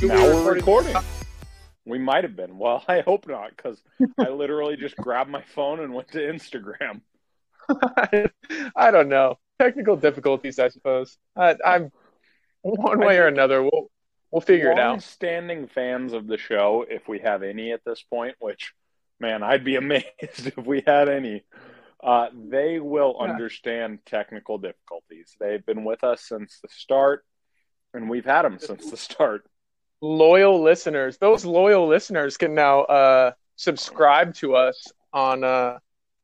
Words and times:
maybe 0.00 0.08
now 0.14 0.26
we 0.28 0.34
we're 0.34 0.54
recorded- 0.54 0.94
recording. 0.94 1.10
We 1.84 1.98
might 1.98 2.24
have 2.24 2.34
been. 2.36 2.58
Well, 2.58 2.84
I 2.88 3.00
hope 3.00 3.26
not, 3.28 3.50
because 3.56 3.80
I 4.18 4.28
literally 4.28 4.76
just 4.76 4.96
grabbed 4.96 5.30
my 5.30 5.42
phone 5.54 5.80
and 5.80 5.94
went 5.94 6.08
to 6.12 6.18
Instagram. 6.18 7.00
I 8.76 8.90
don't 8.90 9.08
know. 9.08 9.38
Technical 9.60 9.96
difficulties, 9.96 10.58
I 10.58 10.68
suppose. 10.68 11.16
I, 11.36 11.56
I'm 11.64 11.90
one 12.62 12.98
way 13.00 13.18
or 13.18 13.26
another. 13.26 13.62
We'll 13.62 13.90
we'll 14.30 14.40
figure 14.40 14.70
it 14.70 14.78
out. 14.78 15.02
Standing 15.02 15.66
fans 15.68 16.12
of 16.12 16.26
the 16.26 16.36
show, 16.38 16.84
if 16.88 17.08
we 17.08 17.20
have 17.20 17.42
any 17.42 17.72
at 17.72 17.80
this 17.84 18.02
point, 18.02 18.34
which, 18.38 18.72
man, 19.20 19.42
I'd 19.42 19.64
be 19.64 19.76
amazed 19.76 20.04
if 20.46 20.56
we 20.58 20.82
had 20.86 21.08
any. 21.08 21.44
Uh, 22.02 22.28
they 22.34 22.78
will 22.78 23.16
Yeah. 23.18 23.30
understand 23.30 24.00
technical 24.04 24.58
difficulties. 24.58 25.34
They've 25.40 25.64
been 25.64 25.84
with 25.84 26.04
us 26.04 26.22
since 26.28 26.58
the 26.62 26.68
start, 26.70 27.24
and 27.94 28.10
we've 28.10 28.26
had 28.26 28.42
them 28.42 28.58
since 28.58 28.90
the 28.90 28.96
start. 28.96 29.44
Loyal 30.06 30.62
listeners, 30.62 31.18
those 31.18 31.44
loyal 31.44 31.88
listeners 31.88 32.36
can 32.36 32.54
now 32.54 32.82
uh, 32.82 33.32
subscribe 33.56 34.34
to 34.34 34.54
us 34.54 34.92
on. 35.12 35.42
Uh, 35.42 35.78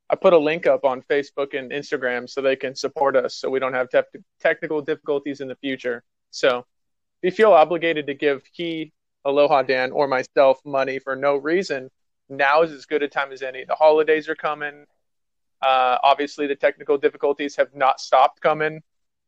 I 0.09 0.15
put 0.15 0.35
a 0.35 0.39
link 0.39 0.69
up 0.69 0.85
on 0.85 1.03
Facebook 1.03 1.59
and 1.59 1.73
Instagram 1.73 2.31
so 2.31 2.41
they 2.41 2.55
can 2.55 2.77
support 2.77 3.17
us, 3.17 3.35
so 3.35 3.51
we 3.51 3.59
don't 3.59 3.73
have 3.73 3.89
tef- 3.89 4.23
technical 4.39 4.83
difficulties 4.83 5.41
in 5.41 5.49
the 5.49 5.57
future. 5.57 6.05
So, 6.31 6.65
if 7.23 7.25
you 7.25 7.31
feel 7.33 7.53
obligated 7.53 8.07
to 8.07 8.15
give 8.15 8.43
he, 8.53 8.93
Aloha 9.25 9.63
Dan, 9.63 9.91
or 9.91 10.07
myself 10.07 10.61
money 10.65 11.01
for 11.01 11.17
no 11.17 11.37
reason, 11.37 11.91
now 12.28 12.62
is 12.62 12.71
as 12.71 12.87
good 12.87 13.03
a 13.03 13.09
time 13.09 13.33
as 13.33 13.43
any. 13.43 13.65
The 13.65 13.75
holidays 13.75 14.28
are 14.28 14.37
coming. 14.37 14.84
Uh, 15.61 15.99
obviously, 16.05 16.47
the 16.47 16.55
technical 16.55 16.99
difficulties 16.99 17.56
have 17.56 17.75
not 17.75 18.01
stopped 18.01 18.41
coming. 18.41 18.81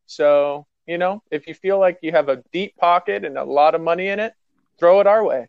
So, 0.05 0.65
you 0.87 0.97
know, 0.97 1.23
if 1.29 1.45
you 1.45 1.53
feel 1.55 1.77
like 1.77 1.99
you 2.01 2.13
have 2.13 2.29
a 2.29 2.41
deep 2.53 2.77
pocket 2.77 3.25
and 3.25 3.37
a 3.37 3.43
lot 3.43 3.75
of 3.75 3.81
money 3.81 4.07
in 4.07 4.19
it, 4.19 4.33
throw 4.77 4.99
it 4.99 5.07
our 5.07 5.23
way. 5.23 5.47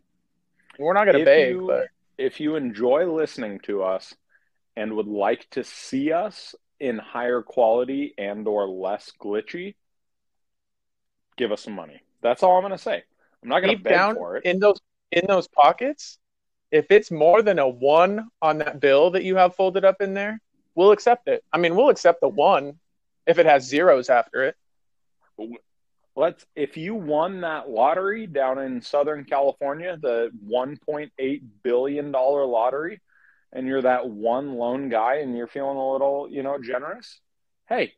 We're 0.79 0.93
not 0.93 1.05
going 1.05 1.17
to 1.17 1.23
If 1.23 1.27
beg, 1.27 1.51
you- 1.55 1.67
but 1.67 1.89
If 2.19 2.41
you 2.41 2.57
enjoy 2.57 3.05
listening 3.13 3.61
to 3.61 3.83
us 3.83 4.15
and 4.77 4.95
would 4.97 5.07
like 5.07 5.49
to 5.51 5.63
see 5.65 6.13
us 6.13 6.55
in 6.81 6.99
higher 6.99 7.43
quality 7.43 8.15
and 8.17 8.47
or 8.49 8.67
less 8.69 9.13
glitchy, 9.21 9.75
give 11.37 11.53
us 11.53 11.63
some 11.63 11.75
money. 11.75 12.01
That's 12.23 12.43
all 12.43 12.57
I'm 12.57 12.63
going 12.63 12.73
to 12.73 12.79
say. 12.79 13.03
I'm 13.43 13.49
not 13.49 13.61
going 13.61 13.71
to 13.73 13.77
deep 13.77 13.85
beg 13.85 13.93
down 13.93 14.15
for 14.15 14.37
it. 14.37 14.45
in 14.45 14.59
those 14.59 14.81
in 15.13 15.25
those 15.29 15.47
pockets, 15.47 16.19
if 16.71 16.91
it's 16.91 17.11
more 17.11 17.43
than 17.43 17.59
a 17.59 17.69
one 17.69 18.29
on 18.43 18.59
that 18.59 18.81
bill 18.81 19.11
that 19.13 19.23
you 19.23 19.37
have 19.37 19.55
folded 19.55 19.85
up 19.85 20.01
in 20.01 20.15
there, 20.15 20.41
we'll 20.75 20.91
accept 20.91 21.29
it. 21.29 21.45
I 21.53 21.59
mean, 21.59 21.77
we'll 21.77 21.91
accept 21.91 22.21
the 22.21 22.29
one 22.29 22.79
if 23.27 23.39
it 23.39 23.47
has 23.47 23.65
zeros 23.65 24.11
after 24.11 24.43
it. 24.45 24.57
Let's 26.17 26.47
if 26.57 26.79
you 26.79 26.95
won 26.95 27.43
that 27.43 27.69
lottery 27.69 28.27
down 28.27 28.59
in 28.59 28.81
Southern 28.81 29.25
California, 29.25 29.99
the 30.01 30.31
1.8 30.49 31.43
billion 31.63 32.11
dollar 32.11 32.47
lottery, 32.47 33.01
and 33.53 33.67
you're 33.67 33.83
that 33.83 34.09
one 34.09 34.55
lone 34.55 34.89
guy 34.89 35.17
and 35.17 35.37
you're 35.37 35.47
feeling 35.47 35.77
a 35.77 35.93
little, 35.93 36.27
you 36.31 36.43
know, 36.43 36.59
generous, 36.59 37.21
hey, 37.69 37.93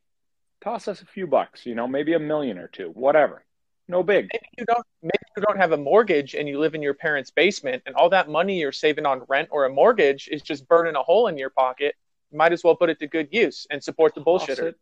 toss 0.60 0.88
us 0.88 1.00
a 1.00 1.06
few 1.06 1.28
bucks, 1.28 1.64
you 1.64 1.76
know, 1.76 1.86
maybe 1.86 2.14
a 2.14 2.18
million 2.18 2.58
or 2.58 2.66
two, 2.66 2.88
whatever. 2.88 3.44
No 3.86 4.02
big. 4.02 4.28
Maybe 4.32 4.46
you 4.58 4.64
don't 4.66 4.86
maybe 5.00 5.24
you 5.36 5.42
don't 5.46 5.56
have 5.56 5.72
a 5.72 5.76
mortgage 5.76 6.34
and 6.34 6.48
you 6.48 6.58
live 6.58 6.74
in 6.74 6.82
your 6.82 6.94
parents' 6.94 7.30
basement 7.30 7.84
and 7.86 7.94
all 7.94 8.10
that 8.10 8.28
money 8.28 8.58
you're 8.58 8.72
saving 8.72 9.06
on 9.06 9.22
rent 9.28 9.48
or 9.52 9.64
a 9.64 9.70
mortgage 9.70 10.28
is 10.30 10.42
just 10.42 10.68
burning 10.68 10.96
a 10.96 11.02
hole 11.02 11.28
in 11.28 11.38
your 11.38 11.50
pocket. 11.50 11.94
You 12.30 12.36
might 12.38 12.52
as 12.52 12.62
well 12.64 12.74
put 12.74 12.90
it 12.90 12.98
to 12.98 13.06
good 13.06 13.28
use 13.30 13.66
and 13.70 13.82
support 13.82 14.14
the 14.14 14.20
bullshitter. 14.20 14.74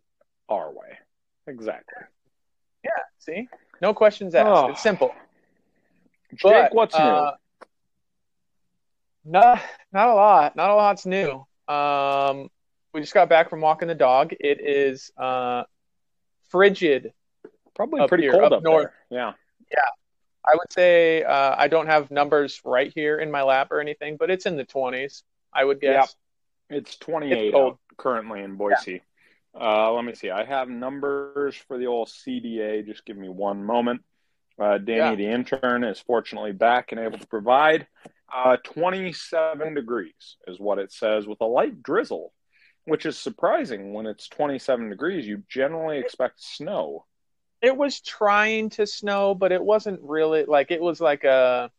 our 0.48 0.72
way. 0.72 0.98
Exactly. 1.46 2.02
Yeah, 3.28 3.34
see? 3.34 3.48
No 3.80 3.94
questions 3.94 4.34
asked. 4.34 4.46
Oh. 4.48 4.68
It's 4.70 4.82
simple. 4.82 5.14
Jake, 6.34 6.42
But, 6.52 6.74
what's 6.74 6.94
uh, 6.94 7.32
Not 9.24 9.60
not 9.92 10.08
a 10.08 10.14
lot. 10.14 10.56
Not 10.56 10.70
a 10.70 10.74
lot's 10.74 11.06
new. 11.06 11.44
Um, 11.68 12.50
we 12.92 13.00
just 13.00 13.14
got 13.14 13.28
back 13.28 13.50
from 13.50 13.60
walking 13.60 13.88
the 13.88 13.94
dog. 13.94 14.32
It 14.38 14.60
is 14.60 15.10
uh, 15.16 15.64
frigid. 16.48 17.12
Probably 17.74 18.06
pretty 18.08 18.24
here, 18.24 18.32
cold 18.32 18.44
up 18.44 18.52
up, 18.52 18.62
north. 18.62 18.90
there. 19.10 19.18
Yeah. 19.18 19.32
I 20.48 20.54
would 20.54 20.72
say 20.72 21.24
uh, 21.24 21.56
I 21.58 21.66
don't 21.68 21.88
have 21.88 22.10
numbers 22.10 22.60
right 22.64 22.92
here 22.94 23.18
in 23.18 23.30
my 23.30 23.42
lap 23.42 23.68
or 23.72 23.80
anything, 23.80 24.16
but 24.16 24.30
it's 24.30 24.46
in 24.46 24.56
the 24.56 24.64
twenties. 24.64 25.24
I 25.52 25.64
would 25.64 25.80
guess. 25.80 26.14
It's 26.68 26.96
28 26.96 27.32
It's 27.46 27.52
cold. 27.52 27.78
currently 27.96 28.42
in 28.42 28.56
Boise. 28.56 29.02
Uh, 29.58 29.92
let 29.92 30.04
me 30.04 30.14
see. 30.14 30.30
I 30.30 30.44
have 30.44 30.68
numbers 30.68 31.56
for 31.56 31.78
the 31.78 31.86
old 31.86 32.08
CDA. 32.08 32.84
Just 32.84 33.04
give 33.06 33.16
me 33.16 33.28
one 33.28 33.64
moment. 33.64 34.02
Uh, 34.58 34.78
Danny, 34.78 34.98
Yeah. 34.98 35.14
the 35.14 35.26
intern, 35.26 35.84
is 35.84 36.00
fortunately 36.00 36.52
back 36.52 36.92
and 36.92 37.00
able 37.00 37.18
to 37.18 37.26
provide. 37.26 37.86
Uh, 38.32 38.56
27 38.64 39.74
degrees 39.74 40.36
is 40.46 40.58
what 40.58 40.78
it 40.78 40.92
says 40.92 41.26
with 41.26 41.40
a 41.40 41.46
light 41.46 41.82
drizzle, 41.82 42.32
which 42.84 43.06
is 43.06 43.16
surprising 43.18 43.92
when 43.92 44.06
it's 44.06 44.28
27 44.28 44.90
degrees. 44.90 45.26
You 45.26 45.42
generally 45.48 45.98
expect 45.98 46.40
snow. 46.42 47.06
It 47.62 47.76
was 47.76 48.00
trying 48.00 48.70
to 48.70 48.86
snow, 48.86 49.34
but 49.34 49.52
it 49.52 49.62
wasn't 49.62 50.00
really 50.02 50.44
like 50.44 50.70
it 50.70 50.80
was 50.80 51.00
like 51.00 51.24
a. 51.24 51.70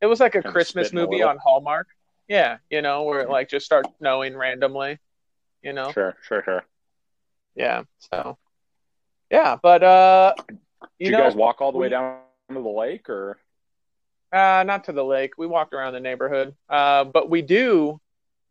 It 0.00 0.06
was 0.06 0.20
like 0.20 0.34
a 0.34 0.40
Kinda 0.40 0.52
Christmas 0.52 0.92
a 0.92 0.94
movie 0.94 1.22
on 1.22 1.36
Hallmark. 1.36 1.88
Yeah, 2.26 2.58
you 2.70 2.80
know, 2.80 3.02
where 3.02 3.20
it 3.20 3.28
like 3.28 3.48
just 3.50 3.66
starts 3.66 3.90
snowing 3.98 4.34
randomly. 4.36 4.98
You 5.62 5.72
know. 5.72 5.92
Sure, 5.92 6.16
sure, 6.22 6.42
sure. 6.42 6.64
Yeah. 7.54 7.84
So. 7.98 8.38
Yeah, 9.30 9.56
but 9.62 9.82
uh, 9.82 10.34
Did 10.48 10.58
you 10.98 11.06
you, 11.06 11.10
know, 11.12 11.18
guys 11.18 11.36
walk 11.36 11.60
all 11.60 11.72
the 11.72 11.78
way 11.78 11.88
down 11.88 12.18
to 12.48 12.54
the 12.54 12.60
lake, 12.60 13.08
or 13.08 13.38
Uh, 14.32 14.64
not 14.66 14.84
to 14.84 14.92
the 14.92 15.04
lake. 15.04 15.38
We 15.38 15.46
walked 15.46 15.72
around 15.72 15.92
the 15.92 16.00
neighborhood. 16.00 16.54
Uh, 16.68 17.04
but 17.04 17.30
we 17.30 17.42
do. 17.42 18.00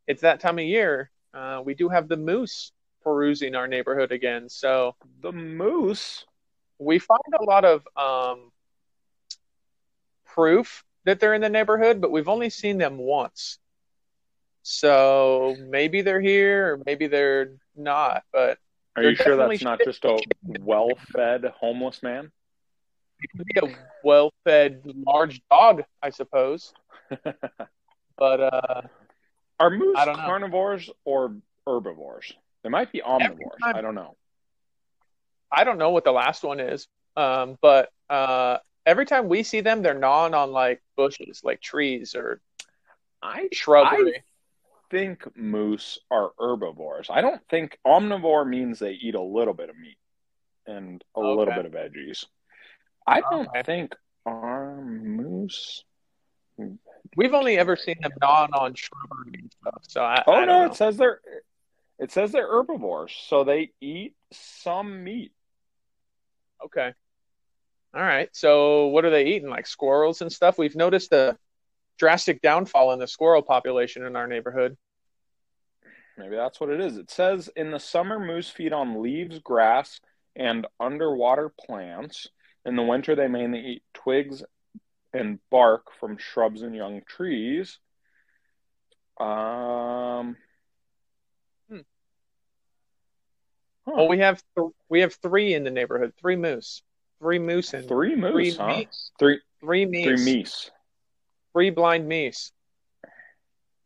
It's 0.08 0.22
that 0.22 0.40
time 0.40 0.58
of 0.58 0.66
year. 0.66 1.12
Uh, 1.34 1.62
we 1.64 1.74
do 1.74 1.90
have 1.90 2.08
the 2.08 2.18
moose 2.18 2.72
perusing 3.04 3.56
our 3.56 3.68
neighborhood 3.68 4.12
again. 4.12 4.50
So 4.50 4.96
the 5.22 5.32
moose? 5.32 6.26
we 6.80 6.98
find 6.98 7.20
a 7.40 7.44
lot 7.44 7.66
of 7.66 7.88
um, 7.96 8.52
proof 10.26 10.84
that 11.04 11.20
they're 11.20 11.34
in 11.34 11.42
the 11.42 11.50
neighborhood, 11.50 12.02
but 12.02 12.12
we've 12.12 12.30
only 12.30 12.50
seen 12.50 12.78
them 12.78 12.98
once. 12.98 13.60
So 14.64 15.56
maybe 15.60 16.02
they're 16.02 16.22
here, 16.22 16.74
or 16.74 16.84
maybe 16.86 17.08
they're 17.08 17.54
not. 17.76 18.24
But 18.32 18.58
Are 18.96 19.04
you 19.04 19.16
sure 19.16 19.36
that's 19.36 19.62
not 19.64 19.80
just 19.84 20.06
a 20.06 20.20
well-fed 20.60 21.46
homeless 21.58 22.04
man? 22.04 22.32
it 23.22 23.30
could 23.38 23.46
be 23.48 23.60
a 23.74 23.76
well-fed 24.04 24.82
large 25.06 25.42
dog, 25.50 25.84
I 26.02 26.10
suppose. 26.10 26.74
But 28.18 28.42
uh, 28.42 28.82
Are 29.62 29.70
moose 29.70 29.96
I 29.98 30.04
don't 30.04 30.18
know. 30.18 30.24
carnivores 30.24 30.90
or 31.06 31.36
herbivores? 31.66 32.34
They 32.64 32.70
might 32.70 32.92
be 32.92 33.00
omnivores. 33.00 33.58
time- 33.64 33.76
I 33.78 33.82
don't 33.82 33.96
know. 33.96 34.18
I 35.50 35.64
don't 35.64 35.78
know 35.78 35.92
what 35.92 36.04
the 36.04 36.12
last 36.12 36.44
one 36.44 36.60
is, 36.60 36.86
um, 37.16 37.58
but 37.62 37.90
uh, 38.10 38.58
every 38.86 39.06
time 39.06 39.30
we 39.30 39.44
see 39.44 39.62
them, 39.62 39.82
they're 39.82 39.98
gnawing 39.98 40.34
on 40.34 40.52
like 40.52 40.82
bushes, 40.98 41.42
like 41.46 41.62
trees 41.62 42.14
or 42.14 42.42
I 43.24 43.48
shrubbery. 43.54 44.22
Think 44.90 45.26
moose 45.38 46.00
are 46.12 46.32
herbivores. 46.40 47.08
I 47.10 47.22
don't 47.22 47.42
think 47.50 47.78
omnivore 47.86 48.48
means 48.48 48.80
they 48.80 48.92
eat 48.94 49.16
a 49.16 49.22
little 49.22 49.54
bit 49.54 49.70
of 49.70 49.78
meat 49.78 49.98
and 50.68 51.04
a 51.16 51.20
Okay. 51.20 51.36
little 51.38 51.54
bit 51.54 51.66
of 51.66 51.72
veggies. 51.72 52.26
I 53.08 53.22
don't 53.22 53.48
Okay. 53.48 53.64
think 53.64 53.96
are 54.26 54.82
moose. 54.82 55.84
We've 57.16 57.34
only 57.34 57.58
ever 57.58 57.76
seen 57.76 57.96
them 58.02 58.12
gnawing 58.22 58.54
on 58.54 58.74
shrubbery 58.76 59.40
and 59.40 59.52
stuff. 59.62 59.82
So 59.88 60.04
I, 60.04 60.24
Oh 60.28 60.34
I 60.34 60.46
no, 60.46 60.60
know. 60.60 60.66
it 60.66 60.76
says 60.76 60.98
they're 60.98 61.22
it 61.98 62.12
says 62.12 62.32
they're 62.32 62.48
herbivores, 62.48 63.14
so 63.28 63.44
they 63.44 63.72
eat 63.82 64.16
some 64.32 65.04
meat. 65.04 65.32
Okay. 66.64 66.94
All 67.94 68.02
right. 68.02 68.30
So 68.34 68.88
what 68.88 69.06
are 69.06 69.10
they 69.10 69.26
eating? 69.26 69.50
Like 69.50 69.68
squirrels 69.68 70.22
and 70.22 70.32
stuff? 70.32 70.58
We've 70.58 70.76
noticed 70.76 71.12
a 71.14 71.38
drastic 71.98 72.42
downfall 72.42 72.94
in 72.94 73.00
the 73.00 73.08
squirrel 73.08 73.42
population 73.42 74.06
in 74.06 74.16
our 74.16 74.28
neighborhood. 74.28 74.78
Maybe 76.20 76.36
that's 76.36 76.60
what 76.60 76.70
it 76.70 76.82
is. 76.82 76.98
It 76.98 77.10
says 77.10 77.50
in 77.56 77.72
the 77.72 77.80
summer, 77.80 78.20
moose 78.20 78.50
feed 78.50 78.74
on 78.74 79.02
leaves, 79.02 79.40
grass, 79.40 80.02
and 80.36 80.68
underwater 80.80 81.50
plants. 81.50 82.28
In 82.66 82.76
the 82.76 82.84
winter, 82.84 83.16
they 83.16 83.30
mainly 83.30 83.60
eat 83.60 83.84
twigs 83.94 84.44
and 85.14 85.40
bark 85.50 85.88
from 85.98 86.18
shrubs 86.18 86.62
and 86.62 86.76
young 86.76 87.02
trees. 87.08 87.80
Um. 89.18 90.36
Hmm. 91.70 91.78
huh. 93.88 93.94
Well, 93.96 94.08
we 94.10 94.20
have 94.20 94.44
th- 94.58 94.72
we 94.90 95.00
have 95.00 95.14
three 95.16 95.54
in 95.54 95.64
the 95.64 95.72
neighborhood. 95.72 96.14
Three 96.20 96.36
moose. 96.36 96.82
Three 97.22 97.40
moose 97.40 97.74
and 97.74 97.88
three 97.88 98.16
moose, 98.16 98.32
three 98.32 98.52
huh? 98.52 98.68
meese. 98.68 99.12
Three, 99.18 99.40
Three 99.62 99.86
three 99.86 100.16
meese. 100.16 100.26
meese. 100.26 100.70
Three 101.54 101.70
blind 101.70 102.10
meese. 102.10 102.52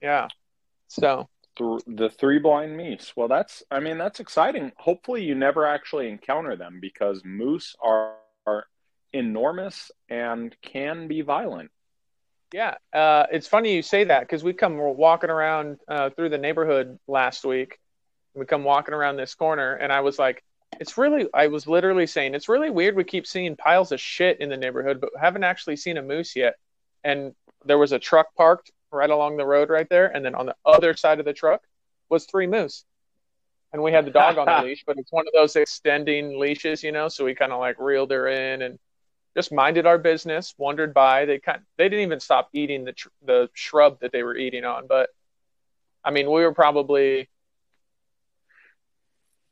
Yeah. 0.02 0.28
So 0.88 1.30
Th- 1.58 1.82
the 1.86 2.10
three 2.10 2.40
blind 2.40 2.78
meese. 2.80 3.14
Well, 3.16 3.28
that's, 3.28 3.64
I 3.70 3.80
mean, 3.80 3.98
that's 3.98 4.20
exciting. 4.20 4.72
Hopefully, 4.78 5.24
you 5.24 5.36
never 5.36 5.66
actually 5.66 6.10
encounter 6.10 6.56
them 6.56 6.80
because 6.82 7.22
moose 7.24 7.76
are, 7.82 8.16
are 8.46 8.66
enormous 9.12 9.92
and 10.10 10.56
can 10.62 11.08
be 11.08 11.22
violent. 11.22 11.72
Yeah, 12.54 12.76
uh, 12.94 13.26
it's 13.32 13.48
funny 13.48 13.76
you 13.76 13.82
say 13.82 14.04
that 14.04 14.22
because 14.22 14.44
we 14.44 14.54
come 14.54 14.78
walking 14.78 15.32
around 15.32 15.80
uh, 15.88 16.12
through 16.12 16.30
the 16.30 16.38
neighborhood 16.38 17.00
last 17.08 17.44
week. 17.44 17.80
We 18.36 18.46
come 18.46 18.64
walking 18.64 18.94
around 18.94 19.18
this 19.18 19.34
corner, 19.34 19.74
and 19.74 19.92
I 19.92 20.02
was 20.02 20.20
like, 20.20 20.44
"It's 20.80 20.96
really." 20.96 21.28
I 21.34 21.48
was 21.48 21.66
literally 21.66 22.06
saying, 22.06 22.36
"It's 22.36 22.50
really 22.50 22.70
weird. 22.70 22.96
We 22.96 23.06
keep 23.06 23.26
seeing 23.26 23.56
piles 23.56 23.92
of 23.92 24.00
shit 24.00 24.40
in 24.40 24.50
the 24.50 24.58
neighborhood, 24.58 25.02
but 25.02 25.10
haven't 25.20 25.44
actually 25.44 25.78
seen 25.78 25.98
a 25.98 26.04
moose 26.04 26.36
yet." 26.36 26.56
And 27.04 27.34
there 27.66 27.80
was 27.80 27.92
a 27.92 28.00
truck 28.00 28.28
parked 28.36 28.72
right 28.94 29.10
along 29.10 29.38
the 29.38 29.46
road 29.46 29.70
right 29.70 29.88
there, 29.90 30.08
and 30.08 30.24
then 30.24 30.36
on 30.36 30.46
the 30.46 30.56
other 30.66 30.96
side 30.96 31.20
of 31.20 31.26
the 31.26 31.34
truck 31.34 31.62
was 32.10 32.26
three 32.26 32.48
moose. 32.48 32.86
And 33.72 33.82
we 33.82 33.92
had 33.92 34.06
the 34.06 34.12
dog 34.12 34.38
on 34.38 34.46
the 34.46 34.64
leash, 34.68 34.84
but 34.86 34.98
it's 34.98 35.12
one 35.12 35.26
of 35.28 35.34
those 35.34 35.56
extending 35.56 36.40
leashes, 36.40 36.84
you 36.84 36.92
know. 36.92 37.08
So 37.08 37.26
we 37.26 37.34
kind 37.34 37.52
of 37.52 37.60
like 37.60 37.80
reeled 37.80 38.12
her 38.12 38.28
in 38.28 38.62
and 38.62 38.78
just 39.36 39.52
minded 39.52 39.88
our 39.88 39.98
business, 39.98 40.54
wandered 40.58 40.94
by. 40.94 41.26
They 41.26 41.40
kind 41.40 41.62
they 41.78 41.90
didn't 41.90 42.06
even 42.06 42.20
stop 42.20 42.50
eating 42.54 42.86
the 42.86 42.94
tr- 42.94 43.10
the 43.26 43.50
shrub 43.54 44.00
that 44.02 44.12
they 44.12 44.24
were 44.24 44.38
eating 44.38 44.64
on, 44.64 44.88
but 44.88 45.10
I 46.04 46.12
mean, 46.12 46.30
we 46.30 46.44
were 46.44 46.54
probably 46.54 47.30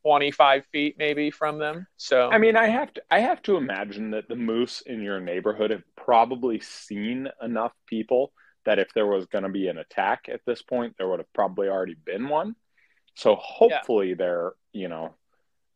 25 0.04 0.66
feet 0.72 0.96
maybe 0.98 1.32
from 1.32 1.60
them. 1.60 1.88
So 1.98 2.30
I 2.32 2.38
mean, 2.38 2.56
I 2.56 2.68
have 2.68 2.94
to 2.96 3.02
I 3.10 3.20
have 3.20 3.42
to 3.44 3.58
imagine 3.58 4.12
that 4.12 4.28
the 4.28 4.36
moose 4.36 4.82
in 4.82 5.02
your 5.02 5.20
neighborhood 5.20 5.72
have 5.72 5.84
probably 5.96 6.60
seen 6.60 7.28
enough 7.42 7.74
people 7.88 8.34
that 8.66 8.80
if 8.80 8.94
there 8.94 9.08
was 9.08 9.26
going 9.26 9.44
to 9.44 9.50
be 9.50 9.68
an 9.68 9.78
attack 9.78 10.28
at 10.30 10.42
this 10.46 10.62
point, 10.62 10.96
there 10.98 11.08
would 11.08 11.20
have 11.20 11.34
probably 11.34 11.68
already 11.68 11.96
been 11.96 12.30
one. 12.30 12.56
So 13.16 13.36
hopefully 13.36 14.10
yeah. 14.10 14.16
they're, 14.18 14.54
you 14.74 14.88
know, 14.88 15.16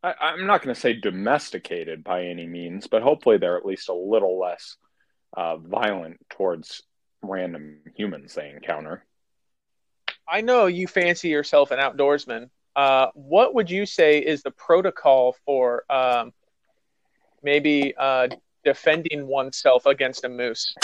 I, 0.04 0.34
am 0.34 0.46
not 0.46 0.62
going 0.62 0.74
to 0.74 0.80
say 0.80 0.94
domesticated 0.94 2.04
by 2.04 2.26
any 2.26 2.46
means, 2.46 2.88
but 2.88 3.02
hopefully 3.02 3.38
they're 3.38 3.58
at 3.58 3.66
least 3.66 3.90
a 3.90 3.94
little 3.94 4.40
less 4.40 4.78
uh, 5.36 5.58
violent 5.58 6.18
towards 6.30 6.84
random 7.24 7.80
humans 7.96 8.36
they 8.36 8.50
encounter. 8.50 9.04
I 10.28 10.42
know 10.42 10.68
you 10.68 10.88
fancy 10.88 11.30
yourself 11.30 11.72
an 11.72 11.80
outdoorsman. 11.80 12.50
Uh, 12.76 13.08
what 13.14 13.56
would 13.56 13.70
you 13.70 13.86
say 13.86 14.20
is 14.20 14.44
the 14.44 14.52
protocol 14.52 15.36
for 15.46 15.84
um, 15.90 16.34
maybe 17.42 17.94
uh, 17.98 18.28
defending 18.64 19.28
oneself 19.28 19.86
against 19.86 20.24
a 20.24 20.30
moose? 20.30 20.76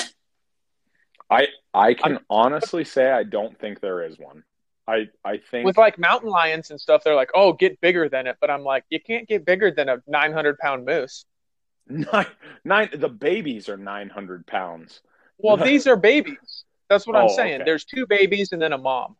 I 1.31 1.48
I 1.74 1.94
can 1.94 2.19
honestly 2.30 2.83
say 2.83 3.10
I 3.10 3.24
don't 3.24 3.57
think 3.57 3.80
there 3.80 4.04
is 4.04 4.19
one. 4.19 4.44
I 4.88 5.07
I 5.24 5.38
think 5.38 5.66
with 5.66 5.78
like 5.78 5.98
mountain 5.98 6.30
lions 6.30 6.69
and 6.69 6.80
stuff, 6.80 7.04
they're 7.04 7.16
like, 7.16 7.31
oh, 7.33 7.54
get 7.54 7.80
bigger 7.80 8.10
than 8.10 8.28
it. 8.28 8.38
But 8.42 8.51
I'm 8.51 8.63
like, 8.63 8.83
you 8.89 9.00
can't 9.00 9.28
get 9.28 9.45
bigger 9.45 9.72
than 9.72 9.88
a 9.88 9.98
900 10.07 10.57
pound 10.60 10.86
moose. 10.86 11.25
Nine, 11.88 12.28
nine. 12.63 12.89
The 12.94 13.10
babies 13.10 13.68
are 13.68 13.75
900 13.75 14.45
pounds. 14.45 15.01
Well, 15.39 15.57
these 15.66 15.88
are 15.88 15.95
babies. 15.95 16.63
That's 16.89 17.07
what 17.07 17.16
oh, 17.16 17.22
I'm 17.22 17.30
saying. 17.30 17.56
Okay. 17.56 17.63
There's 17.66 17.86
two 17.86 18.06
babies 18.06 18.51
and 18.51 18.62
then 18.62 18.72
a 18.72 18.77
mom. 18.77 19.18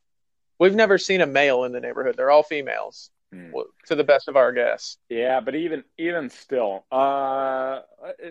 We've 0.60 0.76
never 0.76 0.98
seen 0.98 1.22
a 1.22 1.26
male 1.26 1.64
in 1.64 1.72
the 1.72 1.80
neighborhood. 1.80 2.16
They're 2.16 2.30
all 2.30 2.44
females, 2.44 3.10
hmm. 3.34 3.52
to 3.88 3.96
the 3.96 4.04
best 4.04 4.28
of 4.28 4.36
our 4.36 4.52
guess. 4.52 4.98
Yeah, 5.10 5.40
but 5.40 5.56
even 5.56 5.84
even 5.98 6.30
still, 6.30 6.86
uh, 6.92 7.82
let's, 8.02 8.24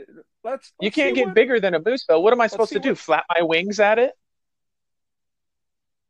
let's 0.45 0.73
you 0.81 0.91
can't 0.91 1.15
get 1.15 1.27
what... 1.27 1.35
bigger 1.35 1.61
than 1.61 1.75
a 1.75 1.81
moose, 1.81 2.05
though. 2.09 2.21
What 2.21 2.33
am 2.33 2.41
I 2.41 2.47
supposed 2.47 2.73
to 2.73 2.81
do? 2.81 2.91
What... 2.91 2.99
Flap 2.99 3.25
my 3.37 3.43
wings 3.43 3.81
at 3.81 3.99
it? 3.99 4.13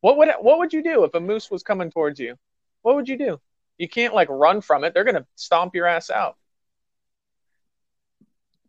What 0.01 0.17
would 0.17 0.29
what 0.41 0.59
would 0.59 0.73
you 0.73 0.83
do 0.83 1.05
if 1.05 1.15
a 1.15 1.21
moose 1.21 1.51
was 1.51 1.63
coming 1.63 1.91
towards 1.91 2.19
you? 2.19 2.37
What 2.83 2.95
would 2.97 3.09
you 3.09 3.19
do? 3.19 3.41
You 3.79 3.89
can't 3.89 4.15
like 4.15 4.29
run 4.29 4.61
from 4.61 4.85
it. 4.85 4.95
They're 4.95 5.05
gonna 5.05 5.27
stomp 5.37 5.75
your 5.75 5.87
ass 5.87 6.11
out. 6.11 6.37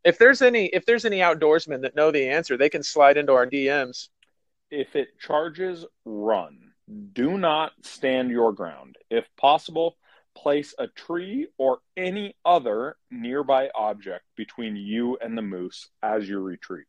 If 0.03 0.17
there's 0.17 0.41
any 0.41 0.65
if 0.65 0.85
there's 0.85 1.05
any 1.05 1.19
outdoorsmen 1.19 1.81
that 1.81 1.95
know 1.95 2.11
the 2.11 2.29
answer, 2.29 2.57
they 2.57 2.69
can 2.69 2.83
slide 2.83 3.17
into 3.17 3.33
our 3.33 3.45
DMs. 3.45 4.09
If 4.69 4.95
it 4.95 5.19
charges, 5.19 5.85
run. 6.05 6.71
Do 7.13 7.37
not 7.37 7.73
stand 7.83 8.31
your 8.31 8.51
ground. 8.51 8.97
If 9.09 9.25
possible, 9.37 9.97
place 10.35 10.73
a 10.79 10.87
tree 10.87 11.47
or 11.57 11.79
any 11.97 12.35
other 12.45 12.97
nearby 13.09 13.69
object 13.75 14.23
between 14.35 14.75
you 14.75 15.17
and 15.21 15.37
the 15.37 15.41
moose 15.41 15.89
as 16.01 16.27
you 16.27 16.39
retreat. 16.39 16.87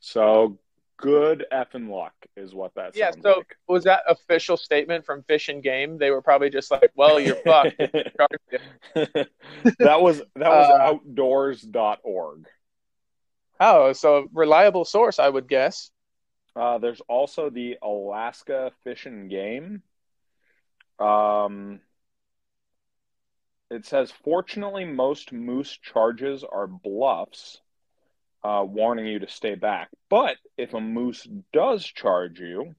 So 0.00 0.58
good 0.98 1.46
effing 1.52 1.88
luck 1.88 2.12
is 2.36 2.52
what 2.52 2.74
that 2.74 2.96
yeah 2.96 3.12
so 3.22 3.34
like. 3.36 3.56
was 3.68 3.84
that 3.84 4.00
official 4.08 4.56
statement 4.56 5.06
from 5.06 5.22
fish 5.22 5.48
and 5.48 5.62
game? 5.62 5.96
They 5.96 6.10
were 6.10 6.22
probably 6.22 6.50
just 6.50 6.70
like 6.70 6.90
well 6.96 7.20
you're 7.20 7.36
fucked. 7.36 7.76
That 9.78 10.00
was 10.00 10.18
that 10.18 10.50
was 10.50 10.70
uh, 10.70 10.82
outdoors.org 10.82 12.46
oh 13.60 13.92
so 13.92 14.28
reliable 14.32 14.84
source 14.84 15.18
i 15.18 15.28
would 15.28 15.48
guess. 15.48 15.90
Uh, 16.56 16.78
there's 16.78 17.00
also 17.02 17.50
the 17.50 17.78
alaska 17.82 18.72
fish 18.82 19.06
and 19.06 19.30
game. 19.30 19.82
Um 20.98 21.80
it 23.70 23.86
says 23.86 24.12
fortunately 24.24 24.84
most 24.84 25.32
moose 25.32 25.76
charges 25.76 26.44
are 26.44 26.66
bluffs 26.66 27.60
uh, 28.44 28.64
warning 28.66 29.06
you 29.06 29.18
to 29.18 29.28
stay 29.28 29.54
back. 29.54 29.88
But 30.08 30.36
if 30.56 30.74
a 30.74 30.80
moose 30.80 31.26
does 31.52 31.84
charge 31.84 32.40
you, 32.40 32.74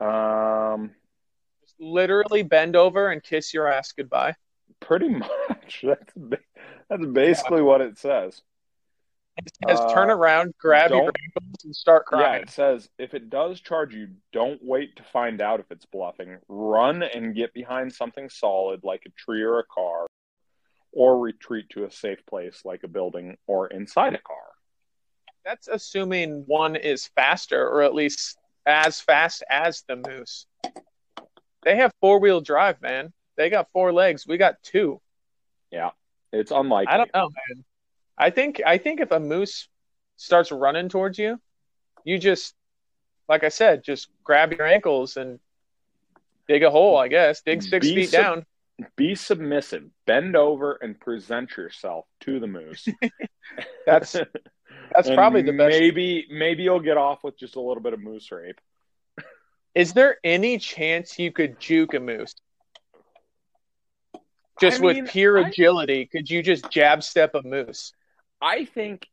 um, 0.00 0.90
Just 1.62 1.74
literally 1.80 2.42
bend 2.42 2.76
over 2.76 3.10
and 3.10 3.22
kiss 3.22 3.52
your 3.52 3.66
ass 3.66 3.92
goodbye. 3.92 4.34
Pretty 4.80 5.08
much. 5.08 5.82
That's 5.82 6.12
that's 6.88 7.06
basically 7.06 7.58
yeah. 7.58 7.64
what 7.64 7.80
it 7.80 7.98
says. 7.98 8.42
It 9.38 9.52
says 9.68 9.78
uh, 9.80 9.94
turn 9.94 10.10
around, 10.10 10.54
grab 10.60 10.90
your 10.90 11.00
ankles, 11.02 11.64
and 11.64 11.74
start 11.74 12.06
crying. 12.06 12.34
Yeah, 12.34 12.42
it 12.42 12.50
says 12.50 12.88
if 12.98 13.14
it 13.14 13.30
does 13.30 13.60
charge 13.60 13.94
you, 13.94 14.08
don't 14.32 14.60
wait 14.62 14.96
to 14.96 15.02
find 15.04 15.40
out 15.40 15.60
if 15.60 15.70
it's 15.70 15.86
bluffing. 15.86 16.38
Run 16.48 17.02
and 17.02 17.34
get 17.34 17.54
behind 17.54 17.92
something 17.92 18.28
solid 18.28 18.80
like 18.82 19.02
a 19.06 19.10
tree 19.10 19.42
or 19.42 19.58
a 19.60 19.64
car 19.64 20.06
or 20.92 21.18
retreat 21.18 21.68
to 21.70 21.84
a 21.84 21.90
safe 21.90 22.24
place 22.26 22.62
like 22.64 22.82
a 22.82 22.88
building 22.88 23.36
or 23.46 23.68
inside 23.68 24.14
a 24.14 24.18
car. 24.18 24.36
That's 25.44 25.68
assuming 25.68 26.44
one 26.46 26.76
is 26.76 27.08
faster 27.14 27.66
or 27.66 27.82
at 27.82 27.94
least 27.94 28.36
as 28.66 29.00
fast 29.00 29.42
as 29.48 29.84
the 29.88 29.96
moose. 29.96 30.46
They 31.62 31.76
have 31.76 31.92
four 32.00 32.20
wheel 32.20 32.40
drive, 32.40 32.80
man. 32.82 33.12
They 33.36 33.50
got 33.50 33.68
four 33.72 33.92
legs. 33.92 34.26
We 34.26 34.36
got 34.36 34.56
two. 34.62 35.00
Yeah. 35.70 35.90
It's 36.32 36.50
unlikely. 36.50 36.92
I 36.92 36.96
don't 36.98 37.10
know, 37.14 37.30
man. 37.30 37.64
I 38.18 38.30
think 38.30 38.60
I 38.66 38.78
think 38.78 39.00
if 39.00 39.10
a 39.10 39.20
moose 39.20 39.68
starts 40.16 40.50
running 40.50 40.88
towards 40.88 41.18
you, 41.18 41.40
you 42.04 42.18
just 42.18 42.54
like 43.28 43.44
I 43.44 43.48
said, 43.48 43.84
just 43.84 44.08
grab 44.24 44.52
your 44.52 44.66
ankles 44.66 45.16
and 45.16 45.38
dig 46.48 46.62
a 46.62 46.70
hole, 46.70 46.96
I 46.96 47.08
guess. 47.08 47.42
Dig 47.42 47.62
six 47.62 47.86
Be 47.86 47.94
feet 47.94 48.10
down 48.10 48.44
be 48.96 49.14
submissive, 49.14 49.84
bend 50.06 50.36
over, 50.36 50.78
and 50.80 50.98
present 50.98 51.56
yourself 51.56 52.06
to 52.20 52.38
the 52.38 52.46
moose. 52.46 52.88
that's 53.86 54.12
that's 54.94 55.10
probably 55.14 55.42
the 55.42 55.52
best. 55.52 55.78
Maybe 55.78 56.26
maybe 56.30 56.62
you'll 56.62 56.80
get 56.80 56.96
off 56.96 57.24
with 57.24 57.38
just 57.38 57.56
a 57.56 57.60
little 57.60 57.82
bit 57.82 57.92
of 57.92 58.00
moose 58.00 58.30
rape. 58.30 58.60
Is 59.74 59.92
there 59.92 60.18
any 60.22 60.58
chance 60.58 61.18
you 61.18 61.32
could 61.32 61.58
juke 61.58 61.94
a 61.94 62.00
moose? 62.00 62.34
Just 64.60 64.78
I 64.78 64.86
mean, 64.86 65.04
with 65.04 65.12
pure 65.12 65.44
I, 65.44 65.48
agility, 65.48 66.06
could 66.06 66.28
you 66.28 66.42
just 66.42 66.70
jab 66.70 67.02
step 67.02 67.34
a 67.34 67.42
moose? 67.42 67.92
I 68.40 68.64
think 68.64 69.06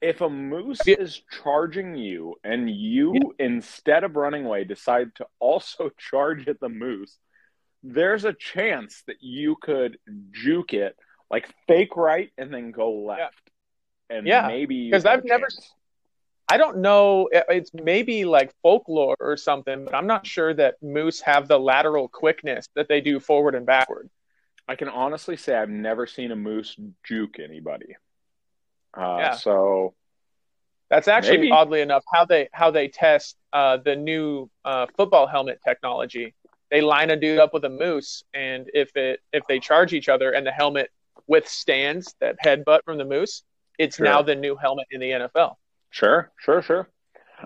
if 0.00 0.20
a 0.20 0.30
moose 0.30 0.86
is 0.86 1.20
charging 1.42 1.96
you 1.96 2.36
and 2.44 2.70
you, 2.70 3.14
yeah. 3.14 3.46
instead 3.46 4.04
of 4.04 4.16
running 4.16 4.46
away, 4.46 4.64
decide 4.64 5.14
to 5.16 5.26
also 5.38 5.90
charge 5.98 6.48
at 6.48 6.60
the 6.60 6.68
moose, 6.68 7.18
there's 7.82 8.24
a 8.24 8.32
chance 8.32 9.02
that 9.06 9.16
you 9.20 9.56
could 9.60 9.98
juke 10.32 10.72
it 10.72 10.96
like 11.30 11.48
fake 11.66 11.96
right 11.96 12.30
and 12.38 12.52
then 12.52 12.70
go 12.70 12.92
left. 12.92 13.50
Yeah. 14.10 14.16
And 14.16 14.26
yeah. 14.26 14.46
maybe 14.46 14.90
because 14.90 15.04
I've 15.04 15.24
never 15.24 15.48
I 16.50 16.56
don't 16.56 16.78
know 16.78 17.28
it's 17.32 17.70
maybe 17.74 18.24
like 18.24 18.54
folklore 18.62 19.16
or 19.20 19.36
something, 19.36 19.84
but 19.84 19.94
I'm 19.94 20.06
not 20.06 20.26
sure 20.26 20.54
that 20.54 20.82
moose 20.82 21.20
have 21.20 21.46
the 21.46 21.58
lateral 21.58 22.08
quickness 22.08 22.68
that 22.74 22.88
they 22.88 23.02
do 23.02 23.20
forward 23.20 23.54
and 23.54 23.66
backward. 23.66 24.08
I 24.66 24.76
can 24.76 24.88
honestly 24.88 25.36
say 25.36 25.54
I've 25.54 25.68
never 25.68 26.06
seen 26.06 26.32
a 26.32 26.36
moose 26.36 26.74
juke 27.04 27.38
anybody. 27.38 27.96
Uh, 28.98 29.18
yeah. 29.20 29.34
so 29.34 29.94
that's 30.90 31.06
actually 31.06 31.38
maybe. 31.38 31.52
oddly 31.52 31.80
enough 31.80 32.02
how 32.12 32.24
they 32.24 32.48
how 32.52 32.70
they 32.70 32.88
test 32.88 33.36
uh, 33.52 33.76
the 33.76 33.94
new 33.94 34.50
uh, 34.64 34.86
football 34.96 35.26
helmet 35.26 35.60
technology 35.64 36.34
they 36.70 36.80
line 36.80 37.10
a 37.10 37.16
dude 37.16 37.38
up 37.38 37.54
with 37.54 37.64
a 37.64 37.70
moose, 37.70 38.22
and 38.34 38.70
if 38.74 38.94
it 38.96 39.20
if 39.32 39.44
they 39.46 39.58
charge 39.58 39.92
each 39.92 40.08
other 40.08 40.32
and 40.32 40.46
the 40.46 40.52
helmet 40.52 40.90
withstands 41.26 42.14
that 42.20 42.36
headbutt 42.44 42.80
from 42.84 42.98
the 42.98 43.04
moose, 43.04 43.42
it's 43.78 43.96
sure. 43.96 44.04
now 44.04 44.22
the 44.22 44.34
new 44.34 44.56
helmet 44.56 44.86
in 44.90 45.00
the 45.00 45.10
NFL. 45.10 45.54
Sure, 45.90 46.30
sure, 46.38 46.62
sure. 46.62 46.88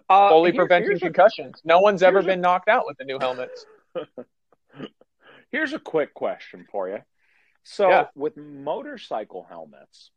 Uh, 0.08 0.30
Fully 0.30 0.52
here, 0.52 0.66
preventing 0.66 0.98
concussions. 0.98 1.60
A, 1.64 1.68
no 1.68 1.80
one's 1.80 2.02
ever 2.02 2.22
been 2.22 2.38
a, 2.38 2.42
knocked 2.42 2.68
out 2.68 2.84
with 2.86 2.96
the 2.98 3.04
new 3.04 3.18
helmets. 3.18 3.66
here's 5.52 5.72
a 5.72 5.78
quick 5.78 6.14
question 6.14 6.66
for 6.70 6.88
you. 6.88 6.98
So, 7.62 7.88
yeah. 7.88 8.06
with 8.16 8.36
motorcycle 8.36 9.46
helmets, 9.48 10.10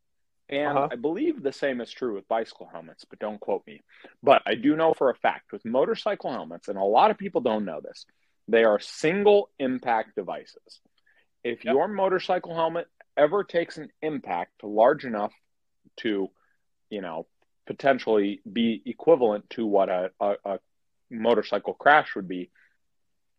And 0.50 0.78
Uh-huh. 0.78 0.88
I 0.92 0.96
believe 0.96 1.42
the 1.42 1.52
same 1.52 1.82
is 1.82 1.92
true 1.92 2.16
with 2.16 2.28
bicycle 2.28 2.68
helmets, 2.72 3.06
but 3.06 3.20
don't 3.20 3.40
quote 3.40 3.66
me. 3.66 3.82
But 4.22 4.44
I 4.46 4.56
do 4.56 4.76
know 4.76 4.94
for 4.94 5.10
a 5.10 5.16
fact 5.16 5.52
with 5.52 5.66
motorcycle 5.66 6.32
helmets, 6.32 6.68
and 6.68 6.78
a 6.78 6.84
lot 6.84 7.12
of 7.12 7.18
people 7.18 7.42
don't 7.42 7.66
know 7.66 7.82
this, 7.82 8.06
they 8.48 8.64
are 8.64 8.80
single 8.80 9.50
impact 9.58 10.16
devices. 10.16 10.82
If 11.44 11.66
Yep. 11.66 11.74
your 11.74 11.88
motorcycle 11.88 12.54
helmet 12.54 12.88
ever 13.18 13.44
takes 13.44 13.78
an 13.78 13.90
impact 14.02 14.64
large 14.64 15.06
enough 15.06 15.34
to, 15.98 16.30
you 16.90 17.02
know, 17.02 17.28
potentially 17.66 18.42
be 18.52 18.82
equivalent 18.86 19.50
to 19.52 19.66
what 19.66 19.90
a, 19.90 20.12
a, 20.20 20.36
a 20.46 20.60
motorcycle 21.10 21.74
crash 21.74 22.16
would 22.16 22.28
be, 22.28 22.52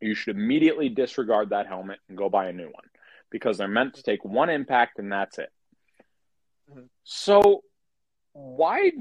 you 0.00 0.14
should 0.14 0.36
immediately 0.36 0.88
disregard 0.88 1.50
that 1.50 1.66
helmet 1.68 1.98
and 2.08 2.18
go 2.18 2.28
buy 2.28 2.46
a 2.48 2.52
new 2.52 2.66
one 2.66 2.84
because 3.30 3.58
they're 3.58 3.68
meant 3.68 3.94
to 3.94 4.02
take 4.02 4.25
one 4.25 4.50
impact 4.50 4.98
and 4.98 5.12
that's 5.12 5.38
it. 5.38 5.50
So, 7.04 7.62
why 8.32 8.92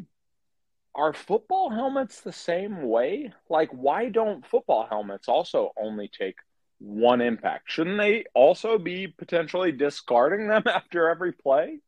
are 0.94 1.14
football 1.14 1.70
helmets 1.70 2.22
the 2.22 2.32
same 2.32 2.84
way? 2.84 3.34
Like, 3.50 3.70
why 3.72 4.10
don't 4.10 4.46
football 4.46 4.88
helmets 4.90 5.28
also 5.28 5.72
only 5.78 6.08
take 6.08 6.38
one 6.80 7.22
impact? 7.22 7.72
Shouldn't 7.72 7.98
they 7.98 8.26
also 8.34 8.78
be 8.78 9.08
potentially 9.08 9.72
discarding 9.72 10.48
them 10.48 10.64
after 10.68 11.10
every 11.10 11.34
play? 11.34 11.80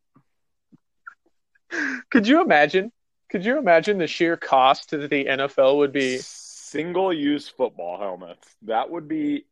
Could 2.10 2.27
you 2.27 2.41
imagine? 2.41 2.91
Could 3.29 3.46
you 3.46 3.57
imagine 3.57 3.98
the 3.98 4.07
sheer 4.07 4.38
cost 4.38 4.91
that 4.91 5.10
the 5.10 5.25
NFL 5.25 5.77
would 5.77 5.91
be? 5.91 6.17
Single 6.17 7.13
use 7.13 7.48
football 7.48 7.98
helmets. 8.00 8.48
That 8.63 8.89
would 8.89 9.07
be, 9.07 9.46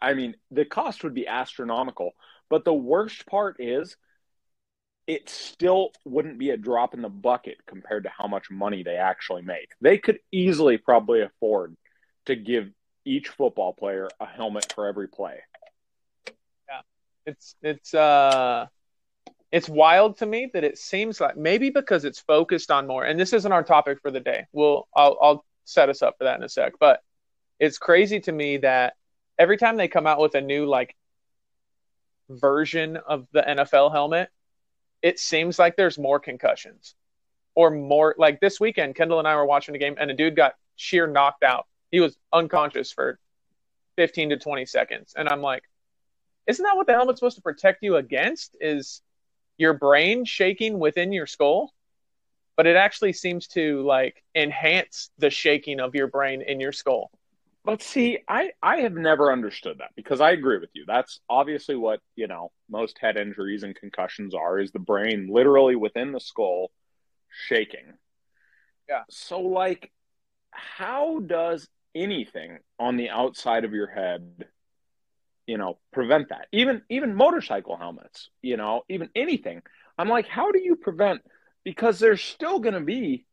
I 0.00 0.14
mean, 0.14 0.36
the 0.50 0.64
cost 0.64 1.02
would 1.04 1.14
be 1.14 1.26
astronomical. 1.26 2.12
But 2.48 2.64
the 2.64 2.74
worst 2.74 3.26
part 3.26 3.56
is, 3.60 3.96
it 5.10 5.28
still 5.28 5.90
wouldn't 6.04 6.38
be 6.38 6.50
a 6.50 6.56
drop 6.56 6.94
in 6.94 7.02
the 7.02 7.08
bucket 7.08 7.58
compared 7.66 8.04
to 8.04 8.10
how 8.16 8.28
much 8.28 8.48
money 8.48 8.84
they 8.84 8.94
actually 8.94 9.42
make. 9.42 9.70
They 9.80 9.98
could 9.98 10.20
easily 10.30 10.78
probably 10.78 11.22
afford 11.22 11.76
to 12.26 12.36
give 12.36 12.70
each 13.04 13.26
football 13.26 13.72
player 13.72 14.08
a 14.20 14.26
helmet 14.26 14.72
for 14.72 14.86
every 14.86 15.08
play. 15.08 15.40
Yeah. 16.68 16.82
It's 17.26 17.56
it's 17.60 17.92
uh 17.92 18.66
it's 19.50 19.68
wild 19.68 20.18
to 20.18 20.26
me 20.26 20.48
that 20.54 20.62
it 20.62 20.78
seems 20.78 21.20
like 21.20 21.36
maybe 21.36 21.70
because 21.70 22.04
it's 22.04 22.20
focused 22.20 22.70
on 22.70 22.86
more, 22.86 23.04
and 23.04 23.18
this 23.18 23.32
isn't 23.32 23.50
our 23.50 23.64
topic 23.64 23.98
for 24.00 24.12
the 24.12 24.20
day. 24.20 24.46
We'll 24.52 24.86
I'll 24.94 25.18
I'll 25.20 25.44
set 25.64 25.88
us 25.88 26.02
up 26.02 26.18
for 26.18 26.24
that 26.24 26.38
in 26.38 26.44
a 26.44 26.48
sec. 26.48 26.74
But 26.78 27.02
it's 27.58 27.78
crazy 27.78 28.20
to 28.20 28.30
me 28.30 28.58
that 28.58 28.94
every 29.40 29.56
time 29.56 29.76
they 29.76 29.88
come 29.88 30.06
out 30.06 30.20
with 30.20 30.36
a 30.36 30.40
new 30.40 30.66
like 30.66 30.94
version 32.28 32.96
of 32.96 33.26
the 33.32 33.42
NFL 33.42 33.90
helmet, 33.90 34.30
it 35.02 35.18
seems 35.18 35.58
like 35.58 35.76
there's 35.76 35.98
more 35.98 36.20
concussions 36.20 36.94
or 37.54 37.70
more 37.70 38.14
like 38.18 38.40
this 38.40 38.60
weekend 38.60 38.94
Kendall 38.94 39.18
and 39.18 39.28
I 39.28 39.36
were 39.36 39.46
watching 39.46 39.74
a 39.74 39.78
game 39.78 39.96
and 39.98 40.10
a 40.10 40.14
dude 40.14 40.36
got 40.36 40.54
sheer 40.76 41.06
knocked 41.06 41.42
out. 41.42 41.66
He 41.90 42.00
was 42.00 42.16
unconscious 42.32 42.92
for 42.92 43.18
15 43.96 44.30
to 44.30 44.36
20 44.36 44.66
seconds. 44.66 45.14
And 45.16 45.28
I'm 45.28 45.42
like, 45.42 45.64
isn't 46.46 46.62
that 46.62 46.76
what 46.76 46.86
the 46.86 46.92
helmet's 46.92 47.20
supposed 47.20 47.36
to 47.36 47.42
protect 47.42 47.82
you 47.82 47.96
against? 47.96 48.56
Is 48.60 49.02
your 49.58 49.74
brain 49.74 50.24
shaking 50.24 50.78
within 50.78 51.12
your 51.12 51.26
skull? 51.26 51.72
But 52.56 52.66
it 52.66 52.76
actually 52.76 53.12
seems 53.12 53.46
to 53.48 53.82
like 53.82 54.22
enhance 54.34 55.10
the 55.18 55.30
shaking 55.30 55.80
of 55.80 55.94
your 55.94 56.06
brain 56.06 56.42
in 56.42 56.60
your 56.60 56.72
skull. 56.72 57.10
But 57.64 57.82
see, 57.82 58.18
I, 58.26 58.50
I 58.62 58.78
have 58.78 58.94
never 58.94 59.30
understood 59.30 59.78
that 59.78 59.90
because 59.94 60.20
I 60.20 60.30
agree 60.30 60.58
with 60.58 60.70
you. 60.72 60.84
That's 60.86 61.20
obviously 61.28 61.76
what, 61.76 62.00
you 62.16 62.26
know, 62.26 62.52
most 62.70 62.98
head 62.98 63.16
injuries 63.16 63.62
and 63.62 63.76
concussions 63.76 64.34
are 64.34 64.58
is 64.58 64.72
the 64.72 64.78
brain 64.78 65.28
literally 65.30 65.76
within 65.76 66.12
the 66.12 66.20
skull 66.20 66.70
shaking. 67.48 67.94
Yeah. 68.88 69.02
So 69.10 69.40
like 69.40 69.90
how 70.50 71.20
does 71.20 71.68
anything 71.94 72.58
on 72.78 72.96
the 72.96 73.10
outside 73.10 73.64
of 73.64 73.72
your 73.72 73.88
head, 73.88 74.46
you 75.46 75.58
know, 75.58 75.78
prevent 75.92 76.30
that? 76.30 76.46
Even 76.52 76.82
even 76.88 77.14
motorcycle 77.14 77.76
helmets, 77.76 78.30
you 78.40 78.56
know, 78.56 78.82
even 78.88 79.10
anything. 79.14 79.62
I'm 79.98 80.08
like, 80.08 80.26
how 80.26 80.50
do 80.50 80.60
you 80.60 80.76
prevent 80.76 81.20
because 81.64 81.98
there's 81.98 82.22
still 82.22 82.58
going 82.58 82.74
to 82.74 82.80
be 82.80 83.26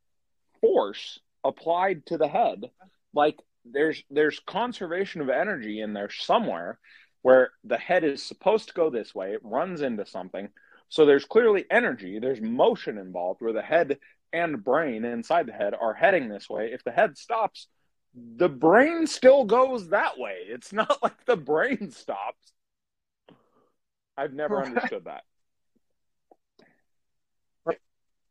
force 0.62 1.20
applied 1.44 2.06
to 2.08 2.18
the 2.18 2.28
head. 2.28 2.70
Like 3.14 3.38
there's 3.72 4.04
there's 4.10 4.40
conservation 4.40 5.22
of 5.22 5.30
energy 5.30 5.82
in 5.82 5.94
there 5.94 6.10
somewhere 6.10 6.80
where 7.22 7.52
the 7.64 7.78
head 7.78 8.04
is 8.04 8.24
supposed 8.24 8.70
to 8.70 8.74
go 8.74 8.90
this 8.90 9.14
way, 9.14 9.34
it 9.34 9.42
runs 9.44 9.82
into 9.82 10.06
something. 10.06 10.50
So 10.90 11.06
there's 11.06 11.26
clearly 11.26 11.66
energy, 11.70 12.20
there's 12.20 12.40
motion 12.40 12.98
involved 12.98 13.42
where 13.42 13.54
the 13.54 13.62
head 13.62 13.98
and 14.32 14.64
brain 14.64 15.04
inside 15.04 15.48
the 15.48 15.54
head 15.54 15.74
are 15.80 15.94
heading 15.94 16.30
this 16.30 16.50
way. 16.50 16.72
If 16.72 16.84
the 16.84 16.92
head 16.92 17.18
stops, 17.18 17.68
the 18.14 18.50
brain 18.50 19.08
still 19.08 19.44
goes 19.44 19.90
that 19.90 20.18
way. 20.18 20.38
It's 20.48 20.72
not 20.72 21.00
like 21.04 21.26
the 21.26 21.38
brain 21.38 21.92
stops. 21.92 22.54
I've 24.16 24.34
never 24.34 24.64
understood 24.64 25.06
that. 25.06 25.24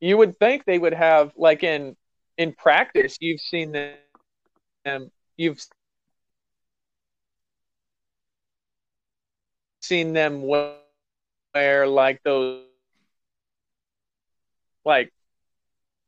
You 0.00 0.18
would 0.18 0.38
think 0.38 0.64
they 0.64 0.78
would 0.78 0.94
have 0.94 1.32
like 1.36 1.62
in 1.62 1.96
in 2.36 2.52
practice, 2.52 3.16
you've 3.20 3.40
seen 3.40 3.72
them 3.72 5.10
you've 5.36 5.64
seen 9.80 10.12
them 10.12 10.42
wear 10.42 11.86
like 11.86 12.22
those 12.22 12.64
like 14.84 15.12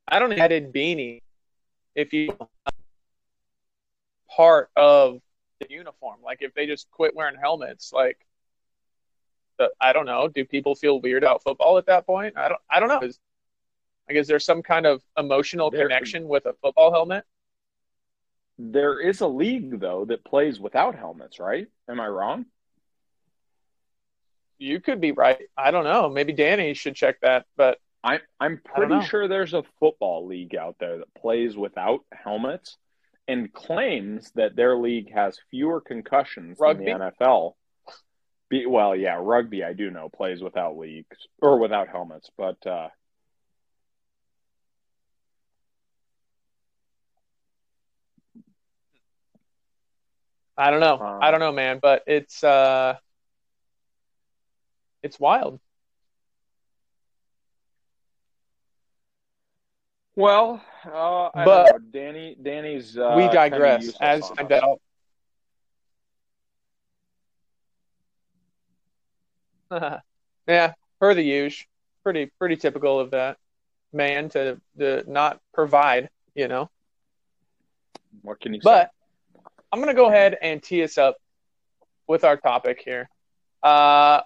I 0.07 0.19
don't 0.19 0.31
know 0.31 0.37
headed 0.37 0.73
beanie 0.73 1.21
if 1.95 2.13
you 2.13 2.37
part 4.31 4.71
of 4.77 5.21
the 5.61 5.67
uniform. 5.69 6.21
Like 6.23 6.43
if 6.43 6.55
they 6.55 6.67
just 6.67 6.91
quit 6.91 7.15
wearing 7.15 7.37
helmets 7.39 7.93
like 7.93 8.19
the, 9.59 9.71
I 9.81 9.93
don't 9.93 10.07
know 10.07 10.29
do 10.29 10.45
people 10.45 10.75
feel 10.75 11.01
weird 11.01 11.23
about 11.25 11.43
football 11.43 11.79
at 11.79 11.87
that 11.87 12.07
point? 12.07 12.37
I 12.37 12.49
don't 12.49 12.61
I 12.71 12.81
don't 12.81 12.89
know. 12.89 13.01
Is 13.01 13.19
like 14.09 14.17
is 14.17 14.27
there 14.27 14.41
some 14.41 14.63
kind 14.63 14.87
of 14.87 15.03
emotional 15.17 15.71
connection 15.71 16.29
with 16.29 16.47
a 16.47 16.55
football 16.63 16.93
helmet 16.93 17.25
There 18.59 19.01
is 19.01 19.21
a 19.21 19.29
league 19.29 19.81
though 19.81 20.05
that 20.07 20.25
plays 20.25 20.59
without 20.59 20.95
helmets, 20.95 21.39
right? 21.39 21.69
Am 21.89 22.01
I 22.01 22.09
wrong? 22.09 22.47
you 24.59 24.81
could 24.81 25.01
be 25.01 25.13
right 25.13 25.41
I 25.57 25.71
don't 25.71 25.85
know 25.85 26.09
maybe 26.09 26.33
Danny 26.33 26.75
should 26.75 26.95
check 26.95 27.21
that 27.23 27.47
but 27.57 27.79
I'm 28.03 28.21
I'm 28.39 28.61
pretty 28.65 29.05
sure 29.07 29.27
there's 29.27 29.55
a 29.55 29.65
football 29.81 30.27
league 30.27 30.55
out 30.55 30.77
there 30.79 30.99
that 30.99 31.15
plays 31.15 31.57
without 31.57 32.01
helmets 32.13 32.77
and 33.27 33.53
claims 33.53 34.31
that 34.35 34.57
their 34.57 34.77
league 34.77 35.13
has 35.13 35.39
fewer 35.51 35.81
concussions 35.81 36.59
Rugby? 36.61 36.87
than 36.87 36.99
the 36.99 37.13
NFL. 37.21 37.55
Be, 38.49 38.65
well, 38.65 38.97
yeah, 38.97 39.19
rugby 39.21 39.63
I 39.63 39.75
do 39.75 39.91
know 39.91 40.09
plays 40.09 40.41
without 40.41 40.79
leagues 40.79 41.19
or 41.43 41.59
without 41.59 41.89
helmets, 41.89 42.31
but 42.39 42.67
uh, 42.67 42.89
I 50.59 50.73
don't 50.73 50.81
know. 50.81 50.99
Um, 50.99 51.23
I 51.23 51.31
don't 51.31 51.39
know, 51.39 51.53
man, 51.53 51.79
but 51.81 52.03
it's 52.09 52.43
uh 52.43 52.97
it's 55.03 55.21
wild. 55.21 55.61
well, 60.17 60.61
uh, 60.85 61.31
I 61.33 61.45
But-. 61.45 61.93
Danny 61.93 62.37
Danny's 62.43 62.99
uh, 62.99 63.15
we 63.17 63.29
digress. 63.29 63.95
As 64.01 64.29
I 64.37 64.43
doubt. 64.43 64.81
yeah, 70.49 70.73
per 70.99 71.15
the 71.15 71.23
usual. 71.23 71.67
Pretty 72.03 72.27
pretty 72.39 72.57
typical 72.57 72.99
of 72.99 73.13
that 73.13 73.37
man 73.93 74.29
to 74.31 74.61
to 74.79 75.05
not 75.09 75.41
provide, 75.55 76.11
you 76.35 76.49
know. 76.49 76.69
What 78.23 78.41
can 78.41 78.55
you 78.55 78.61
say? 78.61 78.87
I'm 79.71 79.81
gonna 79.81 79.95
go 79.95 80.09
ahead 80.09 80.37
and 80.41 80.63
tee 80.63 80.83
us 80.83 80.97
up 80.97 81.17
with 82.07 82.25
our 82.25 82.37
topic 82.37 82.81
here. 82.83 83.11
Uh, 83.63 84.23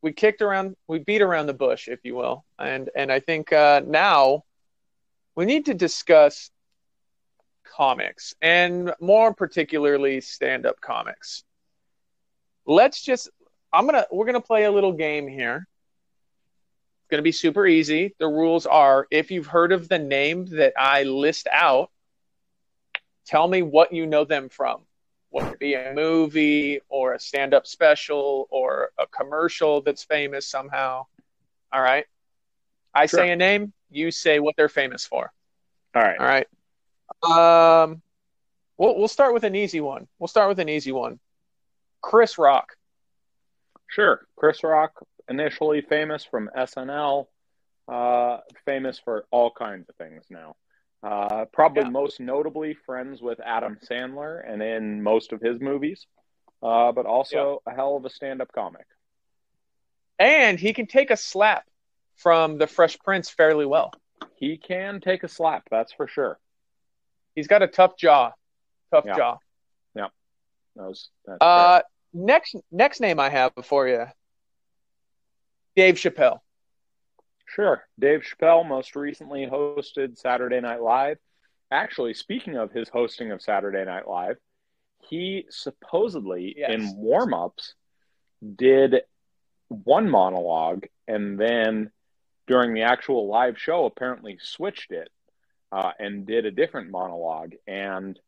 we 0.00 0.12
kicked 0.12 0.40
around, 0.40 0.76
we 0.86 0.98
beat 0.98 1.20
around 1.20 1.46
the 1.46 1.54
bush, 1.54 1.88
if 1.88 2.00
you 2.04 2.14
will, 2.14 2.44
and 2.58 2.88
and 2.96 3.12
I 3.12 3.20
think 3.20 3.52
uh, 3.52 3.82
now 3.86 4.44
we 5.34 5.44
need 5.44 5.66
to 5.66 5.74
discuss 5.74 6.50
comics 7.64 8.34
and 8.40 8.94
more 9.00 9.34
particularly 9.34 10.20
stand-up 10.20 10.80
comics. 10.80 11.44
Let's 12.66 13.02
just, 13.02 13.28
I'm 13.72 13.84
gonna, 13.86 14.06
we're 14.10 14.26
gonna 14.26 14.40
play 14.40 14.64
a 14.64 14.70
little 14.70 14.92
game 14.92 15.28
here. 15.28 15.66
It's 15.66 17.10
gonna 17.10 17.22
be 17.22 17.32
super 17.32 17.66
easy. 17.66 18.14
The 18.18 18.26
rules 18.26 18.64
are: 18.66 19.06
if 19.10 19.30
you've 19.30 19.46
heard 19.46 19.72
of 19.72 19.88
the 19.88 19.98
name 19.98 20.46
that 20.46 20.72
I 20.78 21.02
list 21.02 21.46
out, 21.52 21.90
tell 23.28 23.46
me 23.46 23.62
what 23.62 23.92
you 23.92 24.06
know 24.06 24.24
them 24.24 24.48
from. 24.48 24.80
Whether 25.30 25.52
it 25.52 25.58
be 25.60 25.74
a 25.74 25.92
movie 25.92 26.80
or 26.88 27.12
a 27.12 27.20
stand 27.20 27.52
up 27.52 27.66
special 27.66 28.48
or 28.50 28.90
a 28.98 29.06
commercial 29.06 29.82
that's 29.82 30.02
famous 30.02 30.46
somehow. 30.46 31.04
All 31.70 31.82
right. 31.82 32.06
I 32.94 33.04
Sure. 33.04 33.20
say 33.20 33.30
a 33.30 33.36
name, 33.36 33.74
you 33.90 34.10
say 34.10 34.40
what 34.40 34.56
they're 34.56 34.70
famous 34.70 35.04
for. 35.04 35.30
All 35.94 36.02
right. 36.02 36.18
All 36.18 36.26
right. 36.26 36.46
Um, 37.84 38.00
we'll 38.78 38.96
we'll 38.98 39.08
start 39.08 39.34
with 39.34 39.44
an 39.44 39.54
easy 39.54 39.82
one. 39.82 40.08
We'll 40.18 40.28
start 40.28 40.48
with 40.48 40.58
an 40.60 40.70
easy 40.70 40.92
one. 40.92 41.20
Chris 42.00 42.38
Rock. 42.38 42.76
Sure. 43.88 44.26
Chris 44.36 44.62
Rock, 44.64 44.92
initially 45.28 45.82
famous 45.82 46.24
from 46.24 46.48
SNL, 46.56 47.26
uh, 47.86 48.38
famous 48.64 48.98
for 48.98 49.26
all 49.30 49.50
kinds 49.50 49.88
of 49.90 49.96
things 49.96 50.24
now. 50.30 50.56
Uh, 51.02 51.44
probably 51.46 51.84
Yeah. 51.84 51.90
most 51.90 52.18
notably 52.20 52.74
friends 52.74 53.22
with 53.22 53.38
Adam 53.40 53.78
Sandler 53.88 54.42
and 54.44 54.62
in 54.62 55.02
most 55.02 55.32
of 55.32 55.40
his 55.40 55.60
movies, 55.60 56.06
uh, 56.62 56.90
but 56.92 57.06
also 57.06 57.62
a 57.66 57.74
hell 57.74 57.96
of 57.96 58.04
a 58.04 58.10
stand 58.10 58.42
up 58.42 58.50
comic. 58.52 58.86
And 60.18 60.58
he 60.58 60.72
can 60.72 60.86
take 60.86 61.10
a 61.12 61.16
slap 61.16 61.64
from 62.16 62.58
the 62.58 62.66
Fresh 62.66 62.98
Prince 62.98 63.30
fairly 63.30 63.64
well. 63.64 63.92
He 64.34 64.56
can 64.56 65.00
take 65.00 65.22
a 65.22 65.28
slap, 65.28 65.68
that's 65.70 65.92
for 65.92 66.08
sure. 66.08 66.40
He's 67.36 67.46
got 67.46 67.62
a 67.62 67.68
tough 67.68 67.96
jaw. 67.96 68.32
Tough 68.90 69.04
Yeah. 69.06 69.16
jaw. 69.16 69.38
That 70.76 70.86
was, 70.86 71.10
that's 71.24 71.38
Uh, 71.40 71.82
next 72.12 72.54
next 72.70 73.00
name 73.00 73.18
I 73.18 73.30
have 73.30 73.52
for 73.64 73.88
you, 73.88 74.06
Dave 75.74 75.96
Chappelle. 75.96 76.40
Sure. 77.54 77.82
Dave 77.98 78.22
Chappelle 78.22 78.66
most 78.66 78.94
recently 78.94 79.46
hosted 79.46 80.18
Saturday 80.18 80.60
Night 80.60 80.82
Live. 80.82 81.18
Actually, 81.70 82.14
speaking 82.14 82.56
of 82.56 82.72
his 82.72 82.88
hosting 82.88 83.32
of 83.32 83.42
Saturday 83.42 83.84
Night 83.84 84.06
Live, 84.06 84.36
he 85.08 85.46
supposedly 85.48 86.54
Yes. 86.58 86.70
in 86.70 86.96
warm 86.96 87.32
ups 87.32 87.74
did 88.56 89.02
one 89.68 90.08
monologue 90.08 90.86
and 91.06 91.38
then 91.38 91.90
during 92.46 92.74
the 92.74 92.82
actual 92.82 93.26
live 93.26 93.58
show 93.58 93.84
apparently 93.84 94.38
switched 94.40 94.90
it 94.92 95.10
uh, 95.72 95.92
and 95.98 96.26
did 96.26 96.46
a 96.46 96.50
different 96.50 96.90
monologue. 96.90 97.54
And 97.66 98.18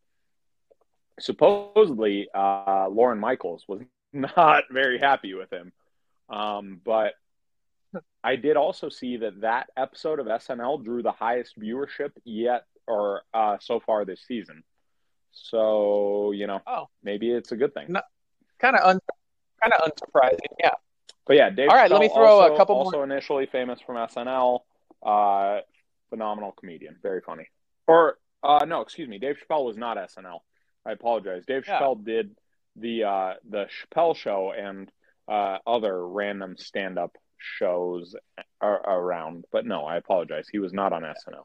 supposedly, 1.19 2.29
uh, 2.35 2.89
Lorne 2.91 3.19
Michaels 3.19 3.65
was 3.69 3.81
not 4.13 4.65
very 4.71 4.99
happy 4.99 5.35
with 5.35 5.53
him. 5.53 5.73
Um, 6.29 6.81
but 6.85 7.15
I 8.23 8.37
did 8.37 8.57
also 8.57 8.89
see 8.89 9.17
that 9.19 9.41
that 9.41 9.69
episode 9.77 10.21
of 10.21 10.27
SNL 10.27 10.85
drew 10.85 11.03
the 11.03 11.13
highest 11.13 11.59
viewership 11.59 12.11
yet, 12.25 12.65
or 12.87 13.23
uh, 13.35 13.57
so 13.61 13.81
far 13.81 14.05
this 14.05 14.23
season. 14.27 14.63
So 15.33 16.33
you 16.33 16.47
know, 16.47 16.61
Oh. 16.67 16.89
maybe 17.03 17.31
it's 17.33 17.53
a 17.53 17.57
good 17.57 17.75
thing. 17.75 17.95
Kind 18.59 18.77
of 18.77 18.85
un, 18.87 19.01
kind 19.63 19.73
of 19.73 19.91
unsurprising. 19.91 20.39
Yeah. 20.59 20.73
But 21.27 21.37
yeah, 21.37 21.51
Dave. 21.51 21.69
All 21.71 21.77
right, 21.77 21.91
let 21.91 22.01
me 22.01 22.09
Chappelle 22.09 22.15
throw 22.15 22.39
a 22.41 22.43
also, 22.43 22.57
couple 22.57 22.75
more- 22.77 22.85
Also, 22.87 23.03
initially 23.03 23.47
famous 23.47 23.81
from 23.81 23.97
SNL, 23.97 24.61
uh, 25.03 25.61
phenomenal 26.11 26.53
comedian, 26.53 26.97
very 27.03 27.21
funny. 27.21 27.47
Or 27.87 28.19
uh, 28.43 28.65
no, 28.67 28.81
excuse 28.81 29.09
me, 29.09 29.19
Dave 29.19 29.37
Chappelle 29.39 29.65
was 29.65 29.77
not 29.77 29.97
SNL. 29.97 30.41
I 30.85 30.93
apologize. 30.93 31.45
Dave 31.47 31.65
Yeah. 31.67 31.81
Chappelle 31.81 32.05
did 32.05 32.37
the 32.77 33.05
uh, 33.05 33.35
the 33.49 33.67
Chappelle 33.67 34.17
Show 34.17 34.53
and 34.53 34.91
uh, 35.29 35.59
other 35.67 36.07
random 36.09 36.57
stand 36.59 36.99
up 36.99 37.17
shows 37.41 38.15
ar- 38.61 38.89
around. 38.89 39.45
But 39.53 39.67
no, 39.67 39.85
I 39.85 39.97
apologize. 39.97 40.47
He 40.51 40.59
was 40.59 40.73
not 40.73 40.93
on 40.93 41.03
SNL. 41.03 41.45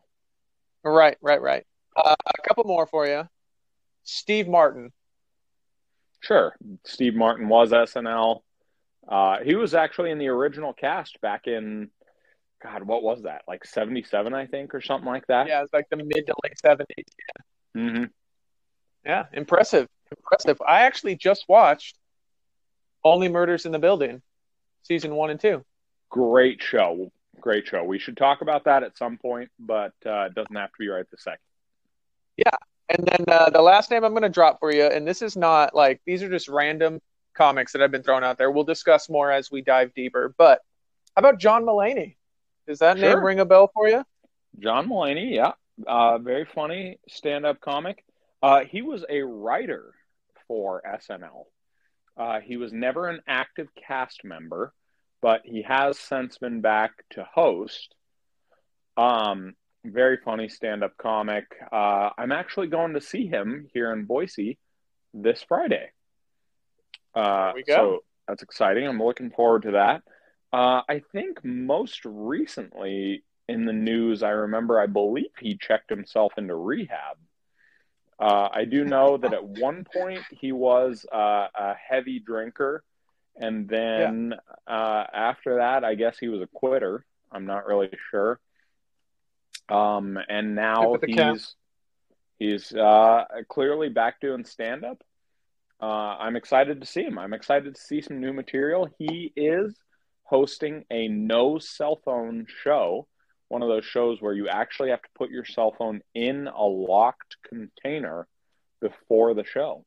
Right. 0.84 1.18
Right. 1.22 1.42
Right. 1.42 1.66
Uh, 1.96 2.16
a 2.25 2.48
couple 2.48 2.66
more 2.66 2.86
for 2.86 3.08
you. 3.08 3.27
Steve 4.03 4.48
Martin. 4.48 4.92
Sure, 6.22 6.55
Steve 6.86 7.16
Martin 7.16 7.50
was 7.50 7.72
SNL. 7.72 8.42
Uh, 9.08 9.38
he 9.44 9.55
was 9.55 9.75
actually 9.75 10.10
in 10.10 10.18
the 10.18 10.27
original 10.27 10.74
cast 10.74 11.22
back 11.22 11.46
in, 11.46 11.90
God, 12.64 12.84
what 12.84 13.03
was 13.03 13.24
that? 13.24 13.44
Like 13.48 13.64
'77, 13.66 14.34
I 14.34 14.48
think, 14.48 14.74
or 14.74 14.81
something 14.81 15.08
like 15.08 15.27
that. 15.27 15.48
Yeah, 15.48 15.62
it's 15.62 15.74
like 15.74 15.88
the 15.90 15.98
mid 15.98 16.25
to 16.25 16.34
late 16.44 16.58
seventies. 16.60 17.05
Yeah. 17.75 17.81
Mm-hmm. 17.81 18.03
Yeah, 19.05 19.25
impressive, 19.34 19.88
impressive. 20.18 20.60
I 20.68 20.81
actually 20.81 21.16
just 21.16 21.46
watched 21.48 21.96
Only 23.03 23.29
Murders 23.29 23.68
in 23.68 23.72
the 23.72 23.79
Building, 23.79 24.24
season 24.81 25.14
one 25.14 25.29
and 25.29 25.40
two. 25.40 25.64
Great 26.09 26.61
show. 26.61 27.11
Great 27.39 27.68
show. 27.68 27.83
We 27.83 28.00
should 28.00 28.18
talk 28.18 28.41
about 28.41 28.65
that 28.65 28.83
at 28.83 28.98
some 28.98 29.18
point, 29.18 29.50
but 29.59 29.94
uh, 30.05 30.24
it 30.24 30.35
doesn't 30.35 30.55
have 30.55 30.70
to 30.70 30.77
be 30.79 30.87
right 30.87 31.05
this 31.11 31.24
second. 31.24 31.39
Yeah. 32.37 32.50
And 32.89 33.05
then 33.05 33.25
uh, 33.27 33.50
the 33.50 33.61
last 33.61 33.89
name 33.89 34.03
I'm 34.03 34.11
going 34.11 34.24
to 34.24 34.29
drop 34.29 34.59
for 34.59 34.72
you, 34.72 34.85
and 34.85 35.07
this 35.07 35.22
is 35.22 35.35
not 35.35 35.75
like 35.75 36.01
these 36.05 36.22
are 36.22 36.29
just 36.29 36.48
random 36.48 37.01
comics 37.35 37.74
that 37.74 37.81
I've 37.81 37.91
been 37.91 38.03
thrown 38.03 38.24
out 38.24 38.37
there. 38.37 38.51
We'll 38.51 38.63
discuss 38.63 39.09
more 39.09 39.31
as 39.31 39.51
we 39.51 39.61
dive 39.61 39.94
deeper. 39.94 40.33
But 40.37 40.61
how 41.15 41.20
about 41.20 41.39
John 41.39 41.63
Mulaney? 41.63 42.15
Does 42.68 42.79
that 42.79 42.98
name 42.98 43.24
ring 43.24 43.39
a 43.39 43.46
bell 43.46 43.70
for 43.74 43.87
you? 43.87 44.03
John 44.59 44.89
Mulaney, 44.89 45.33
yeah, 45.33 45.51
uh, 45.85 46.18
very 46.18 46.46
funny 46.46 47.00
stand-up 47.07 47.59
comic. 47.59 48.03
Uh, 48.41 48.61
he 48.61 48.81
was 48.81 49.03
a 49.09 49.22
writer 49.22 49.94
for 50.48 50.81
SNL. 50.87 51.46
Uh, 52.18 52.39
he 52.39 52.57
was 52.57 52.72
never 52.72 53.07
an 53.07 53.22
active 53.27 53.68
cast 53.75 54.24
member, 54.24 54.74
but 55.25 55.42
he 55.44 55.64
has 55.64 55.98
since 55.98 56.38
been 56.38 56.61
back 56.61 56.92
to 57.09 57.24
host. 57.33 57.96
Um, 58.96 59.55
very 59.83 60.18
funny 60.24 60.50
stand-up 60.50 60.96
comic. 60.98 61.46
Uh, 61.72 62.11
I'm 62.16 62.31
actually 62.31 62.68
going 62.68 62.94
to 62.94 63.01
see 63.01 63.25
him 63.25 63.66
here 63.74 63.92
in 63.92 64.05
Boise 64.05 64.59
this 65.16 65.44
Friday. 65.48 65.90
Uh, 67.16 67.53
we 67.55 67.64
go. 67.64 67.75
So 67.75 68.03
that's 68.27 68.44
exciting. 68.44 68.88
I'm 68.88 69.01
looking 69.01 69.31
forward 69.31 69.64
to 69.64 69.72
that. 69.72 70.03
Uh, 70.53 70.81
I 70.88 71.01
think 71.11 71.44
most 71.44 72.01
recently 72.05 73.24
in 73.50 73.66
the 73.66 73.74
news, 73.74 74.22
I 74.22 74.29
remember, 74.29 74.79
I 74.79 74.85
believe 74.85 75.31
he 75.40 75.57
checked 75.57 75.90
himself 75.90 76.33
into 76.38 76.53
rehab. 76.53 77.18
Uh, 78.20 78.50
I 78.53 78.66
do 78.66 78.85
know 78.85 79.18
that 79.18 79.33
at 79.33 79.44
one 79.44 79.88
point 79.92 80.22
he 80.29 80.51
was 80.51 81.03
uh, 81.11 81.48
a 81.55 81.74
heavy 81.74 82.20
drinker, 82.20 82.83
and 83.38 83.68
then 83.68 84.34
uh, 84.68 85.04
after 85.14 85.58
that, 85.58 85.84
I 85.84 85.96
guess 85.96 86.18
he 86.18 86.28
was 86.28 86.42
a 86.42 86.48
quitter. 86.48 87.06
I'm 87.32 87.46
not 87.46 87.66
really 87.66 87.90
sure. 88.12 88.40
Um, 89.68 90.18
and 90.30 90.56
now 90.56 90.96
the 90.98 91.08
cap. 91.08 91.34
he's 91.34 91.56
he's 92.38 92.74
uh, 92.74 93.24
clearly 93.50 93.90
back 93.90 94.20
doing 94.22 94.46
stand 94.46 94.86
up. 94.86 95.02
Uh, 95.82 95.86
I'm 96.20 96.36
excited 96.36 96.80
to 96.82 96.88
see 96.88 97.04
him. 97.04 97.20
I'm 97.20 97.34
excited 97.34 97.76
to 97.76 97.82
see 97.82 98.02
some 98.02 98.22
new 98.22 98.32
material. 98.32 98.88
He 98.98 99.34
is 99.36 99.76
hosting 100.24 100.86
a 100.90 101.08
no 101.08 101.60
cell 101.60 102.00
phone 102.06 102.46
show, 102.64 103.08
one 103.50 103.62
of 103.62 103.70
those 103.70 103.86
shows 103.86 104.22
where 104.22 104.34
you 104.34 104.48
actually 104.48 104.90
have 104.90 105.02
to 105.02 105.10
put 105.16 105.30
your 105.30 105.46
cell 105.46 105.76
phone 105.78 106.02
in 106.14 106.48
a 106.48 106.64
locked 106.64 107.38
container 107.48 108.28
before 108.82 109.34
the 109.34 109.44
show. 109.44 109.86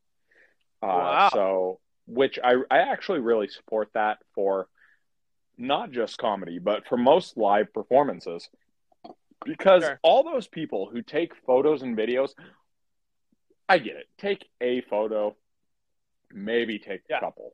Uh, 0.81 0.87
Wow. 0.87 1.29
So, 1.33 1.79
which 2.09 2.39
I, 2.43 2.55
I 2.71 2.79
actually 2.79 3.19
really 3.19 3.47
support 3.47 3.89
that 3.93 4.17
for 4.33 4.67
not 5.57 5.91
just 5.91 6.17
comedy, 6.17 6.59
but 6.59 6.87
for 6.87 6.97
most 6.97 7.37
live 7.37 7.73
performances. 7.73 8.49
Because 9.45 9.83
Sure. 9.83 9.99
all 10.03 10.23
those 10.23 10.47
people 10.47 10.89
who 10.91 11.01
take 11.01 11.33
photos 11.45 11.81
and 11.81 11.95
videos, 11.97 12.31
I 13.67 13.77
get 13.77 13.95
it. 13.95 14.07
Take 14.17 14.45
a 14.59 14.81
photo, 14.81 15.35
maybe 16.31 16.79
take 16.79 17.01
Yeah. 17.09 17.17
a 17.17 17.19
couple. 17.21 17.53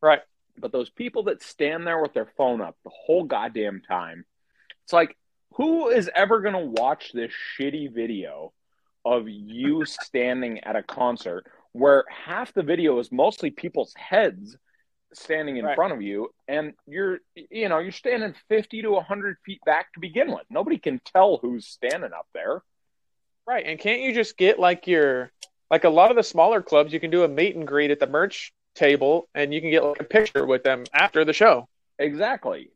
Right. 0.00 0.22
But 0.58 0.72
those 0.72 0.90
people 0.90 1.24
that 1.24 1.42
stand 1.42 1.86
there 1.86 2.00
with 2.02 2.12
their 2.12 2.26
phone 2.36 2.60
up 2.60 2.76
the 2.82 2.90
whole 2.90 3.24
goddamn 3.24 3.80
time, 3.80 4.26
it's 4.82 4.92
like, 4.92 5.16
who 5.54 5.88
is 5.88 6.10
ever 6.14 6.40
going 6.40 6.54
to 6.54 6.82
watch 6.82 7.12
this 7.12 7.32
shitty 7.32 7.92
video 7.92 8.52
of 9.04 9.28
you 9.28 9.84
standing 9.84 10.60
at 10.60 10.76
a 10.76 10.82
concert 10.82 11.46
where 11.72 12.04
half 12.08 12.52
the 12.52 12.62
video 12.62 12.98
is 12.98 13.10
mostly 13.10 13.50
people's 13.50 13.92
heads 13.96 14.56
standing 15.14 15.58
in 15.58 15.64
Right. 15.66 15.74
front 15.74 15.92
of 15.92 16.00
you 16.00 16.30
and 16.48 16.72
you're 16.86 17.18
you 17.34 17.68
know 17.68 17.78
you're 17.78 17.92
standing 17.92 18.34
50 18.48 18.80
to 18.82 18.90
100 18.92 19.36
feet 19.44 19.60
back 19.66 19.92
to 19.92 20.00
begin 20.00 20.32
with 20.32 20.44
nobody 20.48 20.78
can 20.78 21.00
tell 21.04 21.36
who's 21.36 21.66
standing 21.66 22.12
up 22.12 22.26
there 22.32 22.62
Right. 23.46 23.66
And 23.66 23.78
can't 23.78 24.00
you 24.00 24.14
just 24.14 24.36
get 24.36 24.58
like 24.58 24.86
your 24.86 25.32
like 25.70 25.84
a 25.84 25.88
lot 25.90 26.10
of 26.10 26.16
the 26.16 26.22
smaller 26.22 26.62
clubs, 26.62 26.92
you 26.92 27.00
can 27.00 27.10
do 27.10 27.24
a 27.24 27.28
meet 27.28 27.56
and 27.56 27.66
greet 27.66 27.90
at 27.90 27.98
the 27.98 28.06
merch 28.06 28.52
table 28.74 29.28
and 29.34 29.52
you 29.52 29.60
can 29.60 29.70
get 29.70 29.82
like 29.82 30.00
a 30.00 30.04
picture 30.04 30.46
with 30.46 30.62
them 30.62 30.84
after 30.94 31.24
the 31.24 31.32
show. 31.32 31.68
exactly 31.98 32.70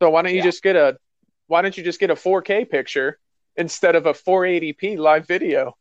So 0.00 0.10
why 0.10 0.22
don't 0.22 0.32
you 0.32 0.38
Yeah. 0.38 0.44
just 0.44 0.62
get 0.62 0.76
a 0.76 0.98
why 1.46 1.60
don't 1.62 1.76
you 1.76 1.84
just 1.84 2.00
get 2.00 2.10
a 2.10 2.14
4K 2.16 2.64
picture 2.68 3.18
instead 3.56 3.94
of 3.94 4.06
a 4.06 4.14
480p 4.14 4.96
live 4.96 5.26
video? 5.26 5.76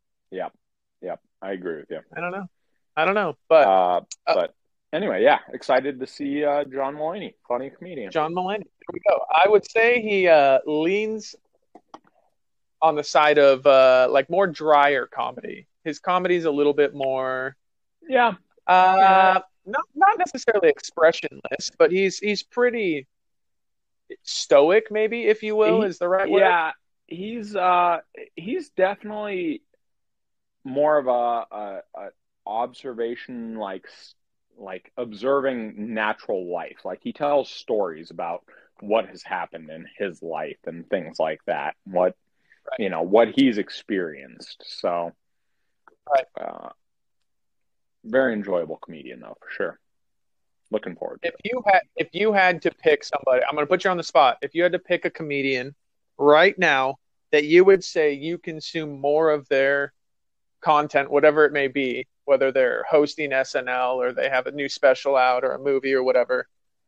I 1.41 1.51
agree 1.51 1.77
with 1.77 1.89
you 1.89 1.99
I 2.15 2.21
don't 2.21 2.32
know. 2.32 2.47
I 2.95 3.06
don't 3.06 3.15
know. 3.15 3.38
But 3.47 3.67
uh, 3.67 4.01
uh, 4.27 4.34
but 4.34 4.56
anyway 4.93 5.23
yeah 5.23 5.39
excited 5.54 5.99
to 5.99 6.08
see 6.08 6.43
uh, 6.43 6.63
john 6.65 6.95
Mulaney, 6.95 7.34
funny 7.47 7.69
comedian 7.69 8.12
John 8.12 8.34
Mulaney. 8.34 8.63
There 8.63 8.93
we 8.93 8.99
go. 9.10 9.19
I 9.32 9.47
would 9.47 9.69
say 9.69 10.01
he 10.01 10.27
uh, 10.27 10.60
leans 10.65 11.36
on 12.82 12.95
the 12.95 13.04
side 13.04 13.38
of 13.38 13.65
uh, 13.65 14.08
like 14.10 14.30
more 14.30 14.47
drier 14.47 15.08
comedy. 15.08 15.67
His 15.84 15.99
comedy's 15.99 16.45
a 16.45 16.51
little 16.51 16.73
bit 16.73 16.93
more 16.93 17.56
yeah 18.08 18.34
uh, 18.67 19.39
not 19.65 19.84
not 19.95 20.17
necessarily 20.17 20.69
expressionless, 20.69 21.71
but 21.77 21.91
he's 21.91 22.19
he's 22.19 22.43
pretty 22.43 23.08
stoic, 24.23 24.88
maybe 24.91 25.23
if 25.25 25.43
you 25.43 25.56
will, 25.56 25.82
He- 25.82 25.88
is 25.88 25.97
the 25.99 26.08
right 26.08 26.30
word. 26.30 26.39
Yeah, 26.39 26.71
he's 27.08 27.56
uh 27.56 27.99
he's 28.36 28.69
definitely 28.69 29.62
more 30.63 30.97
of 30.97 31.08
a, 31.08 31.56
a, 31.56 31.82
a 31.95 32.10
observation 32.45 33.56
like 33.56 33.86
like 34.58 34.91
observing 34.97 35.93
natural 35.93 36.52
life. 36.52 36.80
Like 36.84 37.00
he 37.02 37.13
tells 37.13 37.50
stories 37.50 38.12
about 38.12 38.43
what 38.80 39.08
has 39.08 39.24
happened 39.24 39.69
in 39.69 39.88
his 39.97 40.21
life 40.21 40.58
and 40.65 40.88
things 40.89 41.19
like 41.19 41.39
that. 41.47 41.76
What 41.86 42.15
Right. 42.69 42.80
you 42.80 42.89
know, 42.89 43.02
what 43.02 43.30
he's 43.36 43.58
experienced. 43.58 44.63
So 44.80 45.13
Right. 46.08 46.26
uh 46.39 46.69
very 48.04 48.34
enjoyable 48.34 48.78
comedian 48.78 49.19
though, 49.19 49.38
for 49.41 49.50
sure. 49.52 49.80
Looking 50.71 50.95
forward 50.95 51.21
to 51.21 51.30
If 51.30 51.36
you 51.43 51.63
had 51.65 51.82
if 51.95 52.10
you 52.13 52.34
had 52.34 52.62
to 52.63 52.71
pick 52.71 53.04
somebody, 53.04 53.43
I'm 53.43 53.56
going 53.56 53.65
to 53.65 53.69
put 53.69 53.84
you 53.84 53.89
on 53.89 53.97
the 53.97 54.04
spot. 54.04 54.38
If 54.41 54.56
you 54.56 54.63
had 54.63 54.71
to 54.71 54.80
pick 54.80 55.06
a 55.06 55.10
comedian 55.10 55.76
right 56.17 56.58
now 56.58 56.95
that 57.32 57.45
you 57.45 57.65
would 57.65 57.84
say 57.84 58.13
you 58.13 58.38
consume 58.38 59.00
more 59.00 59.32
of 59.32 59.47
their 59.50 59.93
content, 60.62 61.12
whatever 61.12 61.45
it 61.45 61.52
may 61.54 61.67
be, 61.67 62.08
whether 62.26 62.52
they're 62.52 62.86
hosting 62.89 63.32
SNL 63.32 63.95
or 63.95 64.13
they 64.13 64.30
have 64.30 64.47
a 64.47 64.52
new 64.52 64.69
special 64.69 65.15
out 65.15 65.43
or 65.43 65.54
a 65.54 65.60
movie 65.60 65.93
or 65.93 66.04
whatever, 66.04 66.47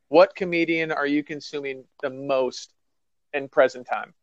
what 0.09 0.35
comedian 0.35 0.91
are 0.91 1.07
you 1.07 1.23
consuming 1.23 1.85
the 2.01 2.09
most 2.09 2.71
in 3.33 3.49
present 3.49 3.87
time? 3.87 4.13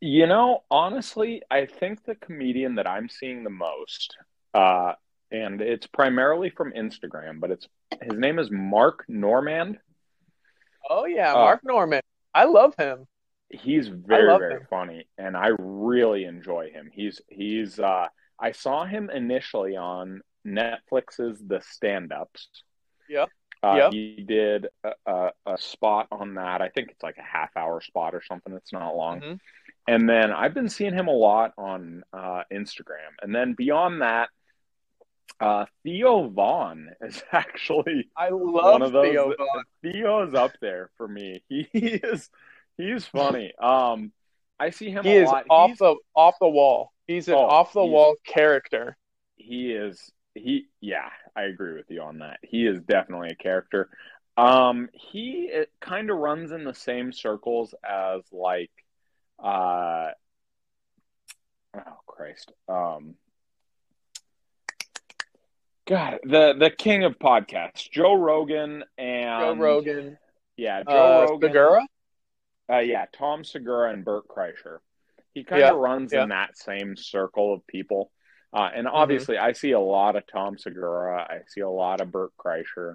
You 0.00 0.26
know, 0.26 0.64
honestly, 0.70 1.42
I 1.50 1.66
think 1.66 2.04
the 2.04 2.14
comedian 2.14 2.74
that 2.76 2.86
I'm 2.86 3.08
seeing 3.08 3.44
the 3.44 3.50
most, 3.50 4.16
uh, 4.52 4.92
and 5.30 5.60
it's 5.60 5.86
primarily 5.86 6.50
from 6.50 6.72
Instagram, 6.72 7.40
but 7.40 7.50
it's 7.50 7.68
his 8.02 8.18
name 8.18 8.38
is 8.38 8.50
Mark 8.50 9.04
Normand. 9.08 9.78
Oh 10.88 11.06
yeah, 11.06 11.32
Uh, 11.32 11.36
Mark 11.38 11.60
Normand. 11.64 12.02
I 12.34 12.44
love 12.44 12.74
him. 12.76 13.06
He's 13.50 13.88
very, 13.88 14.26
very 14.38 14.54
him. 14.54 14.66
funny, 14.68 15.06
and 15.16 15.36
I 15.36 15.50
really 15.58 16.24
enjoy 16.24 16.70
him. 16.70 16.90
He's 16.92 17.20
he's 17.28 17.78
uh, 17.78 18.08
I 18.38 18.52
saw 18.52 18.84
him 18.84 19.10
initially 19.10 19.76
on 19.76 20.22
Netflix's 20.46 21.40
The 21.46 21.60
Stand 21.60 22.12
Ups. 22.12 22.48
Yeah. 23.08 23.26
Uh, 23.62 23.76
Yep. 23.76 23.92
He 23.92 24.24
did 24.26 24.66
a, 24.84 24.92
a, 25.06 25.30
a 25.46 25.58
spot 25.58 26.08
on 26.12 26.34
that. 26.34 26.60
I 26.60 26.68
think 26.68 26.90
it's 26.90 27.02
like 27.02 27.16
a 27.18 27.22
half 27.22 27.56
hour 27.56 27.80
spot 27.80 28.14
or 28.14 28.22
something. 28.22 28.52
It's 28.54 28.72
not 28.72 28.94
long. 28.94 29.20
Mhm. 29.20 29.40
And 29.86 30.08
then 30.08 30.32
I've 30.32 30.54
been 30.54 30.68
seeing 30.68 30.94
him 30.94 31.08
a 31.08 31.12
lot 31.12 31.52
on 31.58 32.04
uh, 32.12 32.42
Instagram. 32.52 33.12
And 33.22 33.34
then 33.34 33.54
beyond 33.54 34.02
that, 34.02 34.28
uh, 35.40 35.66
Theo 35.82 36.28
Von 36.28 36.90
is 37.00 37.22
actually 37.32 38.10
I 38.16 38.28
love 38.30 38.72
one 38.72 38.82
of 38.82 38.92
those. 38.92 39.06
Theo 39.10 39.34
Von. 39.36 39.64
Theo's 39.82 40.34
up 40.34 40.52
there 40.60 40.90
for 40.96 41.08
me. 41.08 41.42
He 41.48 41.60
is 41.72 42.28
he's 42.76 43.04
funny. 43.06 43.52
Um, 43.60 44.12
I 44.58 44.70
see 44.70 44.90
him 44.90 45.04
He 45.04 45.16
a 45.16 45.22
is 45.24 45.28
lot. 45.28 45.44
off 45.50 45.66
He's- 45.68 45.78
the 45.78 45.96
off 46.14 46.34
the 46.40 46.48
wall. 46.48 46.92
He's 47.06 47.28
an 47.28 47.34
Oh, 47.34 47.38
off 47.46 47.72
the 47.72 47.84
wall 47.84 48.14
character. 48.26 48.96
he 49.36 49.72
is 49.72 50.10
he 50.34 50.66
yeah 50.80 51.10
i 51.36 51.42
agree 51.42 51.74
with 51.74 51.88
you 51.90 52.00
on 52.02 52.18
that 52.18 52.38
he 52.42 52.66
is 52.66 52.80
definitely 52.80 53.30
a 53.30 53.34
character 53.36 53.88
um 54.36 54.88
he 54.92 55.48
it 55.52 55.70
kind 55.80 56.10
of 56.10 56.16
runs 56.16 56.50
in 56.50 56.64
the 56.64 56.74
same 56.74 57.12
circles 57.12 57.72
as 57.88 58.22
like 58.32 58.70
uh 59.42 60.08
oh 61.76 61.98
christ 62.06 62.50
um 62.68 63.14
god 65.86 66.18
the 66.24 66.54
the 66.58 66.70
king 66.70 67.04
of 67.04 67.18
podcasts 67.18 67.88
joe 67.90 68.14
rogan 68.14 68.82
and 68.98 69.40
Joe 69.40 69.54
Rogan, 69.62 70.18
yeah 70.56 70.82
joe 70.82 70.96
uh, 70.96 71.26
rogan 71.26 71.50
Segura. 71.50 71.86
uh, 72.72 72.78
yeah, 72.78 73.04
Tom 73.12 73.44
Segura 73.44 73.92
and 73.92 74.04
Bert 74.04 74.26
Kreischer. 74.26 74.78
He 75.34 75.44
kind 75.44 75.60
Yeah, 75.60 75.72
of 75.72 75.78
runs 75.78 76.12
yeah. 76.12 76.22
in 76.22 76.28
that 76.30 76.56
same 76.56 76.96
circle 76.96 77.52
of 77.52 77.66
people. 77.66 78.10
Uh, 78.52 78.70
and 78.74 78.86
Mm-hmm. 78.86 78.96
obviously, 78.96 79.36
I 79.36 79.52
see 79.52 79.72
a 79.72 79.80
lot 79.80 80.14
of 80.16 80.26
Tom 80.26 80.56
Segura. 80.56 81.22
I 81.28 81.40
see 81.48 81.60
a 81.60 81.68
lot 81.68 82.00
of 82.00 82.10
Bert 82.12 82.30
Kreischer. 82.38 82.94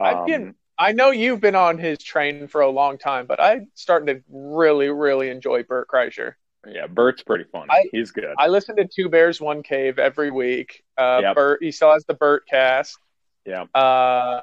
I've 0.00 0.16
Um, 0.18 0.26
been- 0.26 0.54
I 0.78 0.92
know 0.92 1.10
you've 1.10 1.40
been 1.40 1.54
on 1.56 1.78
his 1.78 1.98
train 1.98 2.48
for 2.48 2.60
a 2.60 2.68
long 2.68 2.98
time, 2.98 3.26
but 3.26 3.40
I'm 3.40 3.70
starting 3.74 4.14
to 4.14 4.22
really, 4.28 4.90
really 4.90 5.30
enjoy 5.30 5.62
Bert 5.64 5.88
Kreischer. 5.88 6.34
yeah, 6.68 6.86
Bert's 6.88 7.22
pretty 7.22 7.44
funny. 7.44 7.68
I- 7.70 7.88
He's 7.92 8.10
good. 8.10 8.34
I 8.38 8.48
listen 8.48 8.76
to 8.76 8.84
Two 8.86 9.08
Bears 9.08 9.40
One 9.40 9.62
Cave 9.62 9.98
every 9.98 10.30
week. 10.30 10.84
Uh, 10.98 11.20
Yep. 11.22 11.34
Bert, 11.36 11.62
he 11.62 11.70
still 11.72 11.92
has 11.92 12.04
the 12.06 12.14
Bertcast. 12.14 12.96
yeah, 13.44 13.66
Uh, 13.74 14.42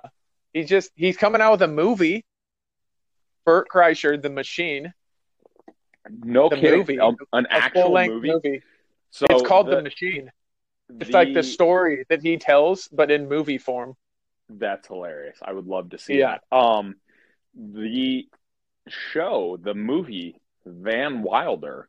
he 0.53 0.63
just 0.63 0.91
he's 0.95 1.17
coming 1.17 1.41
out 1.41 1.51
with 1.51 1.62
a 1.63 1.67
movie. 1.67 2.23
Bert 3.45 3.67
Kreischer, 3.69 4.19
the 4.21 4.29
Machine, 4.29 4.93
no 6.10 6.50
the 6.50 6.56
kidding. 6.58 6.80
movie. 6.80 7.00
Um, 7.00 7.16
an 7.32 7.46
a 7.50 7.54
actual 7.54 7.94
movie. 8.06 8.32
movie. 8.32 8.62
So 9.12 9.26
it's 9.30 9.48
called 9.48 9.68
the, 9.68 9.78
the, 9.78 9.82
Machine. 9.84 10.32
It's 11.00 11.12
like 11.12 11.34
the 11.34 11.44
story 11.44 12.06
that 12.10 12.22
he 12.22 12.38
tells, 12.38 12.88
but 12.89 13.12
in 13.12 13.28
movie 13.30 13.58
form. 13.58 13.96
That's 14.50 14.88
hilarious. 14.88 15.38
I 15.42 15.54
would 15.54 15.68
love 15.68 15.92
to 15.92 15.98
see 15.98 16.20
Yeah. 16.20 16.38
that. 16.52 16.56
Um, 16.56 16.96
the 17.56 18.28
show, 18.88 19.58
the 19.62 19.74
movie 19.74 20.36
Van 20.66 21.22
Wilder, 21.22 21.88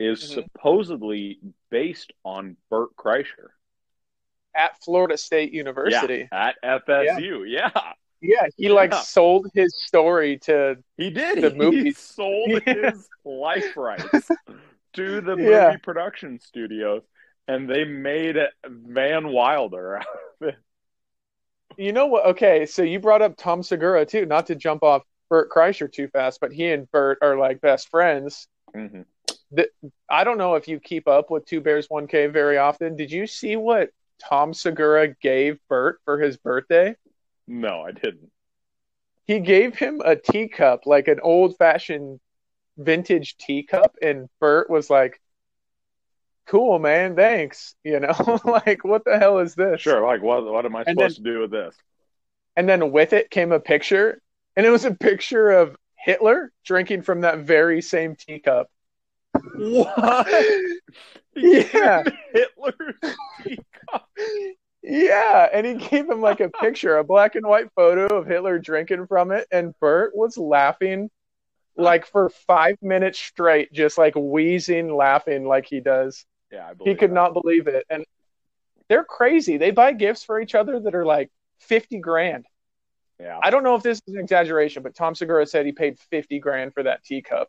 is 0.00 0.20
Mhm. 0.20 0.34
supposedly 0.34 1.38
based 1.70 2.12
on 2.24 2.56
Bert 2.70 2.96
Kreischer. 2.96 3.50
At 4.56 4.82
Florida 4.82 5.16
State 5.16 5.52
University. 5.52 6.28
Yeah, 6.30 6.48
at 6.48 6.56
FSU. 6.62 7.44
Yeah. 7.44 7.70
Yeah, 7.74 7.92
he 8.56 8.68
like 8.68 8.92
Yeah. 8.92 9.00
sold 9.00 9.48
his 9.54 9.74
story 9.86 10.38
to 10.40 10.76
He 10.96 11.10
did. 11.10 11.42
The 11.42 11.50
he 11.50 11.56
movie. 11.56 11.92
sold 11.96 12.62
his 12.64 13.08
life 13.24 13.76
rights 13.76 14.28
to 14.94 15.20
the 15.20 15.36
movie 15.36 15.50
Yeah. 15.50 15.76
production 15.82 16.38
studios, 16.40 17.02
and 17.48 17.68
they 17.68 17.84
made 17.84 18.36
Van 18.66 19.28
Wilder 19.28 19.96
out 19.98 20.06
of 20.40 20.48
it. 20.48 20.56
You 21.76 21.92
know 21.92 22.06
what? 22.06 22.26
Okay, 22.26 22.66
so 22.66 22.82
you 22.82 23.00
brought 23.00 23.22
up 23.22 23.36
Tom 23.36 23.62
Segura 23.62 24.06
too. 24.06 24.26
Not 24.26 24.46
to 24.46 24.54
jump 24.54 24.82
off 24.84 25.02
Bert 25.28 25.50
Kreischer 25.50 25.90
too 25.90 26.06
fast, 26.08 26.40
but 26.40 26.52
he 26.52 26.70
and 26.70 26.88
Bert 26.92 27.18
are 27.22 27.36
like 27.36 27.60
best 27.60 27.88
friends. 27.88 28.46
Mhm. 28.74 29.04
I 30.08 30.24
don't 30.24 30.38
know 30.38 30.54
if 30.54 30.66
you 30.68 30.80
keep 30.80 31.06
up 31.08 31.30
with 31.30 31.46
Two 31.46 31.60
Bears 31.60 31.86
One 31.88 32.06
Cave 32.06 32.32
very 32.32 32.58
often. 32.58 32.96
Did 32.96 33.10
you 33.12 33.26
see 33.26 33.56
what 33.56 33.90
Tom 34.20 34.52
Segura 34.54 35.08
gave 35.14 35.58
Bert 35.68 36.00
for 36.04 36.18
his 36.20 36.36
birthday? 36.36 36.94
No, 37.46 37.82
I 37.82 37.92
didn't. 37.92 38.30
He 39.26 39.40
gave 39.40 39.76
him 39.76 40.02
a 40.04 40.16
teacup, 40.16 40.86
like 40.86 41.08
an 41.08 41.20
old 41.20 41.56
fashioned 41.56 42.20
vintage 42.76 43.36
teacup, 43.36 43.96
and 44.02 44.28
Bert 44.40 44.68
was 44.68 44.90
like, 44.90 45.20
"Cool, 46.46 46.78
man, 46.78 47.16
thanks." 47.16 47.74
You 47.84 48.00
know, 48.00 48.40
like 48.44 48.84
what 48.84 49.04
the 49.04 49.18
hell 49.18 49.38
is 49.38 49.54
this? 49.54 49.80
Sure. 49.80 50.04
Like, 50.06 50.22
what? 50.22 50.44
What 50.44 50.64
am 50.64 50.74
I 50.76 50.82
And 50.86 50.98
supposed 50.98 51.16
to 51.16 51.22
do 51.22 51.40
with 51.40 51.50
this? 51.50 51.74
And 52.56 52.68
then 52.68 52.92
with 52.92 53.12
it 53.12 53.30
came 53.30 53.52
a 53.52 53.60
picture, 53.60 54.20
and 54.56 54.64
it 54.64 54.70
was 54.70 54.84
a 54.84 54.94
picture 54.94 55.50
of 55.50 55.76
Hitler 55.96 56.52
drinking 56.64 57.02
from 57.02 57.22
that 57.22 57.40
very 57.40 57.82
same 57.82 58.16
teacup. 58.16 58.70
What? 59.56 60.26
Yeah. 61.36 62.04
Hitler's 62.32 63.16
teacup. 63.42 64.08
Yeah, 64.86 65.48
and 65.50 65.66
he 65.66 65.74
gave 65.74 66.08
him 66.10 66.20
like 66.20 66.40
a 66.40 66.50
picture, 66.60 66.98
a 66.98 67.04
black 67.04 67.34
and 67.36 67.46
white 67.46 67.70
photo 67.74 68.18
of 68.18 68.26
Hitler 68.26 68.58
drinking 68.58 69.06
from 69.06 69.32
it, 69.32 69.46
and 69.50 69.74
Bert 69.80 70.14
was 70.14 70.36
laughing 70.36 71.10
like 71.76 72.06
for 72.06 72.28
five 72.28 72.76
minutes 72.82 73.18
straight, 73.18 73.72
just 73.72 73.96
like 73.98 74.14
wheezing, 74.14 74.94
laughing 74.94 75.46
like 75.46 75.66
he 75.66 75.80
does. 75.80 76.24
Yeah, 76.52 76.68
I 76.68 76.72
He 76.84 76.94
could 76.94 77.10
that. 77.10 77.14
not 77.14 77.32
believe 77.32 77.66
it. 77.66 77.84
And 77.88 78.04
they're 78.88 79.04
crazy. 79.04 79.56
They 79.56 79.70
buy 79.70 79.92
gifts 79.92 80.22
for 80.22 80.38
each 80.40 80.54
other 80.54 80.78
that 80.78 80.94
are 80.94 81.06
like 81.06 81.30
50 81.60 81.98
grand. 81.98 82.44
Yeah. 83.18 83.40
I 83.42 83.50
don't 83.50 83.62
know 83.64 83.74
if 83.74 83.82
this 83.82 84.00
is 84.06 84.14
an 84.14 84.20
exaggeration, 84.20 84.82
but 84.82 84.94
Tom 84.94 85.14
Segura 85.14 85.46
said 85.46 85.64
he 85.66 85.72
paid 85.72 85.98
50 86.10 86.38
grand 86.40 86.74
for 86.74 86.82
that 86.82 87.02
teacup 87.04 87.48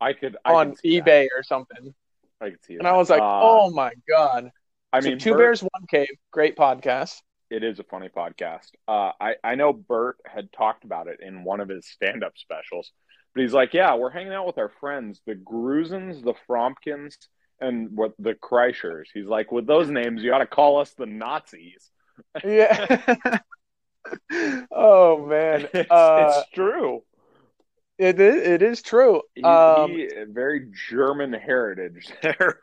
I 0.00 0.12
could 0.12 0.36
I 0.44 0.52
on 0.52 0.70
could 0.72 0.78
see 0.80 1.00
that. 1.00 1.06
eBay 1.06 1.26
or 1.36 1.42
something. 1.42 1.94
I 2.40 2.50
could 2.50 2.62
see 2.64 2.74
it, 2.74 2.80
And. 2.80 2.86
I 2.88 2.92
was 2.92 3.08
like, 3.08 3.22
Uh, 3.22 3.40
oh 3.42 3.70
my 3.70 3.92
God. 4.08 4.50
I 4.92 5.00
So 5.00 5.08
mean, 5.10 5.18
Two 5.18 5.30
Bert- 5.32 5.38
Bears, 5.38 5.62
One 5.62 5.86
Cave, 5.90 6.08
great 6.30 6.56
podcast. 6.56 7.20
it 7.50 7.62
is 7.62 7.78
a 7.78 7.84
funny 7.84 8.08
podcast. 8.08 8.70
Uh, 8.88 9.12
I 9.20 9.36
I 9.44 9.54
know 9.54 9.72
Bert 9.72 10.16
had 10.26 10.52
talked 10.52 10.84
about 10.84 11.06
it 11.08 11.20
in 11.20 11.44
one 11.44 11.60
of 11.60 11.68
his 11.68 11.86
stand 11.86 12.24
up 12.24 12.32
specials, 12.36 12.92
but 13.34 13.42
he's 13.42 13.52
like, 13.52 13.74
yeah, 13.74 13.94
we're 13.94 14.10
hanging 14.10 14.32
out 14.32 14.46
with 14.46 14.58
our 14.58 14.70
friends, 14.80 15.20
the 15.26 15.34
Gruzins, 15.34 16.22
the 16.24 16.34
Fromkins, 16.48 17.14
and 17.60 17.96
what 17.96 18.12
the 18.18 18.34
Kreischers. 18.34 19.04
He's 19.12 19.26
like, 19.26 19.52
with 19.52 19.66
those 19.66 19.90
names, 19.90 20.22
you 20.22 20.32
ought 20.32 20.38
to 20.38 20.46
call 20.46 20.80
us 20.80 20.92
the 20.94 21.06
Nazis. 21.06 21.90
Yeah. 22.44 23.38
oh 24.70 25.26
man, 25.26 25.68
It's, 25.74 25.90
uh, 25.90 26.32
it's 26.40 26.50
true. 26.52 27.02
it 27.98 28.18
is. 28.20 28.36
It 28.48 28.62
is 28.62 28.82
true. 28.82 29.22
He, 29.34 29.42
Um, 29.42 29.90
he 29.90 30.08
very 30.28 30.68
German 30.88 31.32
heritage 31.32 32.08
there. 32.22 32.60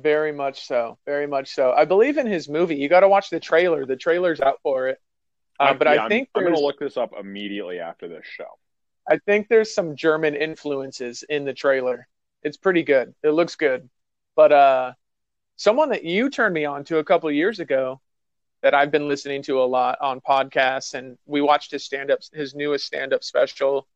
Very 0.00 0.32
much 0.32 0.66
so. 0.66 0.98
Very 1.04 1.26
much 1.26 1.54
so. 1.54 1.72
I 1.72 1.84
believe 1.84 2.16
in 2.18 2.26
his 2.26 2.48
movie. 2.48 2.76
You 2.76 2.88
got 2.88 3.00
to 3.00 3.08
watch 3.08 3.30
the 3.30 3.40
trailer. 3.40 3.84
The 3.86 3.96
trailer's 3.96 4.40
out 4.40 4.58
for 4.62 4.88
it. 4.88 4.98
Uh, 5.60 5.74
but 5.74 5.86
yeah, 5.86 5.92
I 5.92 5.96
I'm- 5.96 6.08
think 6.08 6.28
I'm, 6.34 6.42
going 6.42 6.54
to 6.54 6.60
look 6.60 6.78
this 6.78 6.96
up 6.96 7.12
immediately 7.18 7.78
after 7.78 8.08
this 8.08 8.24
show. 8.24 8.46
I 9.08 9.18
think 9.18 9.48
there's 9.48 9.74
some 9.74 9.96
German 9.96 10.34
influences 10.34 11.24
in 11.28 11.44
the 11.44 11.52
trailer. 11.52 12.08
It's 12.42 12.56
pretty 12.56 12.82
good. 12.82 13.14
It 13.22 13.30
looks 13.30 13.56
good. 13.56 13.88
But 14.34 14.52
uh 14.52 14.92
someone 15.56 15.90
that 15.90 16.04
you 16.04 16.30
turned 16.30 16.54
me 16.54 16.64
on 16.64 16.84
to 16.84 16.98
a 16.98 17.04
couple 17.04 17.30
years 17.30 17.60
ago 17.60 18.00
that 18.62 18.74
I've 18.74 18.90
been 18.90 19.08
listening 19.08 19.42
to 19.42 19.60
a 19.60 19.64
lot 19.66 19.98
on 20.00 20.20
podcasts 20.20 20.94
and 20.94 21.18
we 21.26 21.40
watched 21.40 21.70
his 21.72 21.84
stand 21.84 22.10
up 22.10 22.20
his 22.32 22.54
newest 22.54 22.86
stand 22.86 23.12
up 23.12 23.22
special 23.22 23.86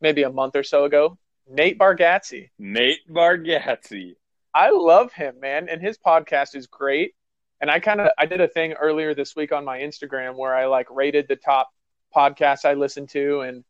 maybe 0.00 0.22
a 0.24 0.30
month 0.30 0.56
or 0.56 0.62
so 0.64 0.84
ago. 0.84 1.18
Nate 1.48 1.78
Bargatze. 1.78 2.50
Nate 2.58 3.06
Bargatze. 3.08 4.16
I 4.56 4.70
love 4.70 5.12
him, 5.12 5.38
man, 5.38 5.68
and 5.68 5.82
his 5.82 5.98
podcast 5.98 6.56
is 6.56 6.66
great. 6.66 7.14
And 7.60 7.70
I 7.70 7.78
kind 7.78 8.00
of 8.00 8.08
I 8.16 8.24
did 8.24 8.40
a 8.40 8.48
thing 8.48 8.72
earlier 8.72 9.14
this 9.14 9.36
week 9.36 9.52
on 9.52 9.66
my 9.66 9.80
Instagram 9.80 10.34
where 10.34 10.54
I 10.54 10.64
like 10.64 10.86
rated 10.90 11.28
the 11.28 11.36
top 11.36 11.68
podcasts 12.14 12.64
I 12.64 12.72
listened 12.72 13.10
to 13.10 13.42
and 13.42 13.64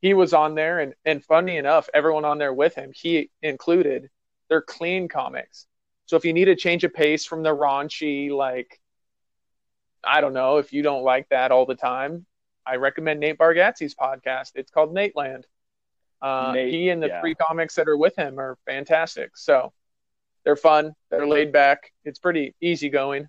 he 0.00 0.12
was 0.12 0.34
on 0.34 0.56
there 0.56 0.80
and 0.80 0.94
and 1.04 1.24
funny 1.24 1.56
enough, 1.56 1.88
everyone 1.94 2.24
on 2.24 2.38
there 2.38 2.52
with 2.52 2.74
him, 2.74 2.90
he 2.92 3.30
included, 3.42 4.10
they're 4.48 4.60
clean 4.60 5.06
comics. 5.06 5.66
So 6.06 6.16
if 6.16 6.24
you 6.24 6.32
need 6.32 6.48
a 6.48 6.56
change 6.56 6.82
of 6.82 6.92
pace 6.92 7.24
from 7.24 7.44
the 7.44 7.54
raunchy 7.54 8.30
like 8.30 8.80
I 10.02 10.20
don't 10.20 10.34
know, 10.34 10.56
if 10.56 10.72
you 10.72 10.82
don't 10.82 11.04
like 11.04 11.28
that 11.28 11.52
all 11.52 11.64
the 11.64 11.76
time, 11.76 12.26
I 12.66 12.76
recommend 12.76 13.20
Nate 13.20 13.38
Bargatze's 13.38 13.94
podcast. 13.94 14.52
It's 14.56 14.72
called 14.72 14.92
Nateland. 14.92 15.44
Uh, 16.20 16.50
Nate, 16.54 16.72
he 16.72 16.90
and 16.90 17.00
the 17.00 17.06
yeah. 17.06 17.20
three 17.20 17.36
comics 17.36 17.76
that 17.76 17.88
are 17.88 17.96
with 17.96 18.16
him 18.16 18.40
are 18.40 18.58
fantastic. 18.66 19.36
So 19.36 19.72
they're 20.44 20.56
fun. 20.56 20.94
They're 21.10 21.26
laid 21.26 21.52
back. 21.52 21.92
It's 22.04 22.18
pretty 22.18 22.54
easygoing. 22.60 23.28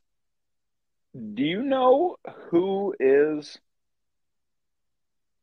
Do 1.15 1.43
you 1.43 1.63
know 1.63 2.17
who 2.49 2.93
is 2.99 3.57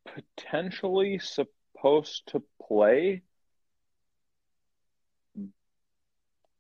potentially 0.05 1.19
supposed 1.19 2.23
to 2.29 2.43
play 2.67 3.23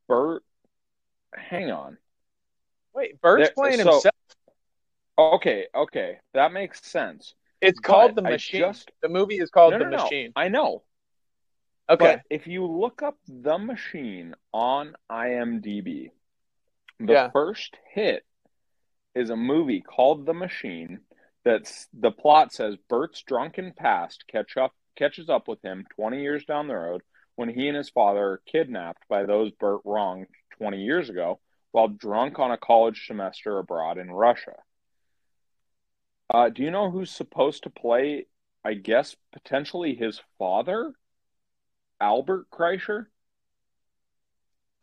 Bert? 0.08 0.42
Hang 1.34 1.70
on. 1.70 1.98
Wait, 2.94 3.20
Bert's 3.20 3.48
there, 3.48 3.54
playing 3.54 3.80
so, 3.80 3.92
himself. 3.92 4.14
Okay, 5.18 5.66
okay, 5.74 6.18
that 6.32 6.52
makes 6.52 6.84
sense. 6.84 7.34
It's 7.60 7.78
called 7.78 8.14
but 8.14 8.24
The 8.24 8.30
Machine. 8.30 8.60
Just, 8.60 8.90
the 9.02 9.08
movie 9.08 9.36
is 9.36 9.50
called 9.50 9.72
no, 9.72 9.78
The 9.78 9.84
no, 9.84 10.02
Machine. 10.02 10.32
No. 10.34 10.42
I 10.42 10.48
know. 10.48 10.82
Okay. 11.92 12.16
But 12.16 12.22
if 12.30 12.46
you 12.46 12.66
look 12.66 13.02
up 13.02 13.16
The 13.28 13.58
Machine 13.58 14.34
on 14.52 14.94
IMDb, 15.10 16.10
the 16.98 17.12
yeah. 17.12 17.30
first 17.30 17.76
hit 17.92 18.24
is 19.14 19.28
a 19.28 19.36
movie 19.36 19.82
called 19.82 20.24
The 20.24 20.32
Machine. 20.32 21.00
That's 21.44 21.88
the 21.92 22.10
plot 22.10 22.52
says 22.52 22.76
Bert's 22.88 23.22
drunken 23.22 23.74
past 23.76 24.24
catch 24.26 24.56
up 24.56 24.72
catches 24.96 25.28
up 25.28 25.48
with 25.48 25.62
him 25.62 25.84
20 25.96 26.22
years 26.22 26.44
down 26.44 26.68
the 26.68 26.74
road 26.74 27.02
when 27.34 27.48
he 27.48 27.68
and 27.68 27.76
his 27.76 27.90
father 27.90 28.20
are 28.20 28.42
kidnapped 28.46 29.02
by 29.08 29.24
those 29.24 29.50
Bert 29.52 29.80
wronged 29.84 30.28
20 30.58 30.82
years 30.82 31.10
ago 31.10 31.40
while 31.72 31.88
drunk 31.88 32.38
on 32.38 32.52
a 32.52 32.58
college 32.58 33.06
semester 33.06 33.58
abroad 33.58 33.98
in 33.98 34.10
Russia. 34.10 34.54
Uh, 36.32 36.48
do 36.48 36.62
you 36.62 36.70
know 36.70 36.90
who's 36.90 37.10
supposed 37.10 37.64
to 37.64 37.70
play? 37.70 38.26
I 38.64 38.74
guess 38.74 39.16
potentially 39.32 39.94
his 39.94 40.20
father, 40.38 40.92
Albert 42.02 42.50
Kreischer. 42.50 43.06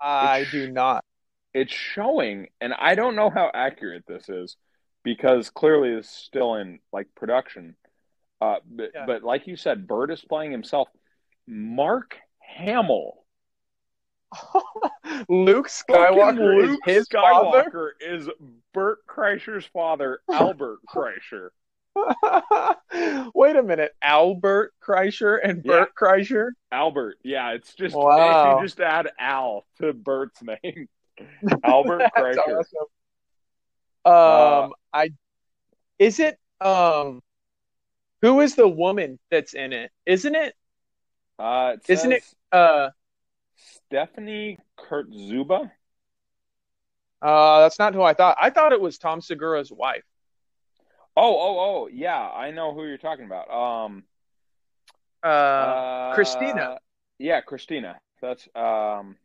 I 0.02 0.46
do 0.52 0.72
not. 0.72 1.04
It's 1.54 1.74
showing, 1.74 2.48
and 2.62 2.74
I 2.74 2.96
don't 2.96 3.16
know 3.16 3.30
how 3.30 3.52
accurate 3.54 4.06
this 4.08 4.30
is 4.30 4.56
because 5.04 5.50
clearly 5.50 5.90
it's 5.90 6.10
still 6.10 6.56
in 6.56 6.80
like 6.94 7.08
production. 7.16 7.76
Uh, 8.40 8.58
but, 8.66 8.92
yeah. 8.96 9.06
but 9.06 9.24
like 9.24 9.48
you 9.48 9.58
said, 9.58 9.86
Bert 9.86 10.12
is 10.12 10.22
playing 10.22 10.52
himself. 10.52 10.88
Mark 11.46 12.16
Hamill 12.40 13.20
Luke 15.30 15.68
Skywalker 15.68 16.38
Luke 16.38 16.80
is 16.88 16.96
his 16.96 17.10
Skywalker 17.10 17.64
father? 17.64 17.94
is 18.00 18.30
Bert 18.74 19.00
Kreischer's 19.08 19.66
father, 19.66 20.20
Albert 20.32 20.80
Kreischer. 20.90 21.50
Wait 23.34 23.56
a 23.56 23.64
minute, 23.64 23.94
Albert 24.02 24.74
Kreischer 24.82 25.40
and 25.44 25.64
Bert 25.64 25.90
yeah. 25.90 26.08
Kreischer. 26.08 26.50
Albert, 26.72 27.18
yeah, 27.24 27.52
it's 27.52 27.74
just 27.74 27.96
wow. 27.96 28.60
you 28.60 28.66
just 28.66 28.80
add 28.80 29.10
Al 29.20 29.66
to 29.80 29.94
Bert's 29.94 30.42
name. 30.42 30.88
Albert 31.64 32.12
Kreischer. 32.16 32.60
Awesome. 32.60 32.88
Um, 34.06 34.14
uh, 34.14 34.70
I 34.94 35.10
is 35.98 36.20
it 36.20 36.38
um, 36.62 37.22
who 38.22 38.40
is 38.42 38.56
the 38.56 38.68
woman 38.68 39.20
that's 39.30 39.54
in 39.54 39.74
it? 39.74 39.92
Isn't 40.06 40.36
it? 40.36 40.56
Uh, 41.38 41.76
it 41.76 41.92
isn't 41.92 42.12
it 42.12 42.24
uh 42.52 42.90
Stephanie 43.56 44.58
Kurtzuba? 44.78 45.72
Uh, 47.22 47.62
that's 47.62 47.80
not 47.80 47.94
who 47.94 48.02
I 48.02 48.14
thought. 48.14 48.38
I 48.40 48.50
thought 48.50 48.72
it 48.72 48.80
was 48.80 48.98
Tom 48.98 49.20
Segura's 49.20 49.72
wife. 49.72 50.04
Oh, 51.22 51.38
oh, 51.38 51.60
oh, 51.60 51.90
yeah, 51.92 52.18
I 52.18 52.52
know 52.52 52.74
who 52.74 52.86
you're 52.86 52.98
talking 52.98 53.26
about. 53.26 53.52
Um, 53.52 54.04
uh, 55.22 55.28
uh 55.28 56.14
Christina. 56.16 56.78
Yeah, 57.18 57.42
Christina. 57.42 58.00
That's 58.22 58.48
um, 58.56 59.18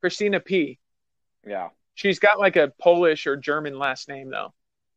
Christina 0.00 0.40
P. 0.40 0.80
Yeah, 1.46 1.68
she's 1.94 2.18
got 2.18 2.40
like 2.40 2.56
a 2.56 2.72
Polish 2.80 3.28
or 3.28 3.36
German 3.36 3.78
last 3.78 4.08
name 4.08 4.30
though, 4.30 4.52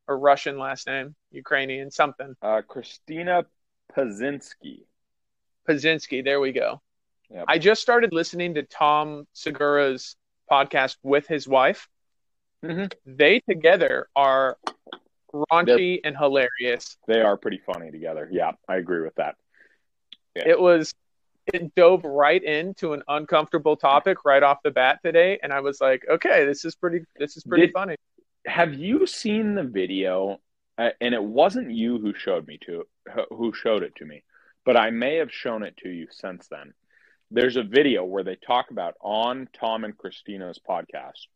or 0.07 0.17
Russian 0.17 0.57
last 0.57 0.87
name, 0.87 1.15
Ukrainian 1.31 1.91
something. 1.91 2.35
Uh, 2.41 2.63
Christina 2.67 3.45
Pazsitzky. 3.95 4.85
Pazsitzky. 5.69 6.23
There 6.23 6.39
we 6.39 6.53
go. 6.53 6.81
Yep. 7.29 7.45
I 7.47 7.59
just 7.59 7.83
started 7.83 8.13
listening 8.13 8.55
to 8.55 8.63
Tom 8.63 9.27
Segura's 9.33 10.15
podcast 10.51 10.97
with 11.03 11.27
his 11.27 11.47
wife. 11.47 11.87
Mm-hmm. 12.65 12.85
They 13.05 13.41
together 13.41 14.07
are 14.15 14.57
raunchy 15.33 15.99
and 16.03 16.17
hilarious. 16.17 16.97
They 17.07 17.21
are 17.21 17.37
pretty 17.37 17.61
funny 17.65 17.91
together. 17.91 18.29
Yeah, 18.31 18.51
I 18.67 18.77
agree 18.77 19.01
with 19.01 19.15
that. 19.15 19.35
Yeah. 20.35 20.49
It 20.49 20.59
was 20.59 20.93
it 21.53 21.73
dove 21.75 22.03
right 22.03 22.43
into 22.43 22.93
an 22.93 23.03
uncomfortable 23.07 23.75
topic 23.75 24.23
right 24.25 24.43
off 24.43 24.59
the 24.63 24.71
bat 24.71 24.99
today, 25.03 25.39
and 25.41 25.51
I 25.51 25.61
was 25.61 25.81
like, 25.81 26.05
okay, 26.09 26.45
this 26.45 26.65
is 26.65 26.75
pretty. 26.75 27.05
This 27.17 27.37
is 27.37 27.43
pretty 27.43 27.67
Did, 27.67 27.73
funny. 27.73 27.95
Have 28.45 28.73
you 28.73 29.05
seen 29.07 29.55
the 29.55 29.63
video? 29.63 30.39
Uh, 30.77 30.89
and 31.01 31.13
it 31.13 31.23
wasn't 31.23 31.69
you 31.69 31.99
who 31.99 32.13
showed 32.13 32.47
me 32.47 32.57
to 32.65 32.85
who 33.29 33.53
showed 33.53 33.83
it 33.83 33.95
to 33.97 34.05
me, 34.05 34.23
but 34.65 34.77
I 34.77 34.89
may 34.89 35.17
have 35.17 35.31
shown 35.31 35.63
it 35.63 35.75
to 35.77 35.89
you 35.89 36.07
since 36.11 36.47
then 36.47 36.73
there's 37.31 37.55
a 37.55 37.63
video 37.63 38.03
where 38.03 38.23
they 38.23 38.35
talk 38.35 38.71
about 38.71 38.95
on 39.01 39.47
Tom 39.57 39.85
and 39.85 39.97
Christina's 39.97 40.59
podcast. 40.67 41.27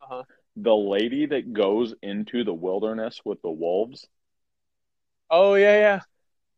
Uh-huh. 0.00 0.22
The 0.60 0.74
lady 0.74 1.26
that 1.26 1.52
goes 1.52 1.94
into 2.02 2.44
the 2.44 2.54
wilderness 2.54 3.20
with 3.24 3.40
the 3.42 3.50
wolves. 3.50 4.06
Oh 5.30 5.54
yeah, 5.54 5.76
yeah. 5.76 6.00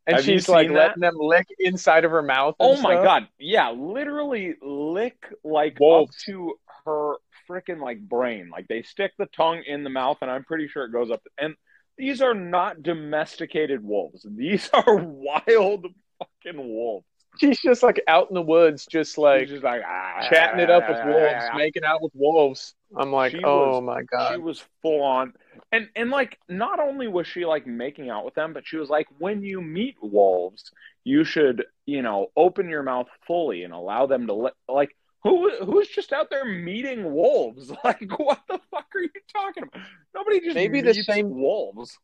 And 0.06 0.16
Have 0.16 0.24
she's 0.24 0.48
like 0.48 0.70
letting 0.70 1.00
them 1.00 1.14
lick 1.18 1.46
inside 1.58 2.04
of 2.04 2.10
her 2.10 2.22
mouth. 2.22 2.54
Oh 2.58 2.80
my 2.80 2.94
god, 2.94 3.28
yeah, 3.38 3.70
literally 3.70 4.54
lick 4.62 5.16
like 5.44 5.78
wolves. 5.78 6.16
up 6.16 6.24
to 6.26 6.54
her 6.84 7.14
freaking 7.48 7.80
like 7.80 8.00
brain. 8.00 8.48
Like 8.50 8.66
they 8.68 8.82
stick 8.82 9.12
the 9.18 9.26
tongue 9.26 9.62
in 9.66 9.84
the 9.84 9.90
mouth, 9.90 10.18
and 10.22 10.30
I'm 10.30 10.44
pretty 10.44 10.68
sure 10.68 10.84
it 10.84 10.92
goes 10.92 11.10
up. 11.10 11.22
And 11.38 11.54
these 11.98 12.22
are 12.22 12.34
not 12.34 12.82
domesticated 12.82 13.84
wolves. 13.84 14.26
These 14.28 14.70
are 14.74 14.96
wild 14.96 15.86
fucking 16.18 16.56
wolves 16.56 17.04
she's 17.38 17.60
just 17.60 17.82
like 17.82 18.02
out 18.06 18.28
in 18.30 18.34
the 18.34 18.42
woods, 18.42 18.86
just 18.86 19.18
like, 19.18 19.48
just 19.48 19.62
like 19.62 19.82
ah, 19.86 20.26
chatting 20.28 20.60
it 20.60 20.70
up 20.70 20.88
with 20.88 20.98
wolves, 21.04 21.44
ah, 21.50 21.56
making 21.56 21.84
out 21.84 22.02
with 22.02 22.12
wolves. 22.14 22.74
I'm 22.96 23.12
like, 23.12 23.34
oh 23.44 23.80
was, 23.80 23.82
my 23.82 24.02
god, 24.02 24.32
she 24.32 24.38
was 24.38 24.62
full 24.82 25.02
on, 25.02 25.32
and 25.70 25.88
and 25.94 26.10
like 26.10 26.38
not 26.48 26.80
only 26.80 27.08
was 27.08 27.26
she 27.26 27.44
like 27.44 27.66
making 27.66 28.10
out 28.10 28.24
with 28.24 28.34
them, 28.34 28.52
but 28.52 28.66
she 28.66 28.76
was 28.76 28.88
like, 28.88 29.06
when 29.18 29.42
you 29.42 29.60
meet 29.60 29.96
wolves, 30.00 30.72
you 31.04 31.24
should 31.24 31.64
you 31.86 32.02
know 32.02 32.28
open 32.36 32.68
your 32.68 32.82
mouth 32.82 33.08
fully 33.26 33.62
and 33.62 33.72
allow 33.72 34.06
them 34.06 34.26
to 34.26 34.34
let 34.34 34.54
like. 34.68 34.96
Who 35.22 35.50
who's 35.66 35.86
just 35.86 36.14
out 36.14 36.30
there 36.30 36.46
meeting 36.46 37.12
wolves? 37.12 37.70
Like 37.84 38.10
what 38.18 38.40
the 38.48 38.58
fuck 38.70 38.86
are 38.94 39.02
you 39.02 39.10
talking 39.30 39.64
about? 39.64 39.82
Nobody 40.14 40.40
just 40.40 40.54
maybe 40.54 40.80
the 40.80 40.94
same 40.94 41.28
wolves. 41.28 41.98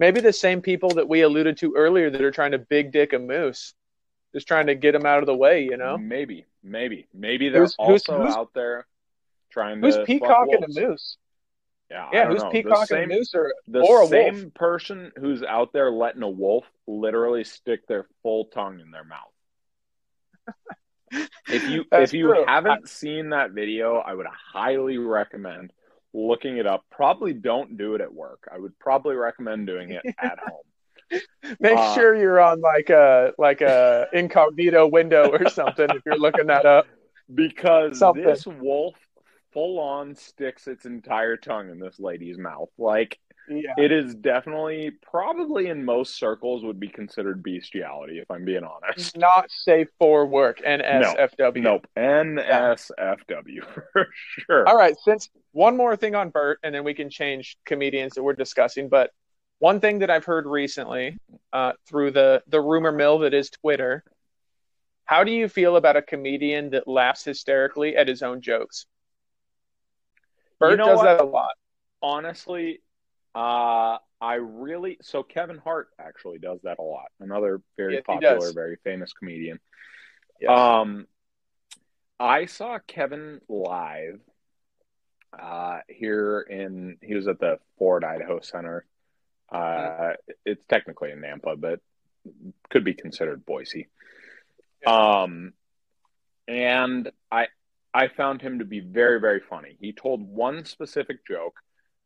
Maybe 0.00 0.20
the 0.20 0.32
same 0.32 0.60
people 0.60 0.88
that 0.94 1.08
we 1.08 1.20
alluded 1.20 1.58
to 1.58 1.74
earlier 1.76 2.10
that 2.10 2.20
are 2.20 2.32
trying 2.32 2.50
to 2.50 2.58
big 2.58 2.90
dick 2.90 3.12
a 3.12 3.20
moose 3.20 3.74
just 4.32 4.46
trying 4.46 4.66
to 4.66 4.74
get 4.74 4.92
them 4.92 5.06
out 5.06 5.20
of 5.20 5.26
the 5.26 5.34
way, 5.34 5.64
you 5.64 5.76
know? 5.76 5.98
Maybe, 5.98 6.46
maybe, 6.62 7.06
maybe 7.12 7.48
they're 7.48 7.62
who's, 7.62 7.74
also 7.78 8.22
who's, 8.22 8.34
out 8.34 8.50
there 8.54 8.86
trying 9.50 9.80
who's 9.80 9.94
to. 9.94 10.00
Who's 10.00 10.06
peacocking 10.06 10.64
a 10.64 10.68
moose? 10.68 11.16
Yeah, 11.90 12.08
yeah. 12.12 12.28
Who's 12.28 12.42
know. 12.42 12.50
peacocking 12.50 13.04
a 13.04 13.06
moose 13.06 13.34
or 13.34 13.52
the 13.66 13.80
or 13.80 14.02
a 14.02 14.06
same 14.06 14.34
wolf? 14.34 14.54
person 14.54 15.12
who's 15.18 15.42
out 15.42 15.72
there 15.72 15.90
letting 15.90 16.22
a 16.22 16.30
wolf 16.30 16.64
literally 16.86 17.44
stick 17.44 17.86
their 17.86 18.06
full 18.22 18.46
tongue 18.46 18.80
in 18.80 18.90
their 18.90 19.04
mouth? 19.04 19.32
if 21.48 21.68
you 21.68 21.84
if 21.92 22.12
you 22.12 22.28
true. 22.28 22.44
haven't 22.46 22.70
I, 22.84 22.86
seen 22.86 23.30
that 23.30 23.50
video, 23.52 23.96
I 23.96 24.14
would 24.14 24.26
highly 24.52 24.98
recommend 24.98 25.72
looking 26.12 26.58
it 26.58 26.66
up. 26.66 26.84
Probably 26.90 27.32
don't 27.32 27.76
do 27.76 27.94
it 27.94 28.00
at 28.00 28.12
work. 28.12 28.48
I 28.52 28.58
would 28.58 28.78
probably 28.78 29.16
recommend 29.16 29.66
doing 29.66 29.90
it 29.90 30.02
at 30.18 30.38
home 30.46 30.62
Make 31.58 31.76
Uh, 31.76 31.94
sure 31.94 32.14
you're 32.14 32.40
on 32.40 32.60
like 32.60 32.90
a 32.90 33.32
like 33.38 33.60
a 33.60 34.06
incognito 34.12 34.86
window 34.86 35.30
or 35.30 35.48
something 35.48 35.88
if 35.90 36.02
you're 36.06 36.18
looking 36.18 36.46
that 36.46 36.66
up. 36.66 36.86
because 37.34 37.98
Something. 37.98 38.24
this 38.24 38.46
wolf 38.46 38.94
full 39.52 39.78
on 39.80 40.14
sticks 40.14 40.66
its 40.66 40.84
entire 40.86 41.36
tongue 41.36 41.70
in 41.70 41.78
this 41.78 41.98
lady's 41.98 42.38
mouth. 42.38 42.68
Like 42.78 43.18
Yeah. 43.48 43.74
it 43.78 43.90
is 43.90 44.14
definitely 44.14 44.92
probably 45.02 45.66
in 45.68 45.84
most 45.84 46.16
circles 46.18 46.62
would 46.64 46.78
be 46.78 46.88
considered 46.88 47.42
bestiality 47.42 48.18
if 48.20 48.30
I'm 48.30 48.44
being 48.44 48.62
honest. 48.64 49.16
Not 49.16 49.50
safe 49.50 49.88
for 49.98 50.26
work. 50.26 50.60
NSFW. 50.60 51.62
Nope. 51.62 51.86
NSFW 51.96 53.64
for 53.92 54.08
sure. 54.38 54.68
All 54.68 54.76
right, 54.76 54.96
since 55.04 55.28
one 55.52 55.76
more 55.76 55.96
thing 55.96 56.14
on 56.14 56.30
Bert, 56.30 56.58
and 56.62 56.74
then 56.74 56.84
we 56.84 56.94
can 56.94 57.10
change 57.10 57.56
comedians 57.64 58.14
that 58.14 58.22
we're 58.22 58.34
discussing. 58.34 58.88
But 58.88 59.10
one 59.58 59.80
thing 59.80 59.98
that 60.00 60.10
I've 60.10 60.24
heard 60.24 60.46
recently 60.46 61.18
uh, 61.52 61.72
through 61.88 62.12
the 62.12 62.42
the 62.46 62.60
rumor 62.60 62.92
mill 62.92 63.18
that 63.20 63.34
is 63.34 63.50
Twitter. 63.50 64.04
How 65.04 65.24
do 65.24 65.32
you 65.32 65.48
feel 65.48 65.74
about 65.74 65.96
a 65.96 66.02
comedian 66.02 66.70
that 66.70 66.86
laughs 66.86 67.24
hysterically 67.24 67.96
at 67.96 68.06
his 68.06 68.22
own 68.22 68.40
jokes? 68.40 68.86
Bert 70.60 70.72
You 70.72 70.76
know 70.76 70.86
does 70.86 70.98
what? 70.98 71.04
that 71.04 71.20
a 71.20 71.24
lot. 71.24 71.50
honestly, 72.02 72.80
uh, 73.34 73.98
I 74.20 74.34
really 74.34 74.98
so 75.02 75.22
Kevin 75.22 75.58
Hart 75.58 75.88
actually 75.98 76.38
does 76.38 76.60
that 76.62 76.78
a 76.78 76.82
lot. 76.82 77.06
Another 77.20 77.60
very 77.76 77.94
Yes, 77.94 78.02
popular, 78.06 78.52
very 78.52 78.76
famous 78.84 79.12
comedian. 79.12 79.58
Yes. 80.40 80.50
Um, 80.56 81.06
I 82.18 82.44
saw 82.46 82.78
Kevin 82.86 83.40
live 83.48 84.20
uh, 85.38 85.78
here 85.88 86.40
in 86.40 86.98
he 87.02 87.14
was 87.14 87.28
at 87.28 87.40
the 87.40 87.58
Ford 87.78 88.04
Idaho 88.04 88.40
Center. 88.40 88.84
Uh, 89.50 90.12
it's 90.44 90.64
technically 90.66 91.10
in 91.10 91.20
Nampa, 91.20 91.58
but 91.58 91.80
could 92.68 92.84
be 92.84 92.94
considered 92.94 93.44
Boise. 93.46 93.88
Um, 94.86 95.54
and 96.46 97.10
I 97.32 97.48
I 97.92 98.08
found 98.08 98.40
him 98.40 98.58
to 98.60 98.64
be 98.64 98.80
very 98.80 99.20
very 99.20 99.40
funny. 99.40 99.76
He 99.80 99.92
told 99.92 100.22
one 100.22 100.64
specific 100.64 101.26
joke 101.26 101.58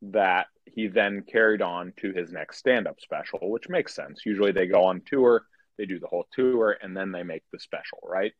that 0.02 0.46
he 0.66 0.88
then 0.88 1.22
carried 1.22 1.62
on 1.62 1.92
to 1.98 2.12
his 2.12 2.32
next 2.32 2.58
stand-up 2.58 3.00
special, 3.00 3.50
which 3.50 3.68
makes 3.68 3.94
sense. 3.94 4.22
Usually 4.26 4.52
they 4.52 4.66
go 4.66 4.84
on 4.84 5.02
tour, 5.06 5.46
they 5.78 5.86
do 5.86 5.98
the 5.98 6.06
whole 6.06 6.26
tour, 6.32 6.76
and 6.82 6.96
then 6.96 7.12
they 7.12 7.22
make 7.22 7.42
the 7.52 7.58
special, 7.58 7.98
right? 8.02 8.32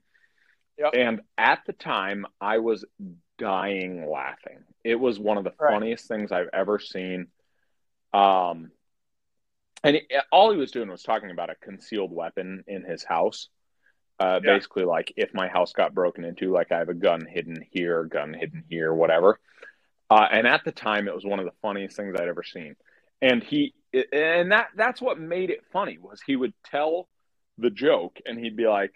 Yep. 0.78 0.94
And 0.94 1.20
at 1.38 1.61
the 1.66 1.72
time, 1.72 2.26
I 2.40 2.59
was 2.59 2.85
dying 3.38 4.09
laughing. 4.09 4.64
It 4.83 4.96
was 4.96 5.18
one 5.18 5.38
of 5.38 5.44
the 5.44 5.52
Right. 5.59 5.72
funniest 5.72 6.09
things 6.09 6.33
I've 6.33 6.50
ever 6.52 6.78
seen. 6.78 7.28
Um, 8.12 8.70
and 9.83 9.96
it, 9.96 10.07
all 10.33 10.50
he 10.50 10.59
was 10.59 10.70
doing 10.70 10.88
was 10.90 11.02
talking 11.02 11.30
about 11.30 11.50
a 11.50 11.54
concealed 11.57 12.12
weapon 12.12 12.64
in 12.66 12.83
his 12.85 13.04
house. 13.04 13.48
Uh, 14.20 14.40
Yeah. 14.40 14.55
Basically, 14.55 14.85
like 14.85 15.12
if 15.16 15.35
my 15.35 15.48
house 15.48 15.72
got 15.72 15.94
broken 15.94 16.24
into, 16.24 16.53
like 16.53 16.72
I 16.72 16.79
have 16.79 16.88
a 16.88 16.94
gun 16.94 17.27
hidden 17.27 17.64
here, 17.70 18.05
gun 18.05 18.33
hidden 18.33 18.64
here, 18.68 18.94
whatever. 18.94 19.40
Uh, 20.11 20.29
and 20.31 20.46
at 20.46 20.64
the 20.64 20.72
time, 20.72 21.09
it 21.09 21.14
was 21.14 21.24
one 21.24 21.40
of 21.40 21.46
the 21.46 21.53
funniest 21.62 21.96
things 21.96 22.14
I'd 22.18 22.29
ever 22.29 22.42
seen. 22.44 22.77
And 23.22 23.42
he, 23.42 23.74
and 24.12 24.53
that 24.53 24.68
that's 24.77 25.00
what 25.00 25.18
made 25.18 25.50
it 25.50 25.64
funny 25.72 25.98
was 25.98 26.20
he 26.27 26.37
would 26.37 26.55
tell 26.64 27.09
the 27.59 27.70
joke, 27.70 28.18
and 28.27 28.38
he'd 28.38 28.57
be 28.57 28.66
like, 28.66 28.94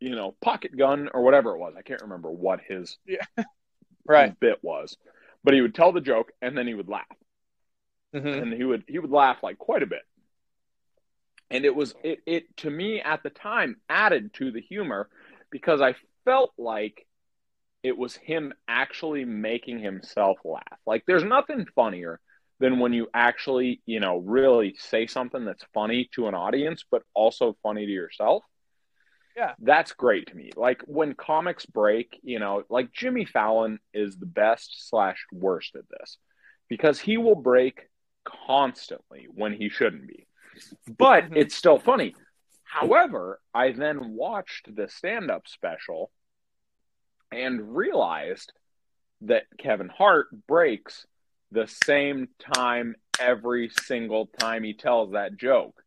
you 0.00 0.14
know, 0.14 0.34
pocket 0.40 0.76
gun 0.76 1.08
or 1.12 1.22
whatever 1.22 1.54
it 1.54 1.58
was. 1.58 1.74
I 1.76 1.82
can't 1.82 2.02
remember 2.02 2.30
what 2.30 2.60
his 2.66 2.98
Right. 4.06 4.34
bit 4.40 4.58
was, 4.62 4.96
but 5.44 5.54
he 5.54 5.60
would 5.60 5.74
tell 5.74 5.92
the 5.92 6.00
joke, 6.00 6.32
and 6.42 6.56
then 6.56 6.66
he 6.66 6.74
would 6.74 6.88
laugh 6.88 7.06
hmm 8.12 8.42
and 8.42 8.52
he 8.52 8.64
would 8.64 8.84
he 8.86 8.98
would 8.98 9.10
laugh 9.10 9.38
like 9.42 9.58
quite 9.58 9.82
a 9.82 9.86
bit 9.86 10.02
and 11.50 11.64
it 11.64 11.74
was 11.74 11.94
it, 12.02 12.20
it 12.26 12.56
to 12.58 12.70
me 12.70 13.00
at 13.00 13.22
the 13.22 13.30
time 13.30 13.76
added 13.88 14.32
to 14.34 14.50
the 14.50 14.60
humor 14.60 15.08
because 15.50 15.80
i 15.80 15.94
felt 16.24 16.52
like 16.58 17.06
it 17.82 17.96
was 17.96 18.14
him 18.14 18.52
actually 18.68 19.24
making 19.24 19.78
himself 19.78 20.38
laugh 20.44 20.78
like 20.86 21.04
there's 21.06 21.24
nothing 21.24 21.66
funnier 21.74 22.20
than 22.58 22.78
when 22.78 22.92
you 22.92 23.08
actually 23.14 23.80
you 23.86 24.00
know 24.00 24.18
really 24.18 24.74
say 24.78 25.06
something 25.06 25.44
that's 25.44 25.64
funny 25.72 26.08
to 26.14 26.28
an 26.28 26.34
audience 26.34 26.84
but 26.90 27.02
also 27.14 27.56
funny 27.62 27.86
to 27.86 27.92
yourself 27.92 28.42
Yeah. 29.36 29.54
that's 29.60 29.92
great 29.92 30.26
to 30.28 30.34
me 30.34 30.50
like 30.56 30.82
when 30.86 31.14
comics 31.14 31.64
break 31.66 32.18
you 32.22 32.38
know 32.38 32.62
like 32.68 32.92
jimmy 32.92 33.24
fallon 33.24 33.78
is 33.94 34.16
the 34.16 34.26
best 34.26 34.88
slash 34.88 35.24
worst 35.32 35.74
at 35.76 35.88
this 35.88 36.18
because 36.68 37.00
he 37.00 37.16
will 37.16 37.34
break 37.34 37.88
constantly 38.24 39.26
when 39.30 39.52
he 39.52 39.68
shouldn't 39.68 40.06
be. 40.06 40.26
But 40.86 41.24
Mhm. 41.30 41.36
it's 41.36 41.54
still 41.54 41.78
funny. 41.78 42.14
However, 42.64 43.40
I 43.52 43.72
then 43.72 44.14
watched 44.14 44.74
the 44.74 44.88
stand 44.88 45.30
up 45.30 45.48
special 45.48 46.10
and 47.32 47.74
realized 47.76 48.52
that 49.22 49.44
Kevin 49.58 49.88
Hart 49.88 50.28
breaks 50.46 51.06
the 51.50 51.66
same 51.66 52.28
time 52.38 52.96
every 53.18 53.68
single 53.68 54.26
time 54.26 54.62
he 54.62 54.72
tells 54.74 55.12
that 55.12 55.36
joke. 55.36 55.84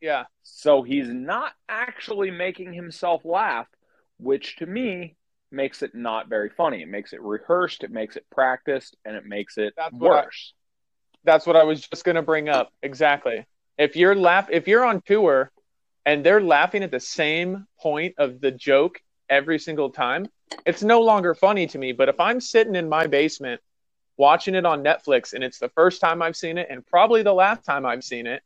Yeah. 0.00 0.24
So 0.42 0.82
he's 0.82 1.08
not 1.08 1.54
actually 1.68 2.30
making 2.30 2.72
himself 2.72 3.24
laugh, 3.24 3.68
which 4.18 4.56
to 4.56 4.66
me 4.66 5.16
makes 5.50 5.82
it 5.82 5.94
not 5.94 6.28
very 6.28 6.48
funny. 6.50 6.82
It 6.82 6.88
makes 6.88 7.12
it 7.12 7.20
rehearsed, 7.22 7.84
it 7.84 7.90
makes 7.90 8.16
it 8.16 8.28
practiced, 8.30 8.96
and 9.04 9.16
it 9.16 9.24
makes 9.24 9.58
it 9.58 9.74
That's 9.76 9.94
what 9.94 10.12
I- 10.12 10.24
worse. 10.24 10.54
That's 11.24 11.46
what 11.46 11.56
I 11.56 11.62
was 11.64 11.86
just 11.86 12.04
going 12.04 12.16
to 12.16 12.22
bring 12.22 12.48
up. 12.48 12.72
Exactly. 12.82 13.46
If 13.78 13.96
you're 13.96 14.14
laugh 14.14 14.48
if 14.50 14.68
you're 14.68 14.84
on 14.84 15.00
tour 15.02 15.50
and 16.04 16.24
they're 16.24 16.40
laughing 16.42 16.82
at 16.82 16.90
the 16.90 17.00
same 17.00 17.66
point 17.80 18.14
of 18.18 18.40
the 18.40 18.50
joke 18.50 19.00
every 19.28 19.58
single 19.58 19.90
time, 19.90 20.26
it's 20.66 20.82
no 20.82 21.00
longer 21.00 21.34
funny 21.34 21.66
to 21.68 21.78
me, 21.78 21.92
but 21.92 22.08
if 22.08 22.20
I'm 22.20 22.40
sitting 22.40 22.74
in 22.74 22.88
my 22.88 23.06
basement 23.06 23.60
watching 24.18 24.54
it 24.54 24.66
on 24.66 24.84
Netflix 24.84 25.32
and 25.32 25.42
it's 25.42 25.58
the 25.58 25.70
first 25.70 26.00
time 26.00 26.20
I've 26.22 26.36
seen 26.36 26.58
it 26.58 26.68
and 26.70 26.84
probably 26.86 27.22
the 27.22 27.32
last 27.32 27.64
time 27.64 27.86
I've 27.86 28.04
seen 28.04 28.26
it, 28.26 28.42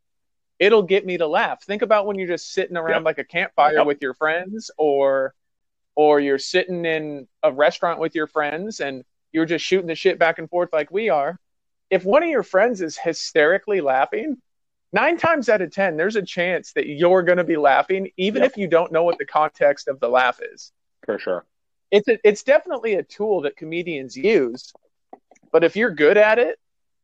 it'll 0.58 0.82
get 0.82 1.04
me 1.04 1.18
to 1.18 1.26
laugh. 1.26 1.62
Think 1.64 1.82
about 1.82 2.06
when 2.06 2.18
you're 2.18 2.28
just 2.28 2.52
sitting 2.52 2.76
around 2.76 3.00
Yep. 3.00 3.04
like 3.04 3.18
a 3.18 3.24
campfire 3.24 3.78
Yep. 3.78 3.86
with 3.86 4.02
your 4.02 4.14
friends 4.14 4.70
or 4.78 5.34
or 5.96 6.20
you're 6.20 6.38
sitting 6.38 6.84
in 6.84 7.26
a 7.42 7.50
restaurant 7.50 7.98
with 7.98 8.14
your 8.14 8.26
friends 8.26 8.80
and 8.80 9.02
you're 9.32 9.46
just 9.46 9.64
shooting 9.64 9.86
the 9.86 9.94
shit 9.94 10.18
back 10.18 10.38
and 10.38 10.48
forth 10.50 10.68
like 10.72 10.90
we 10.90 11.08
are 11.08 11.38
if 11.90 12.04
one 12.04 12.22
of 12.22 12.28
your 12.28 12.42
friends 12.42 12.82
is 12.82 12.96
hysterically 12.96 13.80
laughing, 13.80 14.36
nine 14.92 15.16
times 15.18 15.48
out 15.48 15.60
of 15.62 15.70
10, 15.70 15.96
there's 15.96 16.16
a 16.16 16.22
chance 16.22 16.72
that 16.72 16.86
you're 16.86 17.22
going 17.22 17.38
to 17.38 17.44
be 17.44 17.56
laughing, 17.56 18.10
even 18.16 18.42
Yep. 18.42 18.52
if 18.52 18.56
you 18.56 18.68
don't 18.68 18.92
know 18.92 19.02
what 19.04 19.18
the 19.18 19.26
context 19.26 19.88
of 19.88 20.00
the 20.00 20.08
laugh 20.08 20.40
is. 20.52 20.72
For 21.04 21.18
sure. 21.18 21.44
It's, 21.90 22.08
a, 22.08 22.18
it's 22.26 22.42
definitely 22.42 22.94
a 22.94 23.02
tool 23.02 23.42
that 23.42 23.56
comedians 23.56 24.16
use. 24.16 24.72
But 25.52 25.64
if 25.64 25.76
you're 25.76 25.90
good 25.90 26.16
at 26.16 26.38
it, 26.38 26.58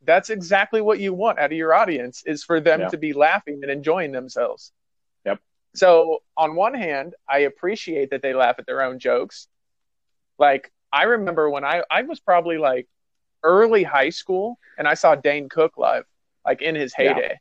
that's 0.04 0.30
exactly 0.30 0.80
what 0.80 0.98
you 0.98 1.14
want 1.14 1.38
out 1.38 1.52
of 1.52 1.56
your 1.56 1.72
audience 1.74 2.24
is 2.26 2.42
for 2.42 2.60
them 2.60 2.80
Yeah. 2.80 2.88
to 2.88 2.96
be 2.98 3.12
laughing 3.12 3.60
and 3.62 3.70
enjoying 3.70 4.10
themselves. 4.10 4.72
Yep. 5.24 5.38
So 5.74 6.22
on 6.36 6.56
one 6.56 6.74
hand, 6.74 7.14
I 7.28 7.40
appreciate 7.40 8.10
that 8.10 8.20
they 8.22 8.34
laugh 8.34 8.56
at 8.58 8.66
their 8.66 8.82
own 8.82 8.98
jokes. 8.98 9.46
Like 10.38 10.72
I 10.92 11.04
remember 11.04 11.48
when 11.48 11.64
I 11.64 11.84
I 11.88 12.02
was 12.02 12.18
probably 12.18 12.58
like 12.58 12.88
early 13.44 13.84
high 13.84 14.10
school 14.10 14.58
and 14.76 14.88
I 14.88 14.94
saw 14.94 15.14
Dane 15.14 15.48
Cook 15.48 15.78
live, 15.78 16.04
like 16.44 16.62
in 16.62 16.74
his 16.74 16.92
heyday. 16.92 17.28
Yeah. 17.30 17.36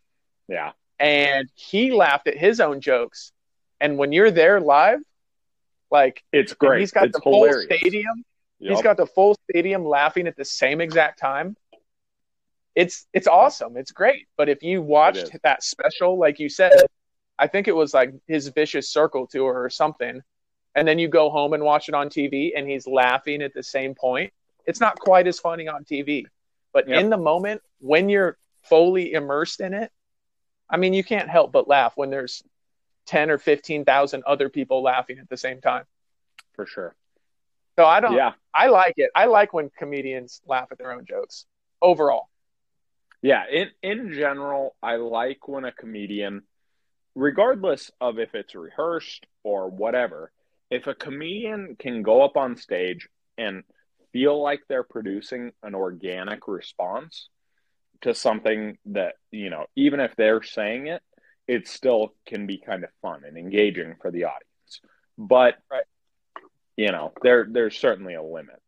And 0.99 1.49
he 1.55 1.91
laughed 1.91 2.27
at 2.27 2.37
his 2.37 2.59
own 2.59 2.81
jokes. 2.81 3.31
And 3.79 3.97
when 3.97 4.11
you're 4.11 4.31
there 4.31 4.59
live, 4.59 4.99
like 5.89 6.23
It's 6.31 6.53
great. 6.53 6.79
he's 6.81 6.91
got 6.91 7.05
it's 7.05 7.17
the 7.17 7.21
full 7.21 7.51
stadium, 7.51 8.23
Yep. 8.59 8.69
he's 8.75 8.81
got 8.83 8.97
the 8.97 9.07
full 9.07 9.35
stadium 9.49 9.83
laughing 9.83 10.27
at 10.27 10.35
the 10.35 10.45
same 10.45 10.81
exact 10.81 11.19
time. 11.19 11.55
It's 12.75 13.07
it's 13.11 13.27
awesome. 13.27 13.75
It's 13.75 13.91
great. 13.91 14.27
But 14.37 14.47
if 14.49 14.63
you 14.63 14.81
watched 14.81 15.35
that 15.43 15.63
special, 15.63 16.17
like 16.17 16.39
you 16.39 16.47
said, 16.47 16.73
I 17.39 17.47
think 17.47 17.67
it 17.67 17.75
was 17.75 17.93
like 17.93 18.13
his 18.27 18.47
vicious 18.49 18.87
circle 18.89 19.27
tour 19.27 19.61
or 19.61 19.69
something, 19.69 20.21
and 20.75 20.87
then 20.87 20.99
you 20.99 21.07
go 21.09 21.29
home 21.29 21.53
and 21.53 21.63
watch 21.63 21.89
it 21.89 21.95
on 21.95 22.09
TV 22.09 22.53
and 22.55 22.69
he's 22.69 22.87
laughing 22.87 23.41
at 23.41 23.53
the 23.53 23.63
same 23.63 23.95
point, 23.95 24.31
it's 24.65 24.79
not 24.79 24.99
quite 24.99 25.27
as 25.27 25.39
funny 25.39 25.67
on 25.67 25.83
TV. 25.83 26.25
But 26.71 26.87
Yep. 26.87 26.99
in 27.01 27.09
the 27.09 27.17
moment, 27.17 27.61
when 27.79 28.07
you're 28.07 28.37
fully 28.63 29.13
immersed 29.13 29.59
in 29.59 29.73
it, 29.73 29.91
I 30.71 30.77
mean, 30.77 30.93
you 30.93 31.03
can't 31.03 31.29
help 31.29 31.51
but 31.51 31.67
laugh 31.67 31.93
when 31.95 32.09
there's 32.09 32.41
10 33.07 33.29
or 33.29 33.37
15,000 33.37 34.23
other 34.25 34.49
people 34.49 34.81
laughing 34.81 35.19
at 35.19 35.29
the 35.29 35.37
same 35.37 35.61
time. 35.61 35.83
for 36.53 36.65
sure. 36.65 36.95
So 37.77 37.85
I 37.85 37.99
don't, 37.99 38.13
Yeah. 38.13 38.33
I 38.53 38.67
like 38.67 38.95
it. 38.97 39.09
I 39.15 39.25
like 39.25 39.53
when 39.53 39.69
comedians 39.69 40.41
laugh 40.45 40.67
at 40.71 40.77
their 40.77 40.91
own 40.91 41.05
jokes 41.05 41.45
overall. 41.81 42.29
Yeah. 43.21 43.43
In 43.49 43.69
in 43.81 44.13
general, 44.13 44.75
I 44.83 44.95
like 44.97 45.47
when 45.47 45.63
a 45.65 45.71
comedian, 45.71 46.43
regardless 47.15 47.91
of 48.01 48.19
if 48.19 48.35
it's 48.35 48.55
rehearsed 48.55 49.25
or 49.43 49.69
whatever, 49.69 50.31
if 50.69 50.87
a 50.87 50.95
comedian 50.95 51.75
can 51.77 52.01
go 52.03 52.21
up 52.23 52.35
on 52.35 52.57
stage 52.57 53.07
and 53.37 53.63
feel 54.11 54.41
like 54.41 54.61
they're 54.67 54.83
producing 54.83 55.51
an 55.63 55.73
organic 55.75 56.47
response, 56.47 57.29
to 58.01 58.13
something 58.13 58.77
that 58.85 59.15
you 59.31 59.49
know 59.49 59.65
even 59.75 59.99
if 59.99 60.15
they're 60.15 60.43
saying 60.43 60.87
it 60.87 61.01
it 61.47 61.67
still 61.67 62.13
can 62.25 62.47
be 62.47 62.57
kind 62.57 62.83
of 62.83 62.89
fun 63.01 63.21
and 63.25 63.37
engaging 63.37 63.95
for 64.01 64.11
the 64.11 64.25
audience 64.25 64.81
but 65.17 65.55
right. 65.71 65.83
you 66.77 66.91
know 66.91 67.11
there 67.21 67.47
there's 67.49 67.77
certainly 67.77 68.13
a 68.15 68.23
limit 68.23 68.61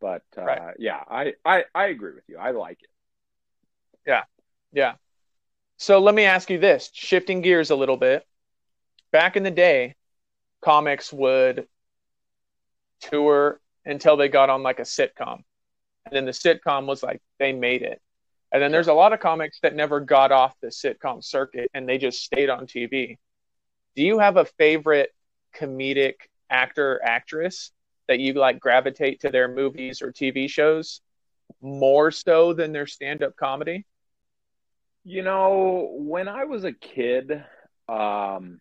but 0.00 0.22
uh, 0.36 0.42
Right. 0.42 0.74
yeah 0.78 1.02
I, 1.08 1.34
I 1.44 1.64
i 1.74 1.86
agree 1.86 2.14
with 2.14 2.24
you 2.28 2.38
i 2.38 2.50
like 2.50 2.78
it 2.82 2.90
Yeah. 4.06 4.22
Yeah 4.72 4.94
so 5.80 5.98
let 5.98 6.14
me 6.14 6.24
ask 6.24 6.50
you 6.50 6.58
this, 6.58 6.90
shifting 6.92 7.40
gears 7.40 7.70
a 7.70 7.74
little 7.74 7.96
bit. 7.96 8.26
Back 9.12 9.38
in 9.38 9.42
the 9.44 9.50
day, 9.50 9.94
comics 10.60 11.10
would 11.10 11.66
tour 13.00 13.58
until 13.86 14.18
they 14.18 14.28
got 14.28 14.50
on 14.50 14.62
like 14.62 14.78
a 14.78 14.82
sitcom. 14.82 15.42
And 16.04 16.12
then 16.12 16.26
the 16.26 16.32
sitcom 16.32 16.84
was 16.84 17.02
like 17.02 17.22
they 17.38 17.54
made 17.54 17.80
it. 17.80 17.98
And 18.52 18.62
then 18.62 18.72
there's 18.72 18.88
a 18.88 18.92
lot 18.92 19.12
of 19.12 19.20
comics 19.20 19.60
that 19.62 19.74
never 19.74 20.00
got 20.00 20.32
off 20.32 20.54
the 20.60 20.68
sitcom 20.68 21.22
circuit 21.22 21.70
and 21.72 21.88
they 21.88 21.98
just 21.98 22.22
stayed 22.22 22.50
on 22.50 22.66
TV. 22.66 23.16
Do 23.94 24.02
you 24.02 24.18
have 24.18 24.36
a 24.36 24.44
favorite 24.44 25.10
comedic 25.54 26.14
actor 26.48 26.94
or 26.94 27.04
actress 27.04 27.70
that 28.08 28.18
you 28.18 28.32
like 28.32 28.58
gravitate 28.58 29.20
to 29.20 29.30
their 29.30 29.48
movies 29.48 30.02
or 30.02 30.12
TV 30.12 30.50
shows 30.50 31.00
more 31.60 32.10
so 32.10 32.52
than 32.52 32.72
their 32.72 32.86
stand-up 32.86 33.36
comedy? 33.36 33.86
You 35.04 35.22
know, 35.22 35.90
when 35.92 36.28
I 36.28 36.44
was 36.44 36.64
a 36.64 36.72
kid, 36.72 37.32
um, 37.88 38.60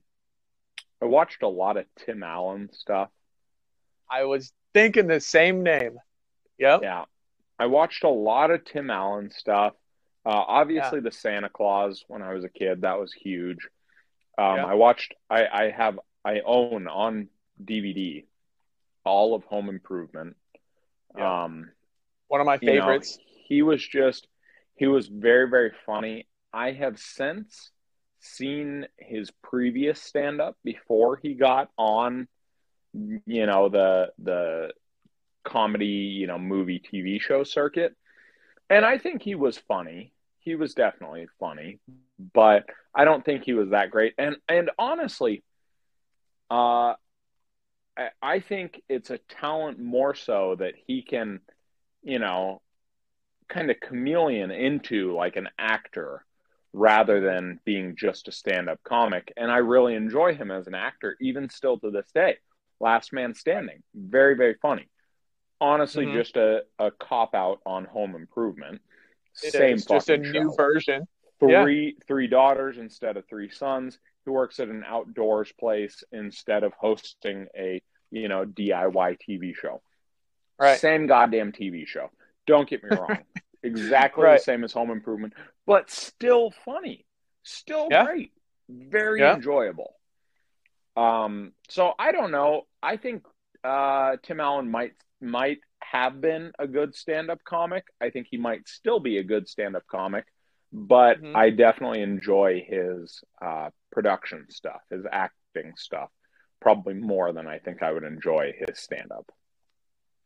I 1.02 1.06
watched 1.06 1.44
a 1.44 1.48
lot 1.48 1.78
of 1.78 1.86
Tim 1.98 2.24
Allen 2.24 2.70
stuff. 2.74 3.10
I 4.10 4.24
was 4.26 4.52
thinking 4.74 5.08
the 5.08 5.20
same 5.20 5.64
name. 5.64 5.98
Yep. 6.58 6.82
Yeah, 6.84 7.06
I 7.58 7.68
watched 7.68 8.04
a 8.04 8.10
lot 8.10 8.52
of 8.52 8.66
Tim 8.66 8.90
Allen 8.90 9.32
stuff. 9.32 9.74
Uh, 10.26 10.44
obviously, 10.48 11.00
the 11.00 11.12
Santa 11.12 11.50
Claus 11.50 12.04
when 12.08 12.22
I 12.22 12.34
was 12.34 12.44
a 12.44 12.50
kid 12.50 12.82
that 12.82 13.00
was 13.00 13.14
huge. 13.14 13.68
Um, 14.38 14.58
Yeah. 14.58 14.66
I 14.66 14.74
watched. 14.76 15.14
I, 15.30 15.48
I 15.48 15.70
have. 15.72 16.00
I 16.26 16.42
own 16.46 16.88
on 16.88 17.30
DVD 17.64 18.26
all 19.06 19.34
of 19.34 19.44
Home 19.46 19.70
Improvement. 19.70 20.36
Yeah. 21.18 21.44
Um, 21.46 21.72
One 22.28 22.42
of 22.42 22.46
my 22.46 22.60
you 22.62 22.68
know, 22.74 22.82
favorites. 22.82 23.18
he 23.48 23.62
was 23.62 23.86
just 23.86 24.28
he 24.76 24.88
was 24.88 25.08
very 25.08 25.50
very 25.50 25.72
funny. 25.86 26.28
I 26.54 26.72
have 26.74 27.00
since 27.00 27.72
seen 28.20 28.86
his 28.98 29.32
previous 29.42 30.02
stand 30.02 30.42
up 30.42 30.58
before 30.64 31.18
he 31.22 31.34
got 31.36 31.70
on 31.78 32.28
you 32.94 33.46
know 33.46 33.70
the 33.70 34.12
the 34.20 34.72
comedy, 35.44 35.86
you 35.86 36.28
know, 36.28 36.38
movie 36.38 36.80
TV 36.80 37.20
show 37.22 37.44
circuit. 37.44 37.96
And 38.70 38.86
I 38.86 38.98
think 38.98 39.22
he 39.22 39.36
was 39.36 39.58
funny. 39.58 40.14
He 40.40 40.56
was 40.56 40.74
definitely 40.74 41.28
funny, 41.40 41.80
but 42.34 42.66
I 42.94 43.06
don't 43.06 43.24
think 43.26 43.44
he 43.44 43.54
was 43.54 43.70
that 43.70 43.92
great. 43.92 44.14
And 44.18 44.38
and 44.48 44.72
honestly, 44.78 45.44
uh 46.50 46.94
I, 47.98 48.10
I 48.22 48.40
think 48.40 48.82
it's 48.88 49.10
a 49.10 49.18
talent 49.18 49.80
more 49.80 50.16
so 50.16 50.56
that 50.60 50.74
he 50.88 51.02
can, 51.02 51.42
you 52.04 52.20
know, 52.20 52.62
kind 53.50 53.70
of 53.70 53.80
chameleon 53.80 54.52
into 54.52 55.14
like 55.16 55.36
an 55.36 55.50
actor 55.58 56.26
rather 56.72 57.20
than 57.20 57.60
being 57.66 57.96
just 57.98 58.28
a 58.28 58.32
stand-up 58.32 58.80
comic. 58.84 59.34
And 59.36 59.52
I 59.52 59.58
really 59.58 59.96
enjoy 59.96 60.36
him 60.36 60.52
as 60.52 60.68
an 60.68 60.76
actor, 60.76 61.18
even 61.20 61.50
still 61.50 61.80
to 61.80 61.90
this 61.92 62.10
day. 62.14 62.38
Last 62.80 63.12
Man 63.12 63.34
Standing, 63.34 63.84
very 63.94 64.36
very 64.36 64.56
funny. 64.62 64.88
Honestly, 65.62 66.06
Mhm. 66.06 66.14
just 66.14 66.38
a, 66.38 66.64
a 66.78 66.92
cop 66.92 67.36
out 67.36 67.60
on 67.66 67.86
Home 67.86 68.16
Improvement. 68.16 68.82
It 69.44 69.52
Same 69.54 69.76
is 69.76 69.86
just 69.86 70.10
a 70.10 70.18
fucking 70.18 70.32
new 70.32 70.50
show 70.50 70.56
version. 70.56 71.08
Yeah. 71.42 71.64
three 71.64 71.96
three 72.06 72.28
daughters 72.28 72.78
instead 72.78 73.16
of 73.16 73.26
three 73.28 73.50
sons. 73.50 73.98
Who 74.26 74.34
works 74.34 74.60
at 74.60 74.68
an 74.68 74.84
outdoors 74.86 75.52
place 75.54 76.04
instead 76.12 76.64
of 76.64 76.74
hosting 76.74 77.48
a 77.58 77.82
you 78.12 78.28
know 78.28 78.44
DIY 78.46 79.18
TV 79.26 79.54
show. 79.56 79.82
Right. 80.60 80.78
Same 80.80 81.08
goddamn 81.08 81.52
TV 81.54 81.86
show. 81.88 82.10
Don't 82.46 82.68
get 82.70 82.84
me 82.84 82.90
wrong. 82.98 83.24
exactly 83.64 84.24
Right. 84.26 84.38
the 84.40 84.44
same 84.44 84.64
as 84.66 84.74
Home 84.74 84.92
Improvement, 84.92 85.34
but 85.66 85.90
still 85.90 86.52
funny, 86.66 87.06
still 87.44 87.88
Yeah. 87.90 88.04
great, 88.06 88.34
very 88.68 89.20
Yeah. 89.22 89.36
enjoyable. 89.36 89.96
Um, 90.98 91.54
so 91.70 91.94
I 91.98 92.12
don't 92.12 92.32
know. 92.32 92.68
I 92.84 92.98
think 92.98 93.26
uh, 93.64 94.18
Tim 94.24 94.40
Allen 94.42 94.70
might 94.70 94.94
might 95.22 95.60
have 95.82 96.22
been 96.22 96.52
a 96.60 96.68
good 96.68 96.96
stand-up 96.96 97.44
comic. 97.44 97.86
I 98.02 98.10
think 98.10 98.28
he 98.30 98.38
might 98.38 98.68
still 98.68 99.00
be 99.00 99.18
a 99.18 99.24
good 99.24 99.48
stand-up 99.48 99.86
comic, 99.88 100.26
but 100.72 101.22
Mhm. 101.22 101.36
I 101.36 101.50
definitely 101.50 102.02
enjoy 102.02 102.62
his 102.68 103.24
uh, 103.42 103.70
production 103.92 104.50
stuff, 104.50 104.82
his 104.90 105.06
acting 105.12 105.74
stuff, 105.76 106.10
probably 106.60 106.94
more 106.94 107.34
than 107.34 107.48
I 107.48 107.60
think 107.60 107.82
I 107.82 107.92
would 107.92 108.04
enjoy 108.04 108.54
his 108.58 108.80
stand-up. 108.80 109.32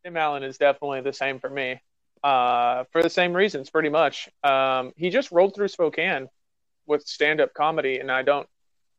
Tim 0.04 0.18
Allen 0.18 0.44
is 0.44 0.58
definitely 0.58 1.02
the 1.02 1.14
same 1.14 1.40
for 1.40 1.50
me. 1.50 1.82
Uh, 2.24 2.86
for 2.92 3.04
the 3.04 3.10
same 3.10 3.34
reasons, 3.36 3.70
pretty 3.70 3.90
much. 3.90 4.30
Um, 4.44 4.94
he 4.96 5.10
just 5.10 5.32
rolled 5.32 5.56
through 5.56 5.68
Spokane 5.68 6.30
with 6.86 7.06
stand-up 7.08 7.54
comedy, 7.54 8.00
and 8.00 8.12
I 8.12 8.22
don't, 8.22 8.48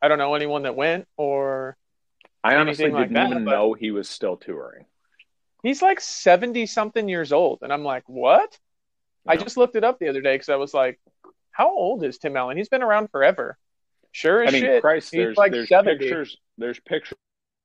I 0.03 0.09
don't 0.09 0.19
know 0.19 0.35
anyone 0.35 0.63
that 0.65 0.77
went 0.77 1.09
or 1.17 1.77
I 2.43 2.57
honestly 2.57 2.87
didn't 2.87 3.13
that, 3.15 3.27
even 3.31 3.45
but- 3.45 3.51
know 3.51 3.73
he 3.73 3.91
was 3.91 4.09
still 4.11 4.37
touring. 4.37 4.87
He's 5.65 5.83
like 5.83 6.01
70 6.01 6.67
something 6.67 7.09
years 7.09 7.33
old. 7.33 7.59
And 7.63 7.73
I'm 7.73 7.83
like, 7.83 8.05
what? 8.07 8.57
I 9.27 9.37
just 9.37 9.57
looked 9.57 9.75
it 9.75 9.83
up 9.83 9.99
the 9.99 10.09
other 10.09 10.21
day 10.21 10.35
because 10.35 10.51
I 10.51 10.57
was 10.57 10.73
like, 10.75 11.01
how 11.51 11.69
old 11.71 12.05
is 12.05 12.19
Tim 12.19 12.37
Allen? 12.37 12.57
He's 12.57 12.69
been 12.69 12.83
around 12.83 13.11
forever. 13.11 13.59
Sure 14.13 14.43
as 14.45 14.51
I 14.51 14.53
mean, 14.53 14.63
shit. 14.63 14.81
Christ, 14.83 15.11
he's 15.11 15.19
there's 15.19 15.37
like 15.37 15.51
there's 15.53 15.69
70. 15.69 15.99
pictures 15.99 16.37
there's 16.59 16.79
pictures 16.81 17.17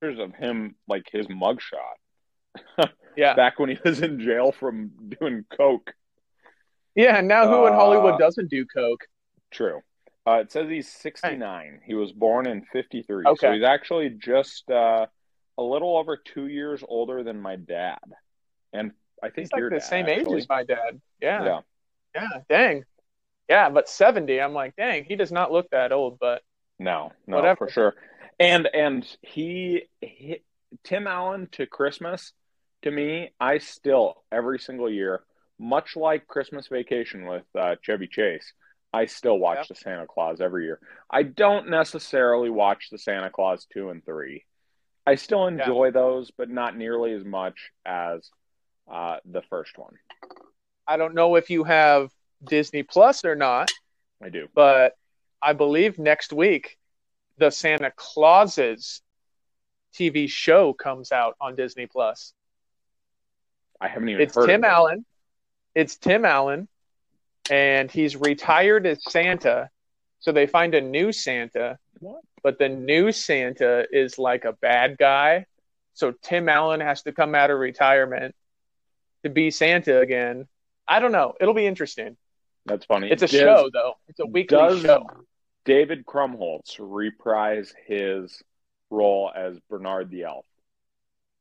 of 0.03 0.33
him 0.33 0.75
like 0.87 1.03
his 1.11 1.27
mugshot 1.27 1.99
Yeah. 3.17 3.35
back 3.35 3.59
when 3.59 3.69
he 3.69 3.77
was 3.83 4.01
in 4.01 4.19
jail 4.19 4.51
from 4.51 4.91
doing 5.19 5.45
coke. 5.55 5.91
Yeah. 6.95 7.17
And 7.17 7.27
now 7.27 7.47
who 7.47 7.67
in 7.67 7.73
Uh, 7.73 7.75
Hollywood 7.75 8.17
doesn't 8.19 8.49
do 8.49 8.65
Coke? 8.65 9.05
True. 9.51 9.81
Uh, 10.27 10.39
it 10.41 10.51
says 10.51 10.69
he's 10.69 10.87
69. 10.91 11.81
He 11.85 11.93
was 11.93 12.11
born 12.11 12.47
in 12.47 12.63
53. 12.71 13.25
So 13.37 13.51
he's 13.51 13.63
actually 13.63 14.09
just 14.11 14.69
uh, 14.69 15.07
a 15.59 15.63
little 15.63 15.97
over 15.97 16.17
two 16.17 16.47
years 16.47 16.81
older 16.87 17.23
than 17.23 17.39
my 17.41 17.55
dad. 17.57 17.99
And 18.73 18.91
I 19.21 19.29
think 19.29 19.49
like 19.51 19.59
your 19.59 19.69
the 19.69 19.77
dad, 19.77 19.83
same 19.85 20.07
age 20.07 20.27
as 20.35 20.47
my 20.49 20.63
dad. 20.63 21.01
Yeah. 21.21 21.43
Yeah. 21.43 21.59
Yeah. 22.15 22.27
Dang. 22.49 22.83
Yeah. 23.49 23.69
But 23.69 23.89
70, 23.89 24.39
I'm 24.39 24.53
like, 24.53 24.75
dang, 24.75 25.03
he 25.05 25.15
does 25.15 25.31
not 25.31 25.51
look 25.51 25.69
that 25.71 25.91
old. 25.91 26.17
But 26.19 26.41
No, 26.79 27.11
no, 27.27 27.35
Whatever. 27.37 27.67
for 27.67 27.71
sure. 27.71 27.95
And 28.39 28.67
and 28.73 29.05
he, 29.21 29.83
he 30.01 30.41
Tim 30.83 31.07
Allen 31.07 31.49
to 31.53 31.65
Christmas 31.65 32.31
to 32.83 32.91
me, 32.91 33.31
I 33.39 33.57
still 33.57 34.23
every 34.31 34.59
single 34.59 34.89
year, 34.89 35.23
much 35.59 35.97
like 35.97 36.25
Christmas 36.27 36.67
Vacation 36.69 37.25
with 37.27 37.43
uh, 37.59 37.75
Chevy 37.81 38.07
Chase, 38.07 38.53
I 38.93 39.05
still 39.07 39.37
watch 39.37 39.57
Yep. 39.57 39.67
the 39.67 39.75
Santa 39.75 40.07
Claus 40.07 40.39
every 40.39 40.63
year. 40.63 40.79
I 41.11 41.23
don't 41.23 41.69
necessarily 41.69 42.49
watch 42.49 42.87
the 42.91 42.97
Santa 42.97 43.29
Claus 43.29 43.65
two 43.73 43.89
and 43.89 44.05
three. 44.05 44.45
I 45.09 45.15
still 45.15 45.47
enjoy 45.47 45.89
those, 45.89 46.29
but 46.29 46.51
not 46.51 46.77
nearly 46.77 47.13
as 47.13 47.25
much 47.25 47.71
as 47.83 48.29
uh, 48.91 49.17
the 49.25 49.41
first 49.41 49.75
one. 49.75 49.95
I 50.87 50.97
don't 50.97 51.15
know 51.15 51.33
if 51.35 51.49
you 51.49 51.63
have 51.63 52.11
Disney 52.43 52.83
Plus 52.83 53.25
or 53.25 53.35
not, 53.35 53.71
I 54.21 54.29
do. 54.29 54.47
but 54.53 54.93
I 55.41 55.53
believe 55.53 55.97
next 55.97 56.31
week 56.31 56.77
the 57.39 57.49
Santa 57.49 57.91
Clauses 57.95 59.01
TV 59.95 60.29
show 60.29 60.73
comes 60.73 61.11
out 61.11 61.35
on 61.41 61.55
Disney 61.55 61.87
Plus. 61.87 62.33
I 63.81 63.87
haven't 63.87 64.09
even 64.09 64.21
It's 64.21 64.35
Tim. 64.35 64.63
Allen. 64.63 65.05
It's 65.73 65.97
Tim 65.97 66.23
Allen, 66.23 66.67
and 67.49 67.89
he's 67.89 68.15
retired 68.15 68.85
as 68.85 69.03
Santa. 69.09 69.71
So 70.19 70.31
they 70.31 70.45
find 70.45 70.75
a 70.75 70.81
new 70.81 71.11
Santa, 71.11 71.79
What? 71.99 72.21
But 72.43 72.59
the 72.59 72.69
new 72.69 73.11
Santa 73.11 73.85
is 73.91 74.17
like 74.17 74.45
a 74.45 74.53
bad 74.53 74.97
guy. 74.97 75.45
So 75.93 76.13
Tim 76.23 76.47
Allen 76.49 76.79
has 76.79 77.03
to 77.03 77.11
come 77.11 77.35
out 77.35 77.51
of 77.51 77.59
retirement 77.59 78.35
to 79.23 79.29
be 79.29 79.51
Santa 79.51 79.99
again. 79.99 80.47
I 80.87 80.99
don't 80.99 81.11
know. 81.11 81.33
It'll 81.39 81.53
be 81.53 81.65
interesting. 81.67 82.15
That's 82.65 82.85
funny. 82.85 83.09
It's 83.11 83.23
a 83.23 83.27
Does- 83.27 83.39
show 83.39 83.69
though. 83.73 83.93
It's 84.07 84.19
a 84.19 84.25
weekly 84.25 84.57
does 84.57 84.81
show. 84.81 85.05
David 85.65 86.05
Krumholtz 86.05 86.77
reprise 86.79 87.73
his 87.85 88.41
role 88.89 89.31
as 89.35 89.57
Bernard 89.69 90.09
the 90.09 90.23
Elf. 90.23 90.45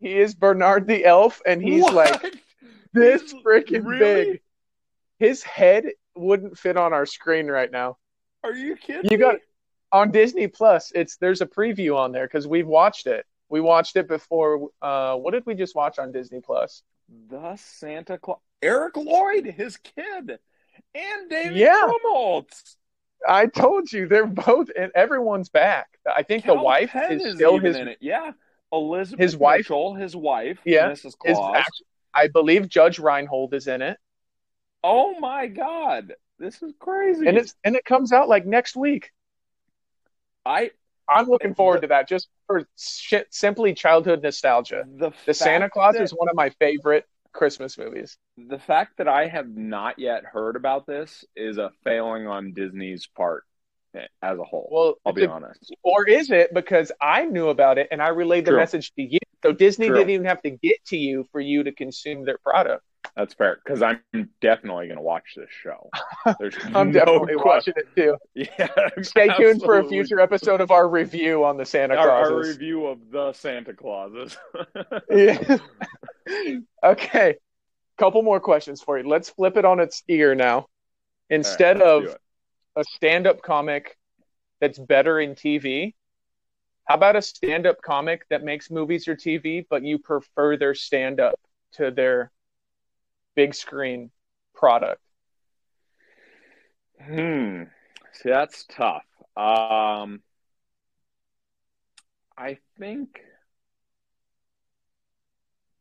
He 0.01 0.19
is 0.19 0.35
Bernard 0.35 0.87
the 0.87 1.05
Elf, 1.05 1.41
and 1.47 1.63
he's 1.63 1.83
What? 1.83 1.95
like 2.23 2.35
this 2.93 3.33
freaking 3.45 3.85
really? 3.87 4.25
big. 4.33 4.41
His 5.19 5.43
head 5.43 5.87
wouldn't 6.15 6.59
fit 6.59 6.77
on 6.77 6.93
our 6.93 7.07
screen 7.07 7.47
right 7.49 7.71
now. 7.71 7.97
Are 8.45 8.53
you 8.55 8.77
kidding? 8.77 9.11
You 9.11 9.19
got 9.19 9.35
me? 9.35 9.41
On 9.93 10.11
Disney 10.11 10.49
Plus. 10.49 10.93
It's 10.95 11.17
there's 11.17 11.41
a 11.41 11.47
preview 11.47 11.97
on 11.97 12.13
there 12.13 12.27
because 12.27 12.47
we've 12.47 12.67
watched 12.67 13.07
it. 13.07 13.25
We 13.49 13.61
watched 13.61 13.97
it 13.97 14.09
before. 14.09 14.69
Uh, 14.83 15.17
what 15.17 15.33
did 15.33 15.47
we 15.47 15.55
just 15.55 15.75
watch 15.75 15.99
on 15.99 16.13
Disney 16.13 16.41
Plus? 16.41 16.83
the 17.31 17.57
Santa 17.57 18.19
Claus. 18.19 18.39
Eric 18.63 18.97
Lloyd, 18.99 19.47
his 19.47 19.77
kid. 19.79 20.39
and 20.95 21.31
David 21.31 21.57
Yeah. 21.57 21.89
Krumholtz. 22.05 22.77
I 23.27 23.47
told 23.47 23.91
you 23.93 24.07
they're 24.07 24.27
both, 24.27 24.69
and 24.79 24.93
everyone's 24.95 25.49
back. 25.49 25.89
I 26.07 26.23
think 26.23 26.45
the 26.45 26.55
wife 26.55 26.91
Penn 26.91 27.21
is 27.21 27.35
still 27.37 27.59
his. 27.59 27.77
in 27.77 27.89
it. 27.89 27.99
Yeah, 28.01 28.33
Elizabeth 28.73 29.21
his 29.23 29.37
wife- 29.37 29.61
Mitchell, 29.61 29.95
his 29.95 30.15
wife, 30.15 30.59
Yeah, 30.65 30.91
Mrs. 30.91 31.07
Is 31.07 31.15
Claus. 31.17 31.65
I 32.15 32.29
believe 32.29 32.69
Judge 32.69 32.99
Reinhold 32.99 33.55
is 33.55 33.67
in 33.69 33.81
it, 33.83 33.99
oh 34.85 35.19
my 35.19 35.47
God, 35.47 36.15
this 36.39 36.63
is 36.63 36.73
crazy. 36.79 37.27
and 37.27 37.37
it's 37.39 37.55
and 37.65 37.75
it 37.75 37.85
comes 37.85 38.13
out 38.13 38.29
like 38.29 38.45
next 38.47 38.77
week. 38.77 39.11
I 40.49 40.71
I'm 41.09 41.27
looking 41.29 41.55
forward 41.55 41.83
to 41.83 41.89
that 41.89 42.09
just 42.09 42.29
for 42.47 42.67
shit, 42.79 43.29
simply 43.31 43.73
childhood 43.75 44.23
nostalgia. 44.23 44.85
the 44.87 45.13
The 45.27 45.35
Santa 45.35 45.71
Claus 45.71 45.95
that- 45.95 46.03
is 46.03 46.11
one 46.13 46.29
of 46.29 46.35
my 46.35 46.51
favorite 46.59 47.05
Christmas 47.33 47.79
movies. 47.79 48.17
the 48.37 48.59
fact 48.59 48.97
that 48.99 49.07
I 49.09 49.27
have 49.27 49.49
not 49.49 49.99
yet 49.99 50.25
heard 50.25 50.57
about 50.57 50.87
this 50.87 51.25
is 51.37 51.59
a 51.59 51.71
failing 51.85 52.27
on 52.27 52.53
Disney's 52.53 53.07
part 53.07 53.45
as 54.23 54.39
a 54.39 54.45
whole. 54.45 54.69
Well, 54.71 54.95
I'll 55.05 55.13
be 55.13 55.27
honest. 55.27 55.75
or 55.83 56.09
is 56.09 56.31
it 56.31 56.53
because 56.55 56.91
I 57.01 57.25
knew 57.27 57.49
about 57.49 57.79
it 57.79 57.89
and 57.91 58.03
I 58.03 58.09
relayed 58.09 58.45
the 58.45 58.51
True. 58.53 58.61
message 58.61 58.93
to 58.95 59.03
you? 59.03 59.19
So 59.43 59.53
Disney 59.53 59.87
True. 59.87 59.97
didn't 59.97 60.11
even 60.11 60.27
have 60.27 60.43
to 60.43 60.51
get 60.51 60.85
to 60.87 60.97
you 60.97 61.25
for 61.33 61.41
you 61.41 61.63
to 61.65 61.73
consume 61.73 62.25
their 62.25 62.39
product. 62.39 62.83
That's 63.19 63.35
fair 63.35 63.59
because 63.65 63.83
I'm 63.83 64.01
definitely 64.41 64.87
going 64.87 64.97
to 64.97 65.03
watch 65.03 65.35
this 65.35 65.51
show. 65.51 65.91
There's 66.39 66.55
I'm 66.73 66.93
no 66.93 67.01
definitely 67.01 67.35
question. 67.35 67.75
watching 67.75 67.75
it 67.77 67.97
too. 67.97 68.17
Yeah, 68.59 69.03
Stay 69.03 69.27
tuned 69.37 69.61
for 69.61 69.81
a 69.81 69.89
future 69.89 70.21
episode 70.21 70.61
of 70.61 70.71
our 70.71 70.89
review 70.89 71.45
on 71.45 71.57
the 71.57 71.65
Santa 71.65 71.97
Our, 71.97 72.09
our 72.09 72.41
review 72.41 72.87
of 72.87 73.11
the 73.11 73.33
Santa 73.33 73.75
Clauses. 73.75 74.37
Yeah. 75.11 75.59
okay. 76.85 77.35
Couple 77.99 78.23
more 78.23 78.39
questions 78.39 78.83
for 78.83 78.99
you. 78.99 79.09
Let's 79.09 79.31
flip 79.31 79.57
it 79.57 79.65
on 79.65 79.81
its 79.81 80.05
ear 80.07 80.37
now. 80.37 80.67
Instead 81.29 81.81
right, 81.81 81.89
of 81.89 82.17
a 82.77 82.85
stand-up 82.85 83.43
comic 83.43 83.99
that's 84.61 84.79
better 84.79 85.19
in 85.19 85.35
TV, 85.35 85.95
how 86.85 86.95
about 86.95 87.17
a 87.17 87.23
stand-up 87.23 87.83
comic 87.83 88.29
that 88.31 88.45
makes 88.45 88.71
movies 88.71 89.09
or 89.09 89.17
TV, 89.17 89.67
but 89.69 89.83
you 89.83 89.99
prefer 89.99 90.57
their 90.57 90.75
stand-up 90.77 91.41
to 91.73 91.91
their 91.91 92.31
big 93.39 93.55
screen 93.55 94.11
product? 94.53 95.01
Hmm. 97.01 97.63
See, 98.15 98.31
that's 98.31 98.65
tough. 98.65 99.05
Um, 99.37 100.21
I 102.37 102.59
think 102.81 103.21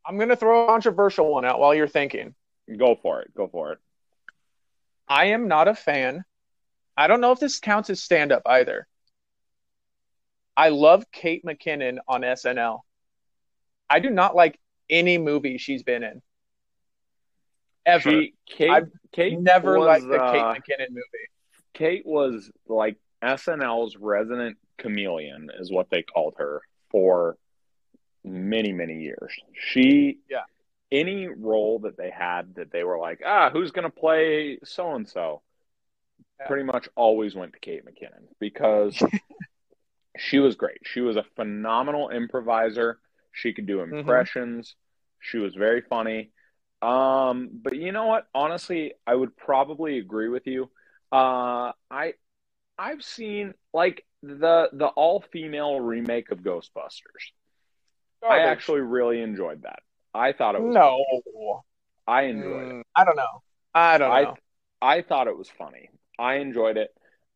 I'm 0.05 0.17
going 0.17 0.29
to 0.29 0.35
throw 0.35 0.65
a 0.65 0.67
controversial 0.67 1.33
one 1.33 1.45
out 1.45 1.59
while 1.59 1.73
you're 1.73 1.87
thinking. 1.87 2.35
go 2.77 2.95
for 3.01 3.21
it. 3.23 3.33
Go 3.35 3.47
for 3.47 3.71
it. 3.71 3.79
I 5.07 5.25
am 5.29 5.47
not 5.47 5.67
a 5.67 5.73
fan. 5.73 6.25
I 6.95 7.07
don't 7.07 7.21
know 7.21 7.31
if 7.31 7.39
this 7.39 7.59
counts 7.59 7.89
as 7.89 8.03
stand 8.03 8.31
up 8.31 8.43
either. 8.45 8.87
I 10.55 10.69
love 10.69 11.11
Kate 11.11 11.43
McKinnon 11.43 11.97
on 12.07 12.21
SNL. 12.21 12.81
I 13.89 13.99
do 13.99 14.11
not 14.11 14.35
like 14.35 14.59
any 14.91 15.17
movie 15.17 15.57
she's 15.57 15.81
been 15.81 16.03
in. 16.03 16.21
Ever. 17.87 18.01
She, 18.01 18.33
Kate, 18.45 18.69
I've 18.69 18.91
Kate 19.13 19.39
Never 19.39 19.79
was, 19.79 19.87
liked 19.87 20.07
the 20.09 20.21
uh, 20.21 20.31
Kate 20.53 20.61
McKinnon 20.61 20.89
movie. 20.89 21.03
Kate 21.73 22.05
was 22.05 22.51
like 22.67 22.97
SNL's 23.23 23.95
resident 23.95 24.57
chameleon, 24.77 25.49
is 25.59 25.71
what 25.71 25.89
they 25.89 26.03
called 26.03 26.35
her 26.37 26.61
for 26.91 27.37
many, 28.23 28.73
many 28.73 28.99
years. 29.01 29.31
She, 29.53 30.19
Yeah. 30.29 30.43
any 30.91 31.27
role 31.27 31.79
that 31.79 31.97
they 31.97 32.09
had 32.09 32.55
that 32.55 32.71
they 32.71 32.83
were 32.83 32.99
like, 32.99 33.21
ah, 33.25 33.49
who's 33.49 33.71
going 33.71 33.89
to 33.89 33.89
play 33.95 34.59
so 34.63 34.93
and 34.95 35.07
so, 35.07 35.41
pretty 36.45 36.63
much 36.63 36.87
always 36.95 37.33
went 37.35 37.53
to 37.53 37.59
Kate 37.59 37.83
McKinnon 37.85 38.27
because 38.39 39.01
she 40.17 40.39
was 40.39 40.55
great. 40.55 40.79
She 40.83 41.01
was 41.01 41.15
a 41.15 41.25
phenomenal 41.35 42.09
improviser. 42.09 42.99
She 43.31 43.53
could 43.53 43.65
do 43.65 43.77
Mm-hmm. 43.77 43.99
impressions. 43.99 44.75
She 45.19 45.37
was 45.37 45.55
very 45.55 45.81
funny. 45.81 46.31
Um, 46.81 47.49
but 47.53 47.75
you 47.75 47.91
know 47.91 48.05
what? 48.05 48.27
Honestly, 48.33 48.93
I 49.05 49.15
would 49.15 49.35
probably 49.35 49.97
agree 49.99 50.29
with 50.29 50.47
you. 50.47 50.69
Uh, 51.11 51.71
I 51.89 52.13
I've 52.77 53.03
seen 53.03 53.53
like 53.73 54.05
the 54.21 54.69
the 54.73 54.87
all 54.87 55.21
female 55.31 55.79
remake 55.79 56.31
of 56.31 56.39
Ghostbusters. 56.39 57.31
I 58.27 58.39
actually 58.39 58.81
really 58.81 59.21
enjoyed 59.21 59.63
that. 59.63 59.79
I 60.13 60.33
thought 60.33 60.55
it 60.55 60.61
was 60.61 60.73
no. 60.73 61.03
I 62.07 62.23
enjoyed 62.23 62.67
it. 62.67 62.75
Mm, 62.75 62.81
I 62.95 63.05
don't 63.05 63.15
know. 63.15 63.41
I 63.73 63.97
don't 63.97 64.11
I 64.11 64.21
know. 64.23 64.37
I 64.81 65.01
thought 65.01 65.27
it 65.27 65.37
was 65.37 65.49
funny. 65.49 65.89
I 66.19 66.35
enjoyed 66.35 66.77
it. 66.77 66.93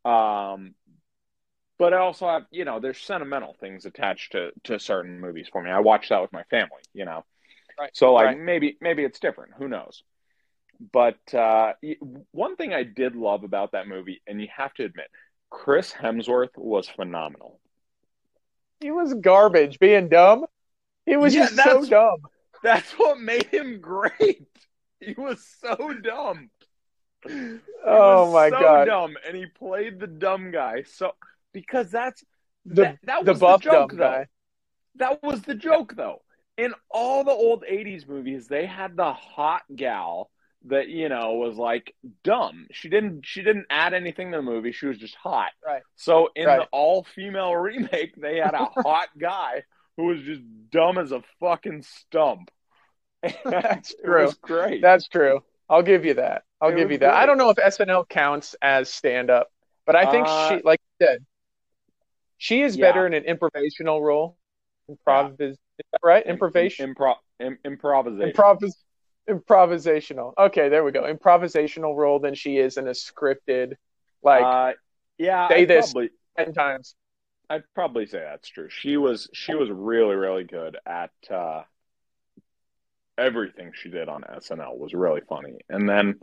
Um, 0.10 0.76
but 1.78 1.94
I 1.94 1.98
also 1.98 2.28
have, 2.28 2.44
you 2.52 2.66
know, 2.66 2.80
there's 2.80 3.00
sentimental 3.00 3.56
things 3.60 3.86
attached 3.86 4.34
to 4.34 4.52
to 4.66 4.80
certain 4.80 5.20
movies 5.20 5.48
for 5.52 5.62
me. 5.62 5.72
I 5.72 5.80
watched 5.80 6.10
that 6.10 6.22
with 6.22 6.32
my 6.32 6.44
family, 6.44 6.82
you 6.94 7.06
know. 7.06 7.26
Right, 7.80 7.92
So 7.94 8.14
like 8.14 8.32
right. 8.32 8.38
maybe 8.38 8.78
maybe 8.82 9.04
it's 9.04 9.20
different. 9.20 9.54
Who 9.58 9.68
knows? 9.68 10.04
But 10.94 11.34
uh, 11.34 11.74
one 12.32 12.56
thing 12.56 12.74
I 12.74 12.84
did 12.84 13.16
love 13.16 13.44
about 13.44 13.74
that 13.74 13.88
movie, 13.88 14.22
and 14.28 14.42
you 14.42 14.48
have 14.56 14.74
to 14.76 14.86
admit, 14.86 15.08
Chris 15.50 15.92
Hemsworth 15.94 16.58
was 16.58 16.90
phenomenal. 16.90 17.60
he 18.82 18.92
was 18.92 19.14
garbage 19.14 19.80
being 19.80 20.10
dumb. 20.10 20.46
He 21.06 21.18
was 21.18 21.34
Yeah, 21.34 21.50
just 21.50 21.62
so 21.62 21.86
dumb. 21.86 22.30
That's 22.64 22.92
what 22.94 23.20
made 23.20 23.48
him 23.48 23.82
great. 23.82 24.48
He 25.04 25.14
was 25.18 25.44
so 25.60 25.94
dumb. 26.04 26.52
He 27.88 28.00
Oh 28.04 28.28
was 28.28 28.32
my 28.32 28.50
so 28.50 28.52
god. 28.52 28.78
dumb, 28.78 29.18
and 29.28 29.36
he 29.36 29.46
played 29.46 30.00
the 30.00 30.08
dumb 30.08 30.52
guy. 30.52 30.84
So 30.84 31.12
because 31.54 31.92
that's 31.92 32.24
The 32.66 32.76
that, 32.76 32.98
that 33.04 33.24
the 33.24 33.34
was 33.34 33.36
buff 33.36 33.44
the 33.44 33.54
joke, 33.54 33.94
dumb 33.94 33.98
though. 33.98 34.24
guy. 34.24 34.28
That 34.96 35.24
was 35.24 35.44
the 35.44 35.56
joke, 35.56 35.96
though. 35.96 36.24
In 36.58 36.74
all 36.89 37.24
the 37.24 37.32
old 37.32 37.64
'80s 37.68 38.08
movies, 38.08 38.47
they 38.47 38.66
had 38.66 38.95
the 38.95 39.14
hot 39.14 39.64
gal 39.76 40.30
that 40.66 40.89
you 40.89 41.10
know 41.10 41.34
was 41.36 41.58
like 41.58 41.95
dumb. 42.24 42.68
She 42.72 42.89
didn't 42.89 43.26
she 43.26 43.41
didn't 43.41 43.66
add 43.70 43.93
anything 43.93 44.32
to 44.32 44.38
the 44.38 44.43
movie. 44.43 44.72
She 44.72 44.86
was 44.86 44.97
just 44.97 45.16
hot. 45.16 45.52
Right. 45.66 45.82
So 45.95 46.30
in 46.36 46.45
Right. 46.45 46.60
the 46.60 46.68
all 46.72 47.04
female 47.04 47.56
remake, 47.56 48.16
they 48.16 48.38
had 48.38 48.54
a 48.54 48.66
hot 48.66 49.10
guy 49.18 49.64
who 49.97 50.06
was 50.08 50.22
just 50.22 50.41
dumb 50.72 50.97
as 50.97 51.12
a 51.12 51.24
fucking 51.39 51.84
stump. 51.84 52.52
That's 53.49 53.95
true. 54.04 54.32
great. 54.41 54.82
That's 54.82 55.08
true. 55.08 55.43
I'll 55.70 55.84
give 55.84 56.06
you 56.06 56.16
that. 56.16 56.43
I'll 56.60 56.72
It 56.72 56.76
give 56.76 56.91
you 56.91 56.97
that. 56.99 57.16
I 57.16 57.26
don't 57.26 57.38
know 57.38 57.49
if 57.49 57.58
SNL 57.60 58.06
counts 58.06 58.56
as 58.62 58.89
stand 58.91 59.30
up, 59.30 59.52
but 59.86 59.95
I 59.95 60.06
think 60.06 60.28
Uh, 60.28 60.28
she, 60.28 60.62
like 60.64 60.80
you 60.99 61.08
said, 61.08 61.26
she 62.38 62.62
is 62.62 62.78
Yeah. 62.78 62.91
better 62.91 63.06
in 63.08 63.14
an 63.14 63.24
improvisational 63.24 64.02
role. 64.02 64.38
Improv 64.89 65.34
is, 65.39 65.52
is 65.52 65.58
right? 66.04 66.26
Improvisation. 66.26 66.94
Impro- 66.94 67.16
im- 67.40 67.58
improvisation. 67.66 68.34
Improvis- 68.34 68.84
improvisational. 69.30 70.34
Okay, 70.38 70.70
there 70.70 70.84
we 70.84 70.92
go. 70.92 71.04
Improvisational 71.04 71.96
role 71.96 72.20
than 72.20 72.36
she 72.36 72.58
is 72.58 72.78
in 72.78 72.88
a 72.88 72.92
scripted, 72.92 73.74
like 74.24 74.44
uh, 74.44 74.74
yeah, 75.18 75.48
say 75.50 75.62
I'd 75.62 75.68
this. 75.68 75.92
Probably, 75.92 76.10
ten 76.38 76.54
times. 76.54 76.96
I'd 77.50 77.64
probably 77.76 78.06
say 78.06 78.20
that's 78.20 78.48
true. 78.48 78.70
She 78.70 78.98
was 78.98 79.30
she 79.34 79.54
was 79.54 79.70
really 79.70 80.16
really 80.16 80.46
good 80.46 80.78
at 80.86 81.12
uh, 81.30 81.64
everything 83.18 83.72
she 83.74 83.90
did 83.90 84.10
on 84.10 84.24
SNL 84.24 84.78
was 84.78 84.94
really 84.94 85.22
funny. 85.28 85.58
And 85.70 85.88
then 85.88 86.20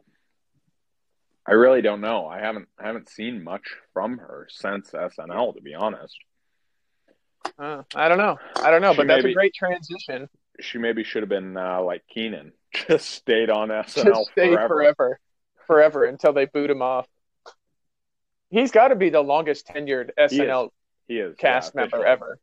I 1.47 1.53
really 1.53 1.83
don't 1.83 2.01
know. 2.01 2.27
I 2.27 2.41
haven't 2.41 2.69
I 2.79 2.87
haven't 2.87 3.09
seen 3.09 3.45
much 3.45 3.63
from 3.93 4.19
her 4.19 4.49
since 4.51 4.91
SNL 4.91 5.55
to 5.55 5.63
be 5.63 5.75
honest. 5.75 6.17
Uh, 7.59 7.83
I 7.95 8.09
don't 8.09 8.19
know. 8.19 8.39
I 8.63 8.71
don't 8.71 8.83
know, 8.83 8.93
She 8.93 8.97
but 8.99 9.07
that's 9.09 9.25
a 9.25 9.33
great 9.33 9.55
transition. 9.55 10.29
She 10.61 10.79
maybe 10.79 11.05
should 11.05 11.23
have 11.23 11.29
been 11.29 11.57
uh, 11.57 11.83
like 11.83 12.03
Kenan, 12.13 12.53
just 12.75 13.09
stayed 13.11 13.51
on 13.51 13.69
SNL 13.69 14.05
Just 14.05 14.31
stay 14.33 14.49
forever. 14.53 14.69
forever, 14.69 15.21
forever 15.67 16.05
until 16.05 16.33
they 16.33 16.47
boot 16.47 16.71
him 16.71 16.83
off. 16.83 17.07
He's 18.51 18.71
got 18.71 18.89
to 18.89 18.97
be 18.97 19.11
the 19.11 19.21
longest 19.21 19.67
tenured 19.69 20.11
SNL 20.19 20.71
He 21.07 21.19
is 21.19 21.37
cast 21.37 21.73
yeah, 21.75 21.81
member 21.83 21.97
officially. 21.99 22.13
ever. 22.13 22.39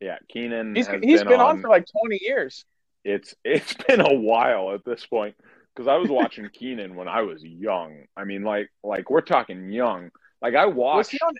Yeah, 0.00 0.16
Kenan. 0.28 0.74
He's 0.76 0.86
he's 1.02 1.24
been, 1.24 1.40
on, 1.40 1.56
on 1.56 1.60
for 1.60 1.68
like 1.68 1.86
twenty 2.00 2.18
years. 2.22 2.64
it's 3.04 3.34
it's 3.44 3.74
been 3.88 4.00
a 4.00 4.14
while 4.14 4.72
at 4.72 4.84
this 4.84 5.04
point 5.06 5.34
because 5.74 5.88
I 5.88 5.96
was 5.96 6.08
watching 6.08 6.48
Kenan 6.52 6.94
when 6.94 7.08
I 7.08 7.22
was 7.22 7.42
young. 7.42 8.04
I 8.16 8.24
mean, 8.24 8.42
like 8.44 8.70
like 8.84 9.10
we're 9.10 9.20
talking 9.22 9.70
young. 9.70 10.10
Like 10.40 10.54
I 10.54 10.66
Was 10.66 10.76
watched. 10.76 11.10
he 11.10 11.18
on? 11.18 11.34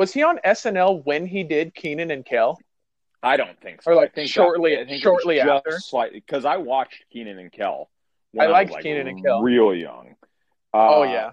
Was 0.00 0.14
he 0.14 0.22
on 0.22 0.38
SNL 0.42 1.04
when 1.04 1.26
he 1.26 1.44
did 1.44 1.74
Kenan 1.74 2.10
and 2.10 2.24
Kel? 2.24 2.58
I 3.22 3.36
don't 3.36 3.60
think 3.60 3.82
so. 3.82 3.90
Or, 3.90 3.94
like, 3.96 4.12
shortly- 4.24 4.78
I 4.78 4.86
think 4.86 5.02
shortly 5.02 5.36
just 5.36 5.46
after? 5.46 5.78
slightly 5.78 6.20
because 6.20 6.46
I 6.46 6.56
watched 6.56 7.04
Kenan 7.12 7.38
and 7.38 7.52
Kel. 7.52 7.90
When 8.32 8.48
I 8.48 8.50
liked 8.50 8.70
like, 8.70 8.82
Kenan 8.82 9.08
and 9.08 9.22
Kel. 9.22 9.42
Real 9.42 9.74
young. 9.74 10.14
oh 10.72 11.02
Uh, 11.02 11.32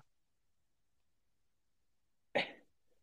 yeah, 2.35 2.43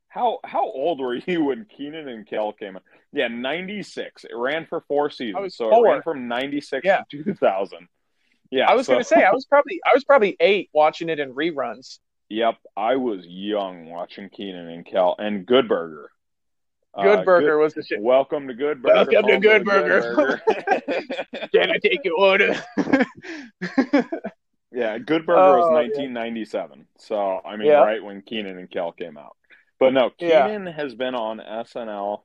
How 0.09 0.39
how 0.45 0.65
old 0.65 1.01
were 1.01 1.15
you 1.15 1.45
when 1.45 1.65
Kenan 1.65 2.09
and 2.09 2.27
Kel 2.27 2.53
came 2.53 2.77
out? 2.77 2.83
Yeah, 3.15 3.29
ninety 3.29 3.83
six. 3.83 4.25
It 4.25 4.37
ran 4.37 4.67
for 4.67 4.83
four 4.83 5.09
seasons, 5.09 5.57
so 5.57 5.71
four. 5.71 5.87
it 5.87 5.91
ran 5.93 6.03
from 6.03 6.29
ninety 6.29 6.61
six 6.61 6.85
Yeah. 6.85 7.05
to 7.11 7.23
two 7.25 7.33
thousand. 7.35 7.89
Yeah, 8.51 8.71
I 8.71 8.75
was 8.75 8.85
so- 8.85 8.93
gonna 8.93 9.05
say 9.05 9.25
I 9.25 9.33
was 9.33 9.47
probably 9.47 9.81
I 9.83 9.93
was 9.95 10.05
probably 10.05 10.37
eight 10.41 10.69
watching 10.75 11.09
it 11.09 11.19
in 11.21 11.33
reruns. 11.33 12.01
Yep, 12.31 12.57
I 12.77 12.97
was 12.97 13.27
young 13.27 13.91
watching 13.91 14.31
Kenan 14.31 14.69
and 14.69 14.87
Kel 14.87 15.15
and 15.19 15.45
Good 15.45 15.69
Burger. 15.69 16.11
Good 16.97 17.21
uh, 17.21 17.25
Burger 17.25 17.57
good, 17.57 17.63
was 17.63 17.75
the 17.75 17.83
shit. 17.83 18.01
Welcome 18.01 18.47
to 18.49 18.55
Good 18.55 18.81
Burger. 18.81 19.11
Welcome 19.11 19.29
to 19.29 19.39
Good 19.41 19.65
Burger. 19.65 20.15
Good 20.15 20.17
burger. 20.17 21.49
Can 21.53 21.71
I 21.71 21.79
take 21.79 22.05
your 22.05 22.17
order? 22.17 22.55
yeah, 24.73 24.99
Good 24.99 25.27
Burger 25.27 25.41
oh, 25.41 25.59
was 25.59 25.71
1997. 25.73 26.79
Yeah. 26.79 26.85
So 26.99 27.41
I 27.45 27.57
mean, 27.57 27.67
yeah. 27.67 27.83
right 27.83 28.03
when 28.03 28.23
Kenan 28.23 28.59
and 28.59 28.71
Kel 28.71 28.93
came 28.93 29.19
out. 29.19 29.37
But 29.79 29.93
no, 29.93 30.11
Kenan 30.11 30.67
yeah. 30.67 30.73
has 30.73 30.95
been 30.95 31.17
on 31.17 31.39
SNL. 31.39 32.23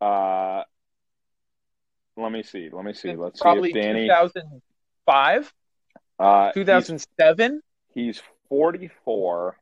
Uh, 0.00 0.64
let 2.16 2.32
me 2.32 2.42
see. 2.42 2.70
Let 2.72 2.84
me 2.84 2.92
see. 2.92 3.14
Let's 3.14 3.40
Probably 3.40 3.72
see 3.72 3.78
if 3.78 3.84
Danny. 3.84 4.08
2005. 4.08 5.54
Uh, 6.18 6.52
2007. 6.52 7.62
He's, 7.94 8.04
he's 8.04 8.22
44, 8.52 9.56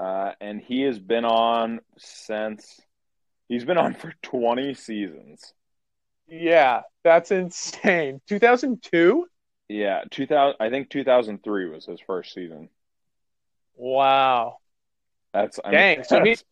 uh, 0.00 0.32
and 0.40 0.60
he 0.60 0.82
has 0.82 0.98
been 0.98 1.24
on 1.24 1.78
since. 1.98 2.80
He's 3.48 3.64
been 3.64 3.78
on 3.78 3.94
for 3.94 4.12
20 4.22 4.74
seasons. 4.74 5.54
Yeah, 6.26 6.80
that's 7.04 7.30
insane. 7.30 8.20
2002. 8.26 9.28
Yeah, 9.68 10.02
2000. 10.10 10.56
I 10.58 10.68
think 10.68 10.90
2003 10.90 11.68
was 11.68 11.86
his 11.86 12.00
first 12.00 12.34
season. 12.34 12.70
Wow. 13.76 14.56
That's 15.32 15.60
I 15.64 15.70
dang. 15.70 15.98
Mean, 15.98 16.04
so 16.06 16.24
he's 16.24 16.44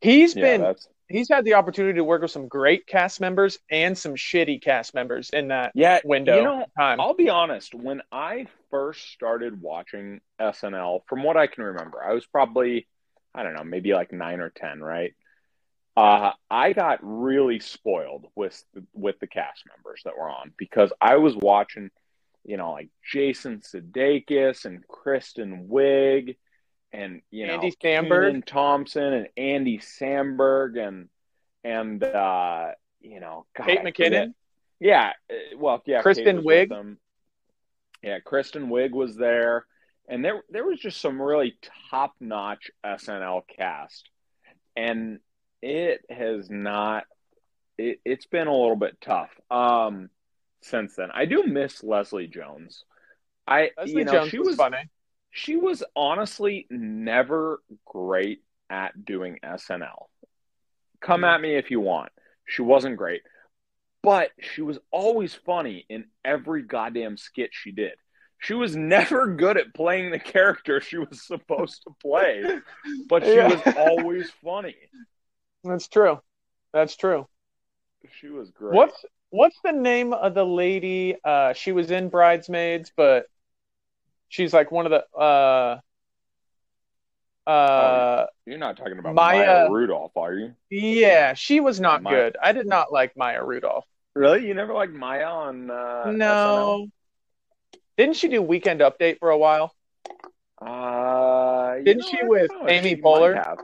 he's 0.00 0.36
yeah, 0.36 0.42
been 0.42 0.74
he's 1.12 1.28
had 1.28 1.44
the 1.44 1.54
opportunity 1.54 1.94
to 1.94 2.04
work 2.04 2.22
with 2.22 2.30
some 2.30 2.48
great 2.48 2.86
cast 2.86 3.20
members 3.20 3.58
and 3.70 3.96
some 3.96 4.14
shitty 4.14 4.62
cast 4.62 4.94
members 4.94 5.30
in 5.30 5.48
that 5.48 5.72
yeah, 5.74 6.00
window. 6.04 6.36
You 6.36 6.42
know, 6.42 6.66
time. 6.78 7.00
I'll 7.00 7.14
be 7.14 7.28
honest. 7.28 7.74
When 7.74 8.02
I 8.10 8.46
first 8.70 9.12
started 9.12 9.60
watching 9.60 10.20
SNL, 10.40 11.00
from 11.06 11.22
what 11.22 11.36
I 11.36 11.46
can 11.46 11.64
remember, 11.64 12.02
I 12.02 12.14
was 12.14 12.26
probably 12.26 12.86
I 13.34 13.42
don't 13.42 13.54
know, 13.54 13.64
maybe 13.64 13.94
like 13.94 14.12
nine 14.12 14.40
or 14.40 14.50
ten, 14.50 14.80
right? 14.80 15.14
Uh, 15.96 16.32
I 16.50 16.72
got 16.72 17.00
really 17.02 17.60
spoiled 17.60 18.26
with 18.34 18.62
with 18.94 19.18
the 19.20 19.26
cast 19.26 19.64
members 19.74 20.02
that 20.04 20.16
were 20.16 20.28
on 20.28 20.52
because 20.56 20.92
I 21.00 21.16
was 21.16 21.36
watching, 21.36 21.90
you 22.44 22.56
know, 22.56 22.72
like 22.72 22.88
Jason 23.04 23.60
Sudeikis 23.60 24.64
and 24.64 24.86
Kristen 24.88 25.68
Wiig 25.70 26.36
and 26.92 27.22
you 27.30 27.46
know 27.46 27.54
Andy 27.54 27.72
Samberg, 27.82 28.44
Thompson, 28.44 29.12
and 29.12 29.28
Andy 29.36 29.78
Samberg, 29.78 30.78
and 30.78 31.08
and 31.64 32.02
uh, 32.02 32.72
you 33.00 33.20
know 33.20 33.46
God, 33.56 33.66
Kate 33.66 33.80
McKinnon. 33.80 34.34
Yeah, 34.78 35.12
uh, 35.30 35.56
well, 35.58 35.82
yeah, 35.86 36.02
Kristen 36.02 36.42
Wiig. 36.42 36.96
Yeah, 38.02 38.18
Kristen 38.18 38.68
Wiig 38.68 38.90
was 38.90 39.16
there, 39.16 39.64
and 40.08 40.24
there 40.24 40.42
there 40.50 40.64
was 40.64 40.80
just 40.80 41.00
some 41.00 41.20
really 41.20 41.56
top 41.90 42.14
notch 42.20 42.70
SNL 42.84 43.42
cast, 43.56 44.08
and 44.76 45.20
it 45.62 46.04
has 46.10 46.50
not. 46.50 47.04
It, 47.78 48.00
it's 48.04 48.26
been 48.26 48.48
a 48.48 48.52
little 48.52 48.76
bit 48.76 49.00
tough 49.00 49.30
um, 49.50 50.10
since 50.60 50.94
then. 50.96 51.10
I 51.14 51.24
do 51.24 51.44
miss 51.44 51.82
Leslie 51.82 52.26
Jones. 52.26 52.84
I 53.46 53.70
Leslie 53.78 53.92
you 53.92 54.04
know 54.04 54.12
Jones 54.12 54.30
she 54.30 54.38
was, 54.38 54.48
was 54.48 54.56
funny 54.56 54.88
she 55.32 55.56
was 55.56 55.82
honestly 55.96 56.66
never 56.70 57.62
great 57.86 58.42
at 58.70 59.04
doing 59.04 59.38
SNL. 59.42 60.06
Come 61.00 61.24
at 61.24 61.40
me 61.40 61.56
if 61.56 61.70
you 61.70 61.80
want. 61.80 62.12
She 62.46 62.62
wasn't 62.62 62.96
great, 62.96 63.22
but 64.02 64.30
she 64.40 64.62
was 64.62 64.78
always 64.90 65.34
funny 65.34 65.84
in 65.88 66.04
every 66.24 66.62
goddamn 66.62 67.16
skit 67.16 67.50
she 67.52 67.72
did. 67.72 67.92
She 68.38 68.54
was 68.54 68.76
never 68.76 69.34
good 69.34 69.56
at 69.56 69.74
playing 69.74 70.10
the 70.10 70.18
character 70.18 70.80
she 70.80 70.98
was 70.98 71.26
supposed 71.26 71.82
to 71.84 71.94
play, 72.00 72.44
but 73.08 73.24
she 73.24 73.34
yeah. 73.34 73.48
was 73.48 73.74
always 73.76 74.30
funny. 74.44 74.76
That's 75.64 75.88
true. 75.88 76.20
That's 76.74 76.94
true. 76.94 77.26
She 78.20 78.28
was 78.28 78.50
great. 78.50 78.74
What's 78.74 79.04
what's 79.30 79.58
the 79.64 79.72
name 79.72 80.12
of 80.12 80.34
the 80.34 80.44
lady? 80.44 81.16
Uh, 81.24 81.54
she 81.54 81.72
was 81.72 81.90
in 81.90 82.10
Bridesmaids, 82.10 82.92
but 82.94 83.26
she's 84.32 84.52
like 84.54 84.72
one 84.72 84.86
of 84.86 84.90
the 84.92 85.04
uh 85.18 85.78
uh 87.46 87.50
oh, 87.50 88.26
you're 88.46 88.58
not 88.58 88.76
talking 88.76 88.98
about 88.98 89.14
Maya, 89.14 89.46
Maya, 89.46 89.70
Rudolph, 89.70 90.16
are 90.16 90.32
you? 90.32 90.54
Yeah, 90.70 91.34
she 91.34 91.60
was 91.60 91.80
not 91.80 92.02
Maya. 92.02 92.14
good. 92.14 92.36
I 92.42 92.52
did 92.52 92.66
not 92.66 92.92
like 92.92 93.16
Maya 93.16 93.44
Rudolph. 93.44 93.84
Really? 94.14 94.46
You 94.46 94.54
never 94.54 94.72
liked 94.72 94.92
Maya 94.92 95.24
on 95.26 95.70
uh 95.70 96.12
No. 96.12 96.88
SNL? 97.74 97.78
Didn't 97.98 98.16
she 98.16 98.28
do 98.28 98.40
Weekend 98.40 98.80
Update 98.80 99.18
for 99.18 99.30
a 99.30 99.38
while? 99.38 99.74
Uh 100.60 101.74
Didn't 101.84 102.04
she 102.04 102.18
with 102.22 102.50
Amy 102.68 102.96
Poehler? 102.96 103.56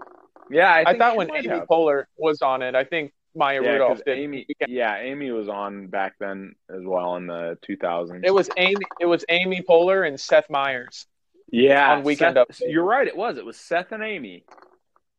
Yeah, 0.51 0.71
I, 0.71 0.91
I 0.91 0.99
thought 0.99 1.17
when 1.17 1.31
Amy 1.35 1.49
have. 1.49 1.69
Poehler 1.69 2.05
was 2.17 2.43
on 2.43 2.63
it, 2.63 2.75
I 2.75 2.85
think 2.85 3.13
Maya 3.35 3.63
yeah, 3.63 3.71
Rudolph 3.71 4.01
did. 4.05 4.19
Amy, 4.19 4.47
yeah, 4.67 4.99
Amy 4.99 5.31
was 5.31 5.49
on 5.49 5.87
back 5.87 6.15
then 6.19 6.55
as 6.71 6.83
well 6.85 7.17
in 7.17 7.27
the 7.27 7.59
2000s. 7.69 8.21
It 8.25 8.33
was 8.33 8.49
Amy. 8.57 8.85
It 9.01 9.07
was 9.07 9.25
Amy 9.29 9.63
Poehler 9.63 10.07
and 10.07 10.19
Seth 10.19 10.51
Meyers. 10.51 11.07
Yeah, 11.51 11.93
on 11.93 12.03
Weekend 12.05 12.37
Seth, 12.37 12.49
Update. 12.49 12.73
You're 12.73 12.85
right. 12.85 13.07
It 13.07 13.17
was. 13.17 13.39
It 13.39 13.45
was 13.45 13.57
Seth 13.57 13.93
and 13.93 14.03
Amy. 14.03 14.45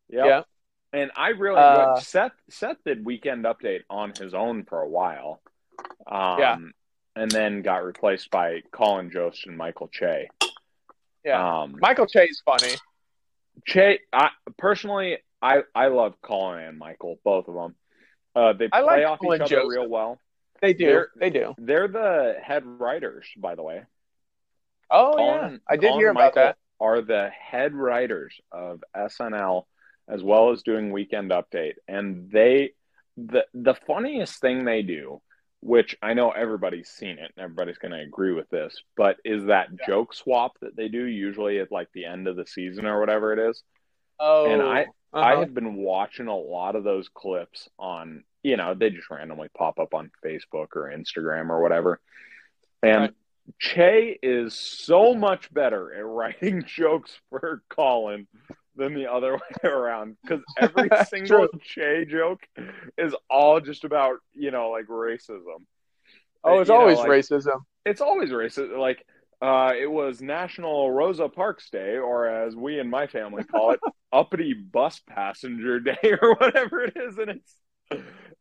Yep. 0.09 0.25
Yeah. 0.25 0.41
And 0.91 1.11
I 1.15 1.29
really 1.29 1.57
uh, 1.57 1.99
Seth. 1.99 2.31
Seth 2.49 2.77
did 2.85 3.05
Weekend 3.05 3.45
Update 3.45 3.81
on 3.89 4.13
his 4.19 4.33
own 4.33 4.65
for 4.65 4.81
a 4.81 4.89
while. 4.89 5.41
Um, 6.07 6.39
yeah. 6.39 6.57
And 7.15 7.31
then 7.31 7.61
got 7.61 7.83
replaced 7.83 8.31
by 8.31 8.61
Colin 8.71 9.11
Jost 9.11 9.45
and 9.45 9.57
Michael 9.57 9.87
Che. 9.87 10.29
Yeah. 11.23 11.61
Um, 11.61 11.75
Michael 11.79 12.05
Che 12.05 12.25
is 12.25 12.41
funny. 12.45 12.73
Che, 13.65 13.99
I 14.13 14.29
personally, 14.57 15.17
I 15.41 15.61
I 15.75 15.87
love 15.87 16.15
Colin 16.21 16.63
and 16.63 16.79
Michael, 16.79 17.19
both 17.23 17.47
of 17.47 17.55
them. 17.55 17.75
Uh, 18.39 18.53
they 18.53 18.69
play 18.69 18.81
like 18.81 19.05
off 19.05 19.19
each 19.21 19.41
other 19.41 19.45
Joseph. 19.47 19.69
real 19.69 19.87
well. 19.87 20.17
They 20.61 20.73
do. 20.73 20.85
They're, 20.85 21.09
they 21.17 21.29
do. 21.29 21.55
They're 21.57 21.87
the 21.89 22.35
head 22.41 22.63
writers, 22.65 23.27
by 23.37 23.55
the 23.55 23.63
way. 23.63 23.83
Oh 24.89 25.13
Colin, 25.15 25.51
yeah, 25.51 25.57
I 25.67 25.75
did 25.75 25.89
Colin 25.89 25.99
hear 25.99 26.09
about 26.11 26.35
that. 26.35 26.57
Are 26.79 27.01
the 27.01 27.29
head 27.29 27.73
writers 27.75 28.39
of 28.51 28.81
SNL 28.95 29.65
as 30.07 30.23
well 30.23 30.51
as 30.51 30.63
doing 30.63 30.91
Weekend 30.91 31.31
Update, 31.31 31.75
and 31.87 32.31
they 32.31 32.71
the 33.17 33.45
the 33.53 33.75
funniest 33.75 34.39
thing 34.39 34.63
they 34.63 34.83
do, 34.83 35.21
which 35.59 35.97
I 36.01 36.13
know 36.13 36.31
everybody's 36.31 36.89
seen 36.89 37.19
it 37.19 37.33
and 37.35 37.43
everybody's 37.43 37.77
going 37.77 37.91
to 37.91 37.99
agree 37.99 38.33
with 38.33 38.49
this, 38.49 38.81
but 38.95 39.17
is 39.25 39.45
that 39.45 39.67
yeah. 39.71 39.85
joke 39.85 40.13
swap 40.13 40.53
that 40.61 40.77
they 40.77 40.87
do 40.87 41.03
usually 41.03 41.59
at 41.59 41.73
like 41.73 41.89
the 41.93 42.05
end 42.05 42.29
of 42.29 42.37
the 42.37 42.45
season 42.45 42.85
or 42.85 43.01
whatever 43.01 43.33
it 43.33 43.49
is. 43.49 43.61
Oh, 44.17 44.49
and 44.49 44.61
I 44.61 44.87
uh-huh. 45.13 45.25
I 45.25 45.39
have 45.39 45.53
been 45.53 45.75
watching 45.75 46.27
a 46.27 46.37
lot 46.37 46.75
of 46.75 46.83
those 46.83 47.09
clips 47.09 47.67
on, 47.79 48.23
you 48.43 48.57
know, 48.57 48.73
they 48.73 48.89
just 48.89 49.09
randomly 49.09 49.49
pop 49.57 49.79
up 49.79 49.93
on 49.93 50.11
Facebook 50.25 50.75
or 50.75 50.91
Instagram 50.95 51.49
or 51.49 51.61
whatever. 51.61 51.99
And 52.81 53.01
right. 53.01 53.13
Che 53.57 54.19
is 54.21 54.53
so 54.53 55.13
much 55.13 55.51
better 55.53 55.93
at 55.93 56.05
writing 56.05 56.63
jokes 56.65 57.19
for 57.29 57.63
Colin 57.69 58.27
than 58.75 58.93
the 58.93 59.11
other 59.11 59.33
way 59.63 59.69
around 59.69 60.17
because 60.21 60.41
every 60.57 60.89
single 61.09 61.47
Che 61.61 62.05
joke 62.05 62.47
is 62.97 63.13
all 63.29 63.59
just 63.59 63.83
about, 63.83 64.17
you 64.33 64.51
know, 64.51 64.69
like 64.69 64.87
racism. 64.87 65.65
Oh, 66.43 66.59
it's 66.59 66.69
you 66.69 66.75
always 66.75 66.97
know, 66.97 67.03
like, 67.03 67.11
racism. 67.11 67.61
It's 67.85 68.01
always 68.01 68.29
racist. 68.29 68.77
Like, 68.77 69.05
uh, 69.41 69.73
it 69.77 69.91
was 69.91 70.21
National 70.21 70.89
Rosa 70.91 71.27
Parks 71.27 71.69
Day, 71.69 71.97
or 71.97 72.27
as 72.27 72.55
we 72.55 72.79
in 72.79 72.89
my 72.89 73.07
family 73.07 73.43
call 73.43 73.71
it, 73.71 73.79
Uppity 74.11 74.53
Bus 74.53 75.01
Passenger 75.07 75.79
Day, 75.81 76.17
or 76.21 76.35
whatever 76.35 76.81
it 76.81 76.95
is, 76.95 77.17
and 77.17 77.29
it's 77.29 77.53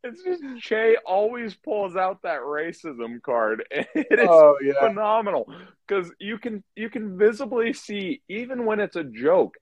it's 0.05 0.22
just 0.22 0.42
Che 0.61 0.96
always 1.05 1.55
pulls 1.55 1.96
out 1.96 2.22
that 2.22 2.40
racism 2.40 3.20
card. 3.22 3.64
It 3.70 4.18
is 4.18 4.28
oh, 4.28 4.57
yeah. 4.62 4.80
phenomenal 4.80 5.53
because 5.86 6.12
you 6.18 6.38
can 6.38 6.62
you 6.76 6.90
can 6.90 7.18
visibly 7.18 7.72
see 7.72 8.22
even 8.28 8.64
when 8.64 8.80
it's 8.80 8.96
a 8.96 9.05
joke, 9.05 9.57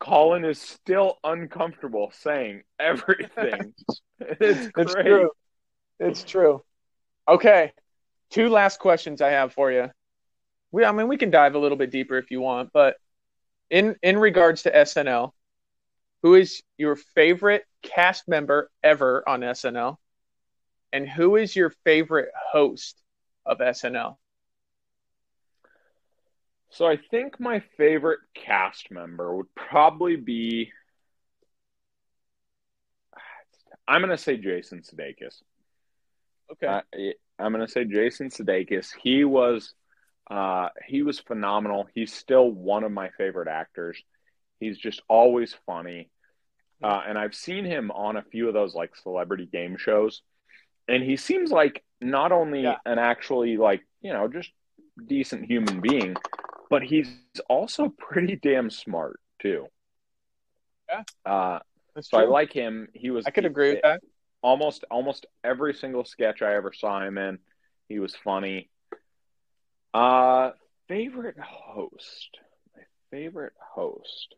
Colin 0.00 0.44
is 0.44 0.60
still 0.60 1.18
uncomfortable 1.24 2.12
saying 2.14 2.62
everything. 2.80 3.74
it's, 4.20 4.70
it's 4.76 4.94
true. 4.94 5.30
It's 6.00 6.24
true. 6.24 6.62
Okay, 7.28 7.72
two 8.30 8.48
last 8.48 8.80
questions 8.80 9.20
I 9.20 9.30
have 9.30 9.52
for 9.52 9.70
you 9.70 9.90
we 10.72 10.84
I 10.84 10.90
mean 10.90 11.06
we 11.06 11.18
can 11.18 11.30
dive 11.30 11.54
a 11.54 11.58
little 11.58 11.76
bit 11.76 11.90
deeper 11.90 12.18
if 12.18 12.30
you 12.30 12.40
want, 12.40 12.70
but 12.72 12.96
in 13.70 13.94
in 14.02 14.18
regards 14.18 14.62
to 14.62 14.72
SNL, 14.72 15.32
who 16.22 16.34
is 16.34 16.62
your 16.78 16.96
favorite 16.96 17.64
cast 17.82 18.28
member 18.28 18.70
ever 18.82 19.28
on 19.28 19.42
SNL? 19.42 20.00
And 20.92 21.08
who 21.08 21.36
is 21.36 21.54
your 21.56 21.70
favorite 21.84 22.30
host 22.52 23.00
of 23.46 23.60
SNL? 23.60 24.18
So 26.70 26.86
I 26.86 26.96
think 26.96 27.38
my 27.38 27.60
favorite 27.60 28.20
cast 28.34 28.90
member 28.90 29.34
would 29.36 29.54
probably 29.54 30.16
be 30.16 30.72
I'm 33.88 34.00
going 34.00 34.10
to 34.10 34.18
say 34.18 34.36
Jason 34.36 34.82
Sudeikis. 34.82 35.42
Okay. 36.52 36.66
Uh, 36.68 36.80
I'm 37.38 37.52
going 37.52 37.66
to 37.66 37.72
say 37.72 37.84
Jason 37.84 38.30
Sudeikis. 38.30 38.92
He 39.02 39.24
was 39.24 39.74
Uh, 40.30 40.70
he 40.86 41.02
was 41.02 41.20
phenomenal. 41.20 41.88
He's 41.94 42.14
still 42.14 42.50
one 42.50 42.84
of 42.84 42.92
my 42.92 43.10
favorite 43.18 43.48
actors. 43.48 44.02
He's 44.60 44.78
just 44.78 45.02
always 45.08 45.54
funny. 45.66 46.11
Uh, 46.82 47.02
and 47.06 47.18
I've 47.18 47.34
seen 47.34 47.64
him 47.64 47.90
on 47.92 48.16
a 48.16 48.22
few 48.22 48.48
of 48.48 48.54
those 48.54 48.74
like 48.74 48.94
celebrity 48.96 49.46
game 49.46 49.76
shows, 49.76 50.22
and 50.88 51.02
he 51.02 51.16
seems 51.16 51.50
like 51.50 51.82
not 52.00 52.32
only 52.32 52.62
Yeah. 52.62 52.76
an 52.84 52.98
actually 52.98 53.56
like 53.56 53.82
you 54.00 54.12
know 54.12 54.28
just 54.28 54.50
decent 55.06 55.44
human 55.46 55.80
being, 55.80 56.16
but 56.70 56.82
he's 56.82 57.08
also 57.48 57.88
pretty 57.88 58.36
damn 58.36 58.70
smart 58.70 59.20
too. 59.40 59.66
Yeah. 60.88 61.02
Uh, 61.24 61.58
so 62.00 62.18
I 62.18 62.24
like 62.24 62.52
him. 62.52 62.88
He 62.94 63.10
was 63.10 63.26
I 63.26 63.30
could 63.30 63.44
agree 63.46 63.74
with 63.74 63.82
that. 63.82 64.00
almost 64.42 64.84
almost 64.90 65.26
every 65.44 65.74
single 65.74 66.04
sketch 66.04 66.42
I 66.42 66.54
ever 66.56 66.72
saw 66.72 67.00
him 67.06 67.16
in. 67.18 67.38
He 67.88 67.98
was 67.98 68.14
funny. 68.16 68.70
Uh 69.94 70.50
favorite 70.88 71.38
host. 71.38 72.38
My 72.76 72.82
favorite 73.10 73.52
host. 73.74 74.34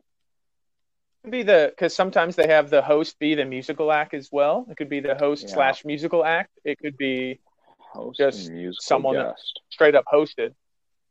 Could 1.25 1.31
be 1.31 1.43
the 1.43 1.73
because 1.75 1.95
sometimes 1.95 2.35
they 2.35 2.47
have 2.47 2.69
the 2.69 2.81
host 2.81 3.17
be 3.19 3.35
the 3.35 3.45
musical 3.45 3.91
act 3.91 4.13
as 4.13 4.29
well. 4.31 4.65
It 4.69 4.77
could 4.77 4.89
be 4.89 4.99
the 4.99 5.15
host 5.15 5.43
Yeah. 5.47 5.53
slash 5.55 5.83
musical 5.85 6.23
act. 6.23 6.51
It 6.63 6.77
could 6.79 6.97
be 6.97 7.39
Host 7.77 8.17
Just 8.17 8.51
someone 8.81 9.15
guest. 9.15 9.61
straight 9.69 9.95
up 9.95 10.05
hosted. 10.11 10.53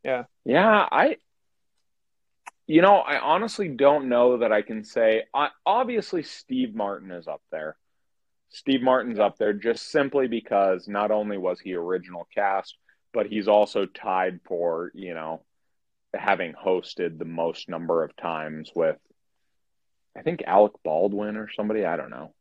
Yeah. 0.05 0.25
Yeah, 0.45 0.87
I 0.91 1.17
you 2.67 2.81
know, 2.81 2.97
I 2.97 3.19
honestly 3.19 3.69
don't 3.69 4.09
know 4.09 4.39
that 4.39 4.51
I 4.53 4.63
can 4.63 4.85
say 4.85 5.25
I, 5.35 5.49
obviously 5.67 6.23
Steve 6.23 6.75
Martin 6.75 7.11
is 7.11 7.27
up 7.29 7.43
there. 7.51 7.77
Steve 8.51 8.83
Martin's 8.83 9.19
up 9.19 9.37
there 9.37 9.53
just 9.53 9.91
simply 9.91 10.29
because 10.29 10.87
not 10.89 11.11
only 11.11 11.37
was 11.39 11.59
he 11.61 11.75
original 11.75 12.27
cast, 12.35 12.77
but 13.13 13.27
he's 13.27 13.49
also 13.49 13.85
tied 13.87 14.41
for, 14.47 14.93
you 14.95 15.13
know, 15.13 15.43
having 16.15 16.53
hosted 16.55 17.19
the 17.19 17.25
most 17.25 17.69
number 17.69 18.05
of 18.05 18.15
times 18.17 18.71
with 18.75 18.97
I 20.17 20.23
think 20.23 20.43
Alec 20.47 20.73
Baldwin 20.85 21.37
or 21.37 21.49
somebody, 21.51 21.85
I 21.85 21.97
don't 21.97 22.11
know. 22.11 22.33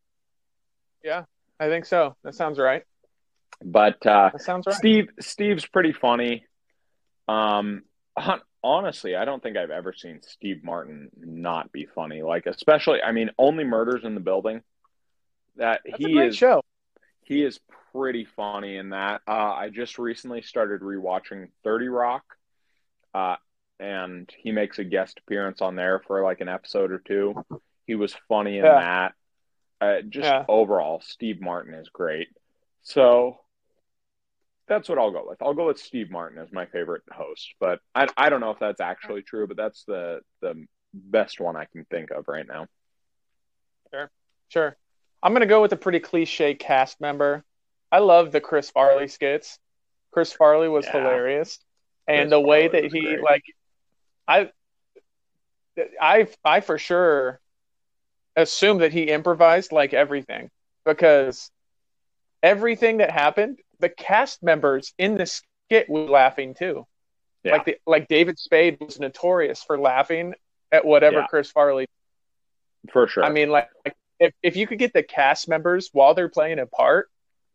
Yeah, 1.04 1.24
I 1.60 1.68
think 1.68 1.86
so. 1.86 2.16
That 2.24 2.36
sounds 2.36 2.60
right. 2.60 2.84
But 3.64 4.06
uh 4.06 4.30
That 4.34 4.42
sounds 4.42 4.66
right. 4.68 4.76
Steve 4.76 5.10
Steve's 5.20 5.66
pretty 5.66 5.94
funny. 5.94 6.46
Um 7.28 7.84
honestly, 8.64 9.16
I 9.16 9.26
don't 9.26 9.42
think 9.42 9.58
I've 9.58 9.72
ever 9.72 9.94
seen 9.94 10.22
Steve 10.22 10.64
Martin 10.64 11.10
not 11.18 11.72
be 11.72 11.86
funny. 11.86 12.22
Like 12.22 12.46
especially 12.46 13.02
I 13.02 13.12
mean 13.12 13.32
only 13.38 13.64
murders 13.64 14.04
in 14.04 14.16
the 14.16 14.22
building. 14.22 14.62
That 15.58 15.82
That's 15.86 15.98
he 15.98 16.20
is 16.20 16.36
show. 16.36 16.62
he 17.22 17.44
is 17.44 17.60
pretty 17.94 18.26
funny 18.26 18.78
in 18.78 18.90
that. 18.90 19.22
Uh 19.28 19.32
I 19.54 19.70
just 19.70 19.98
recently 20.00 20.42
started 20.42 20.82
rewatching 20.82 21.50
30 21.64 21.88
Rock. 21.90 22.24
Uh 23.14 23.36
and 23.80 24.30
he 24.38 24.52
makes 24.52 24.80
a 24.80 24.84
guest 24.84 25.20
appearance 25.20 25.62
on 25.62 25.76
there 25.76 26.00
for 26.06 26.24
like 26.24 26.42
an 26.42 26.50
episode 26.50 26.92
or 26.92 27.00
two. 27.00 27.36
He 27.86 27.96
was 27.96 28.14
funny 28.30 28.58
in 28.60 28.66
Yeah. 28.66 28.80
that. 28.80 29.14
Uh, 29.82 30.02
just 30.02 30.26
Yeah. 30.26 30.46
overall, 30.48 31.02
Steve 31.02 31.42
Martin 31.42 31.74
is 31.74 31.90
great. 31.90 32.30
So 32.84 33.40
that's 34.68 34.88
what 34.88 34.98
I'll 34.98 35.12
go 35.12 35.26
with. 35.28 35.42
I'll 35.42 35.54
go 35.54 35.68
with 35.68 35.80
Steve 35.80 36.10
Martin 36.10 36.38
as 36.40 36.52
my 36.54 36.66
favorite 36.68 37.04
host, 37.12 37.54
but 37.60 37.80
I 37.94 38.08
I 38.16 38.30
don't 38.30 38.40
know 38.40 38.52
if 38.52 38.60
that's 38.60 38.80
actually 38.80 39.22
true, 39.24 39.48
but 39.48 39.58
that's 39.58 39.84
the 39.86 40.22
the 40.42 40.66
best 40.94 41.40
one 41.42 41.56
I 41.58 41.66
can 41.66 41.86
think 41.86 42.12
of 42.12 42.28
right 42.28 42.48
now. 42.48 42.68
Sure. 43.92 44.12
Sure. 44.50 44.78
I'm 45.22 45.34
gonna 45.34 45.46
go 45.46 45.62
with 45.62 45.74
a 45.74 45.78
pretty 45.78 46.00
cliche 46.00 46.54
cast 46.56 47.02
member. 47.02 47.44
I 47.92 48.00
love 48.00 48.32
the 48.32 48.42
Chris 48.42 48.70
Farley 48.72 49.08
skits. 49.08 49.60
Chris 50.12 50.32
Farley 50.34 50.70
was 50.70 50.86
Yeah. 50.86 50.94
hilarious, 50.94 51.60
and 52.08 52.22
Chris 52.22 52.30
the 52.30 52.40
way 52.40 52.68
Farley 52.68 52.82
that 52.82 52.92
he 52.94 53.02
great. 53.02 53.22
like, 53.22 53.44
I, 54.28 54.52
I, 56.02 56.28
I 56.44 56.60
for 56.62 56.78
sure 56.78 57.40
assume 58.36 58.80
that 58.80 58.94
he 58.94 59.04
improvised 59.04 59.72
like 59.72 59.94
everything 59.94 60.50
because 60.86 61.52
everything 62.42 62.98
that 62.98 63.12
happened, 63.12 63.60
the 63.80 63.90
cast 63.90 64.44
members 64.44 64.94
in 64.98 65.18
the 65.18 65.26
skit 65.26 65.90
were 65.90 66.02
laughing 66.02 66.54
too. 66.54 66.86
Yeah. 67.44 67.54
Like 67.54 67.66
the 67.66 67.78
like 67.86 68.08
David 68.08 68.40
Spade 68.40 68.78
was 68.80 69.00
notorious 69.00 69.64
for 69.64 69.78
laughing 69.78 70.34
at 70.72 70.86
whatever 70.86 71.20
Yeah. 71.20 71.28
Chris 71.28 71.52
Farley 71.52 71.88
For 72.92 73.08
sure. 73.08 73.24
I 73.24 73.30
mean, 73.30 73.50
like, 73.50 73.70
if, 74.20 74.34
if 74.42 74.56
you 74.56 74.68
could 74.68 74.80
get 74.80 74.94
the 74.94 75.04
cast 75.04 75.50
members 75.50 75.90
while 75.92 76.14
they're 76.14 76.30
playing 76.30 76.60
a 76.60 76.66
part 76.66 77.10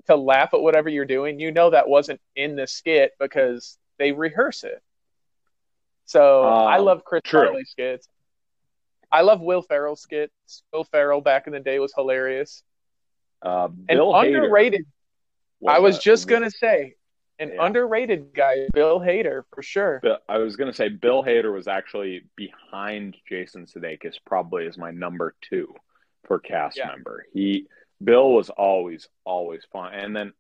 to 0.07 0.17
laugh 0.17 0.55
at 0.55 0.61
whatever 0.61 0.89
you're 0.89 1.05
doing, 1.05 1.41
you 1.41 1.51
know 1.51 1.71
that 1.71 1.89
wasn't 1.89 2.21
in 2.37 2.57
the 2.57 2.67
skit 2.67 3.13
because 3.19 3.79
they 3.99 4.13
rehearse 4.13 4.65
it. 4.65 4.83
So 6.09 6.43
I 6.43 6.79
Um, 6.79 6.85
love 6.87 7.05
Chris 7.05 7.21
true. 7.25 7.45
Farley 7.45 7.65
skits. 7.65 8.09
I 9.13 9.21
love 9.21 9.43
Will 9.43 9.61
Ferrell 9.61 9.95
skits. 9.95 10.63
Will 10.73 10.85
Ferrell 10.85 11.21
back 11.21 11.47
in 11.47 11.53
the 11.53 11.61
day 11.61 11.79
was 11.79 11.93
hilarious 11.95 12.63
uh, 13.43 13.69
and 13.89 13.99
Bill 13.99 14.13
Hader 14.15 14.37
underrated. 14.45 14.87
I 15.67 15.79
was 15.81 15.99
just 15.99 16.27
gonna 16.27 16.51
say 16.51 16.95
an 17.39 17.53
Yeah. 17.53 17.65
underrated 17.67 18.33
guy, 18.35 18.69
Bill 18.73 18.99
Hader 19.01 19.43
for 19.55 19.63
sure. 19.63 20.03
I 20.29 20.39
was 20.39 20.57
going 20.57 20.71
to 20.71 20.77
say 20.77 20.89
Bill 20.89 21.23
Hader 21.23 21.53
was 21.55 21.69
actually 21.69 22.25
behind 22.35 23.17
Jason 23.29 23.65
Sudeikis, 23.65 24.17
probably 24.27 24.67
as 24.67 24.77
my 24.77 24.91
number 24.91 25.37
two 25.41 25.73
for 26.25 26.41
cast 26.41 26.79
Yeah. 26.79 26.89
member. 26.89 27.25
He 27.33 27.69
Bill 28.03 28.33
was 28.33 28.51
always 28.51 29.09
always 29.25 29.65
fun, 29.67 29.95
and 29.95 30.17
then 30.17 30.33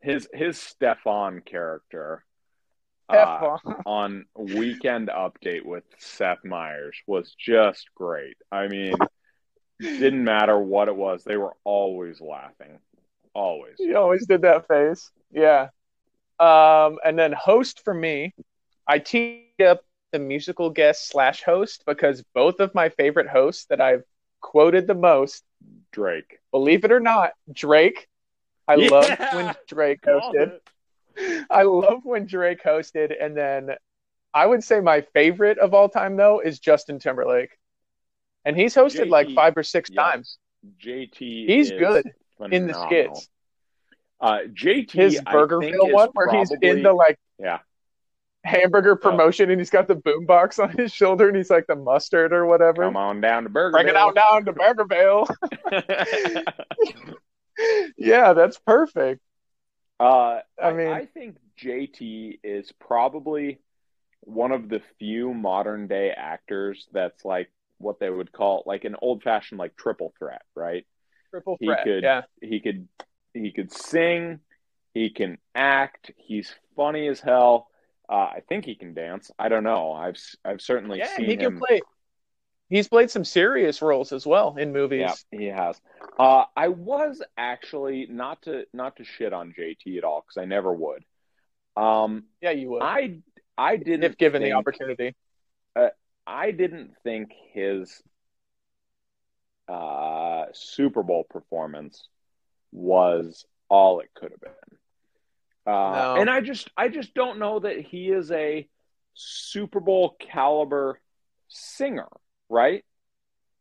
his 0.00 0.28
his 0.34 0.58
Stefon 0.58 1.44
character 1.44 2.24
uh, 3.12 3.56
on 3.86 4.26
Weekend 4.36 5.08
Update 5.08 5.64
with 5.64 5.84
Seth 5.98 6.44
Meyers 6.44 6.96
was 7.06 7.34
just 7.38 7.88
great. 7.94 8.36
I 8.50 8.68
mean, 8.68 8.94
didn't 9.80 10.24
matter 10.24 10.58
what 10.58 10.88
it 10.88 10.96
was; 10.96 11.24
they 11.24 11.36
were 11.36 11.54
always 11.64 12.20
laughing, 12.20 12.78
always. 13.34 13.74
He 13.78 13.94
always 13.94 14.26
did 14.26 14.42
that 14.42 14.66
face. 14.68 15.10
Yeah. 15.32 15.68
Um, 16.40 16.98
and 17.04 17.18
then 17.18 17.32
host 17.32 17.84
for 17.84 17.94
me, 17.94 18.34
I 18.86 18.98
teed 18.98 19.62
up 19.64 19.84
the 20.12 20.18
musical 20.18 20.70
guest 20.70 21.08
slash 21.08 21.42
host 21.42 21.84
because 21.86 22.22
both 22.34 22.60
of 22.60 22.74
my 22.74 22.88
favorite 22.88 23.28
hosts 23.28 23.66
that 23.66 23.80
I've 23.80 24.02
quoted 24.40 24.86
the 24.86 24.94
most, 24.94 25.44
Drake. 25.92 26.38
believe 26.50 26.84
it 26.84 26.92
or 26.92 27.00
not, 27.00 27.32
Drake. 27.52 28.08
I 28.66 28.74
Yeah. 28.76 28.90
love 28.90 29.18
when 29.32 29.54
Drake 29.68 30.02
hosted. 30.02 30.60
I 31.50 31.62
love 31.62 32.00
when 32.04 32.26
Drake 32.26 32.62
hosted, 32.62 33.12
and 33.20 33.36
then 33.36 33.70
I 34.34 34.46
would 34.46 34.64
say 34.64 34.80
my 34.80 35.02
favorite 35.12 35.58
of 35.58 35.74
all 35.74 35.88
time 35.88 36.16
though 36.16 36.40
is 36.40 36.58
Justin 36.58 36.98
Timberlake, 36.98 37.50
and 38.44 38.56
he's 38.56 38.74
hosted 38.74 39.08
like 39.08 39.30
five 39.30 39.56
or 39.56 39.62
six 39.62 39.90
yeah. 39.90 40.02
times. 40.02 40.38
JT. 40.82 41.46
He's 41.46 41.70
good 41.70 42.12
in 42.50 42.66
the 42.66 42.74
skits. 42.74 43.28
Uh, 44.20 44.40
JT, 44.52 44.92
His 44.92 45.20
Burgerville 45.20 45.92
one 45.92 46.08
where 46.12 46.30
he's 46.30 46.52
in 46.62 46.84
the 46.84 46.92
like 46.92 47.18
yeah. 47.40 47.58
hamburger 48.44 48.94
promotion 48.94 49.50
and 49.50 49.60
he's 49.60 49.70
got 49.70 49.88
the 49.88 49.96
boombox 49.96 50.62
on 50.62 50.70
his 50.78 50.92
shoulder 50.92 51.26
and 51.26 51.36
he's 51.36 51.50
like 51.50 51.66
the 51.66 51.74
mustard 51.74 52.32
or 52.32 52.46
whatever. 52.46 52.84
Come 52.84 52.96
on 52.96 53.20
down 53.20 53.42
to 53.42 53.48
Burger. 53.48 53.72
Bring 53.72 53.88
it 53.88 53.96
out 53.96 54.14
down 54.14 54.44
to 54.44 54.52
Burgerville. 54.52 55.26
yeah, 57.98 58.32
that's 58.32 58.58
perfect. 58.60 59.20
Uh, 60.02 60.40
I 60.62 60.72
mean- 60.72 60.88
I 60.88 61.06
think 61.06 61.36
JT 61.58 62.40
is 62.42 62.72
probably 62.72 63.60
one 64.20 64.52
of 64.52 64.68
the 64.68 64.80
few 64.98 65.34
modern 65.34 65.86
day 65.88 66.10
actors 66.10 66.88
that's 66.92 67.24
like 67.24 67.50
what 67.78 67.98
they 67.98 68.10
would 68.10 68.30
call 68.32 68.62
like 68.66 68.84
an 68.84 68.96
old 69.02 69.22
fashioned 69.22 69.58
like 69.58 69.76
triple 69.76 70.12
threat, 70.18 70.42
right? 70.54 70.86
Triple 71.30 71.56
threat. 71.64 71.80
He 71.80 71.92
could- 71.92 72.02
Yeah. 72.04 72.22
He 72.40 72.60
could 72.60 72.88
he 73.34 73.50
could 73.50 73.72
sing, 73.72 74.40
he 74.92 75.08
can 75.10 75.38
act, 75.54 76.10
he's 76.18 76.54
funny 76.76 77.08
as 77.08 77.18
hell. 77.20 77.68
Uh, 78.08 78.28
I 78.36 78.42
think 78.46 78.66
he 78.66 78.74
can 78.74 78.92
dance. 78.92 79.30
I 79.38 79.48
don't 79.48 79.64
know. 79.64 79.92
I've 79.92 80.18
I've 80.44 80.60
certainly 80.60 80.98
Yeah, 80.98 81.16
seen 81.16 81.24
he 81.26 81.36
can 81.36 81.54
him. 81.54 81.58
play. 81.58 81.80
He's 82.72 82.88
played 82.88 83.10
some 83.10 83.24
serious 83.24 83.82
roles 83.82 84.12
as 84.12 84.26
well 84.26 84.56
in 84.56 84.72
movies. 84.72 85.00
Yeah, 85.30 85.38
he 85.38 85.44
has. 85.46 85.78
Uh, 86.18 86.44
I 86.56 86.68
was 86.68 87.22
actually 87.36 88.06
not 88.08 88.40
to 88.42 88.64
not 88.72 88.96
to 88.96 89.04
shit 89.04 89.34
on 89.34 89.52
JT 89.52 89.98
at 89.98 90.04
all 90.04 90.22
because 90.26 90.40
I 90.40 90.46
never 90.46 90.72
would. 90.72 91.04
Um, 91.76 92.24
Yeah, 92.40 92.52
you 92.52 92.70
would. 92.70 92.82
I 92.82 93.18
I 93.58 93.76
didn't 93.76 94.04
if 94.04 94.16
given 94.16 94.40
the 94.40 94.48
think- 94.48 94.56
opportunity. 94.56 95.14
I 96.26 96.52
didn't 96.52 96.92
think 97.04 97.32
his 97.52 98.00
uh, 99.68 100.44
Super 100.52 101.02
Bowl 101.02 101.24
performance 101.28 102.08
was 102.70 103.44
all 103.68 104.00
it 104.00 104.10
could 104.14 104.30
have 104.30 104.40
been. 104.40 104.78
Uh, 105.66 105.70
No. 106.14 106.14
And 106.20 106.30
I 106.30 106.40
just 106.40 106.70
I 106.76 106.88
just 106.88 107.12
don't 107.12 107.38
know 107.38 107.58
that 107.60 107.80
he 107.80 108.10
is 108.10 108.30
a 108.30 108.66
Super 109.14 109.80
Bowl 109.80 110.16
caliber 110.18 110.98
singer, 111.48 112.08
right? 112.52 112.84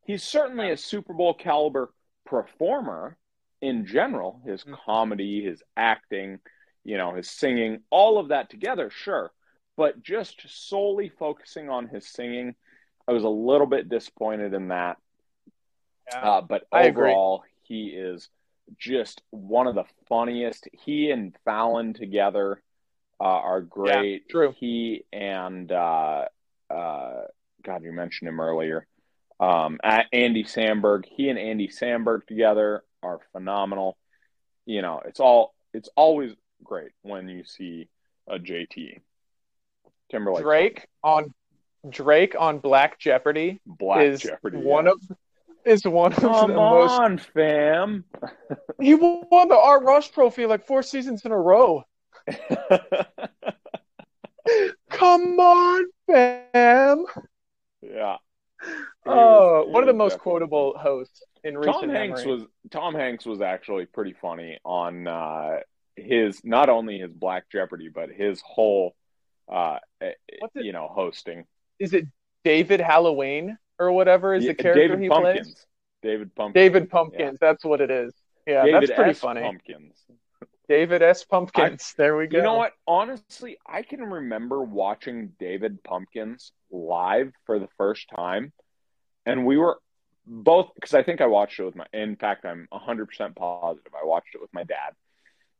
He's 0.05 0.21
certainly 0.23 0.69
a 0.69 0.77
Super 0.77 1.13
Bowl 1.13 1.33
caliber 1.33 1.93
performer 2.25 3.17
in 3.61 3.85
general. 3.85 4.41
His 4.45 4.63
Mhm. 4.63 4.77
comedy, 4.85 5.43
his 5.43 5.63
acting, 5.77 6.39
you 6.83 6.97
know, 6.97 7.13
his 7.13 7.29
singing, 7.29 7.83
all 7.89 8.17
of 8.17 8.27
that 8.29 8.49
together, 8.49 8.89
sure. 8.89 9.31
but 9.77 10.03
just 10.03 10.41
solely 10.47 11.09
focusing 11.09 11.69
on 11.69 11.87
his 11.87 12.05
singing, 12.07 12.55
I 13.07 13.13
was 13.13 13.23
a 13.23 13.29
little 13.29 13.65
bit 13.65 13.87
disappointed 13.89 14.53
in 14.53 14.67
that. 14.67 14.97
Yeah. 16.11 16.19
Uh, 16.19 16.41
but 16.41 16.67
I 16.71 16.83
agree. 16.83 17.11
overall, 17.11 17.43
he 17.63 17.87
is 17.87 18.29
just 18.77 19.23
one 19.29 19.67
of 19.67 19.75
the 19.75 19.85
funniest. 20.07 20.67
He 20.73 21.09
and 21.09 21.35
Fallon 21.45 21.93
together 21.93 22.61
uh, 23.19 23.23
are 23.23 23.61
great. 23.61 24.27
true. 24.29 24.51
He 24.51 25.05
and 25.13 25.71
uh, 25.71 26.27
uh, 26.69 27.23
God, 27.63 27.83
you 27.83 27.91
mentioned 27.91 28.29
him 28.29 28.39
earlier. 28.39 28.85
Um, 29.39 29.79
Andy 29.83 30.43
Samberg, 30.43 31.05
he 31.05 31.29
and 31.29 31.39
Andy 31.39 31.67
Samberg 31.67 32.25
together 32.27 32.83
are 33.01 33.19
phenomenal. 33.31 33.97
You 34.65 34.81
know, 34.81 35.01
it's 35.05 35.19
all 35.19 35.53
it's 35.73 35.89
always 35.95 36.33
great 36.63 36.91
when 37.01 37.27
you 37.27 37.43
see 37.43 37.89
a 38.27 38.37
JT 38.37 39.01
Timberlake 40.11 40.43
Drake 40.43 40.87
on 41.03 41.33
Drake 41.89 42.35
on 42.37 42.59
Black 42.59 42.99
Jeopardy 42.99 43.59
Black 43.65 44.03
is 44.03 44.21
Jeopardy. 44.21 44.57
one 44.57 44.85
yeah. 44.85 44.91
of 44.91 44.99
is 45.65 45.83
one 45.85 46.13
of 46.13 46.19
Come 46.19 46.49
the 46.49 46.55
most. 46.55 46.91
on, 46.91 47.17
fam. 47.17 48.05
He 48.79 48.95
won 48.95 49.47
the 49.47 49.55
Art 49.55 49.83
Rush 49.83 50.09
Trophy 50.09 50.47
like 50.47 50.65
four 50.65 50.81
seasons 50.81 51.23
in 51.23 51.31
a 51.31 51.37
row. 51.37 51.83
Come 54.89 55.39
on, 55.39 55.85
fam. 56.07 57.05
Yeah. 57.93 58.15
He 58.63 58.69
Oh, 59.05 59.59
was- 59.59 59.67
he 59.67 59.71
one 59.73 59.83
of 59.83 59.87
the 59.87 59.93
most 59.93 60.11
definitely 60.13 60.31
quotable 60.31 60.77
hosts 60.77 61.23
in 61.43 61.57
recent 61.57 61.75
Tom 61.75 61.89
Hanks 61.89 62.21
memory. 62.25 62.33
was 62.41 62.47
Tom 62.69 62.93
Hanks 62.95 63.25
was 63.25 63.41
actually 63.41 63.85
pretty 63.87 64.13
funny 64.13 64.59
on 64.63 65.07
uh, 65.07 65.57
his 65.95 66.43
not 66.43 66.69
only 66.69 66.99
his 66.99 67.11
Black 67.13 67.49
Jeopardy 67.51 67.89
but 67.89 68.09
his 68.09 68.41
whole 68.41 68.95
uh, 69.51 69.79
eh, 70.01 70.11
What's 70.39 70.55
it- 70.55 70.65
you 70.65 70.71
know 70.73 70.87
hosting. 70.87 71.45
Is 71.79 71.93
it 71.93 72.05
David 72.43 72.79
Halloween 72.79 73.57
or 73.79 73.91
whatever 73.91 74.35
is 74.35 74.43
Yeah, 74.43 74.51
the 74.51 74.55
character 74.55 74.81
David 74.87 74.99
he 75.01 75.09
Pumpkins. 75.09 75.47
plays? 75.47 75.65
David 76.03 76.35
Pumpkins. 76.35 76.53
David 76.61 76.89
Pumpkins. 76.89 77.37
That's 77.41 77.65
what 77.65 77.81
it 77.81 77.89
is. 77.91 78.13
Yeah, 78.47 78.63
David 78.65 78.81
that's 78.89 78.91
pretty 78.95 79.11
S. 79.11 79.19
funny. 79.19 79.41
Pumpkins. 79.41 79.95
David 80.71 81.01
S. 81.01 81.25
Pumpkins. 81.25 81.93
there 81.97 82.15
we 82.15 82.27
go. 82.27 82.37
You 82.37 82.43
know 82.43 82.53
what? 82.53 82.71
Honestly, 82.87 83.57
I 83.67 83.81
can 83.81 84.01
remember 84.01 84.63
watching 84.63 85.33
David 85.37 85.83
Pumpkins 85.83 86.53
live 86.71 87.33
for 87.45 87.59
the 87.59 87.67
first 87.77 88.07
time, 88.15 88.53
and 89.25 89.45
we 89.45 89.57
were 89.57 89.79
both 90.25 90.69
because 90.75 90.93
I 90.93 91.03
think 91.03 91.19
I 91.19 91.25
watched 91.25 91.59
it 91.59 91.65
with 91.65 91.75
my. 91.75 91.85
In 91.91 92.15
fact, 92.15 92.45
I'm 92.45 92.67
100 92.71 93.07
percent 93.07 93.35
positive 93.35 93.91
I 94.01 94.05
watched 94.05 94.33
it 94.33 94.39
with 94.39 94.53
my 94.53 94.63
dad, 94.63 94.93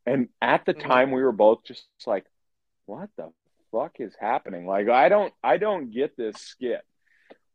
and 0.05 0.29
at 0.41 0.63
the 0.65 0.73
Mhm. 0.73 0.87
time 0.87 1.11
we 1.11 1.21
were 1.21 1.33
both 1.33 1.65
just 1.65 1.85
like, 2.07 2.25
"What 2.85 3.09
the 3.17 3.33
fuck 3.73 3.99
is 3.99 4.15
happening?" 4.17 4.65
Like, 4.65 4.87
I 4.87 5.09
don't, 5.09 5.33
I 5.43 5.57
don't 5.57 5.91
get 5.91 6.15
this 6.15 6.37
skit. 6.37 6.85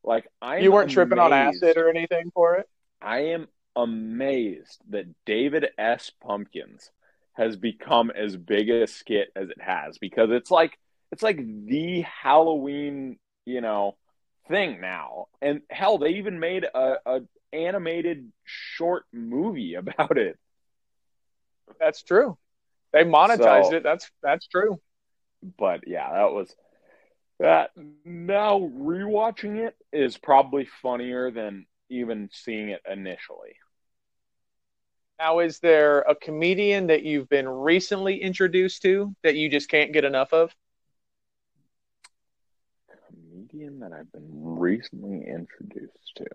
Like, 0.04 0.28
I 0.42 0.58
You 0.58 0.72
weren't 0.72 0.90
tripping 0.90 1.18
on 1.18 1.32
acid 1.32 1.78
or 1.78 1.88
anything 1.88 2.30
for 2.32 2.56
it? 2.56 2.68
I 3.00 3.18
am 3.32 3.48
amazed 3.74 4.82
that 4.90 5.06
David 5.24 5.68
S. 5.78 6.10
Pumpkins 6.10 6.90
has 7.36 7.56
become 7.56 8.10
as 8.10 8.36
big 8.36 8.70
a 8.70 8.86
skit 8.86 9.28
as 9.36 9.50
it 9.50 9.60
has 9.60 9.98
because 9.98 10.30
it's 10.30 10.50
like 10.50 10.78
it's 11.12 11.22
like 11.22 11.36
the 11.38 12.00
Halloween, 12.02 13.18
you 13.44 13.60
know, 13.60 13.96
thing 14.48 14.80
now. 14.80 15.26
And 15.40 15.60
hell, 15.70 15.98
they 15.98 16.10
even 16.14 16.40
made 16.40 16.64
a, 16.64 16.94
a 17.06 17.20
animated 17.52 18.32
short 18.44 19.04
movie 19.12 19.74
about 19.82 20.18
it. 20.18 20.38
That's 21.78 22.02
true. 22.02 22.36
They 22.92 23.04
monetized 23.04 23.70
So- 23.70 23.74
it. 23.76 23.82
That's 23.82 24.10
that's 24.22 24.46
true. 24.46 24.80
But 25.58 25.86
yeah, 25.86 26.10
that 26.12 26.32
was 26.32 26.54
that 27.38 27.70
now 28.04 28.58
rewatching 28.60 29.66
it 29.66 29.76
is 29.92 30.16
probably 30.16 30.66
funnier 30.82 31.30
than 31.30 31.66
even 31.90 32.30
seeing 32.32 32.70
it 32.70 32.80
initially. 32.90 33.56
Now, 35.18 35.38
is 35.38 35.60
there 35.60 36.00
a 36.00 36.14
comedian 36.14 36.88
that 36.88 37.02
you've 37.02 37.28
been 37.28 37.48
recently 37.48 38.20
introduced 38.20 38.82
to 38.82 39.14
that 39.22 39.34
you 39.34 39.48
just 39.48 39.68
can't 39.68 39.92
get 39.92 40.04
enough 40.04 40.32
of? 40.32 40.54
comedian 43.56 43.80
that 43.80 43.92
I've 43.92 44.10
been 44.12 44.28
recently 44.30 45.26
introduced 45.26 46.12
to. 46.16 46.26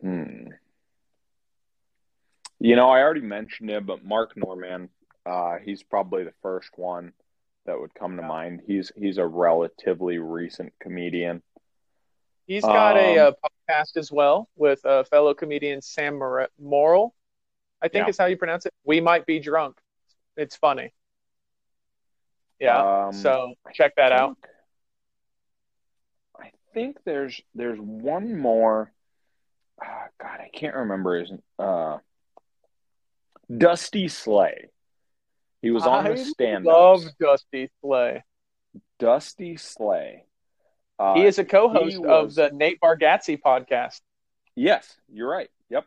Hmm. 0.00 0.48
You 2.58 2.76
know, 2.76 2.88
I 2.88 3.00
already 3.02 3.20
mentioned 3.20 3.70
him, 3.70 3.86
but 3.86 4.04
Mark 4.04 4.36
Normand, 4.36 4.88
uh, 5.24 5.56
he's 5.62 5.82
probably 5.82 6.24
the 6.24 6.32
first 6.42 6.70
one 6.76 7.12
that 7.66 7.78
would 7.78 7.94
come 7.94 8.16
to 8.16 8.22
mind. 8.22 8.62
He's 8.66 8.92
he's 8.96 9.18
a 9.18 9.26
relatively 9.26 10.18
recent 10.18 10.72
comedian. 10.80 11.42
He's 12.46 12.62
got 12.62 12.96
a, 12.96 13.18
Um, 13.18 13.34
uh 13.42 13.48
podcast 13.70 13.96
as 13.96 14.12
well 14.12 14.48
with 14.56 14.84
uh, 14.86 15.02
fellow 15.04 15.34
comedian 15.34 15.82
Sam 15.82 16.18
Mor- 16.18 16.48
Morril. 16.62 17.10
I 17.82 17.88
think 17.88 18.04
Yeah. 18.06 18.10
is 18.10 18.18
how 18.18 18.26
you 18.26 18.36
pronounce 18.36 18.66
it. 18.66 18.72
We 18.84 19.00
might 19.00 19.26
be 19.26 19.38
drunk. 19.40 19.78
It's 20.36 20.56
funny. 20.56 20.92
Yeah. 22.60 23.06
Um, 23.06 23.12
so 23.12 23.54
check 23.74 23.94
that 23.96 24.12
out. 24.12 24.36
think- 24.40 24.52
I 26.38 26.52
think 26.72 26.98
there's 27.04 27.40
there's 27.54 27.78
one 27.80 28.38
more. 28.38 28.92
ah, 29.82 30.08
God, 30.20 30.40
I 30.40 30.48
can't 30.52 30.74
remember 30.76 31.18
his. 31.20 31.32
Uh, 31.58 31.98
Dusty 33.54 34.08
Slay. 34.08 34.70
He 35.62 35.70
was 35.70 35.84
on 35.84 36.06
I 36.06 36.10
the 36.10 36.16
stand. 36.18 36.68
I 36.68 36.72
love 36.72 37.02
Dusty 37.18 37.70
Slay. 37.80 38.22
Dusty 38.98 39.56
Slay. 39.56 40.24
Uh, 40.98 41.14
he 41.14 41.26
is 41.26 41.38
a 41.38 41.44
co-host 41.44 41.98
he 41.98 42.04
of 42.04 42.34
the 42.34 42.50
Nate 42.50 42.80
Bargatze 42.80 43.40
podcast. 43.40 44.00
Yes, 44.54 44.96
you're 45.12 45.28
right. 45.28 45.50
Yep. 45.68 45.84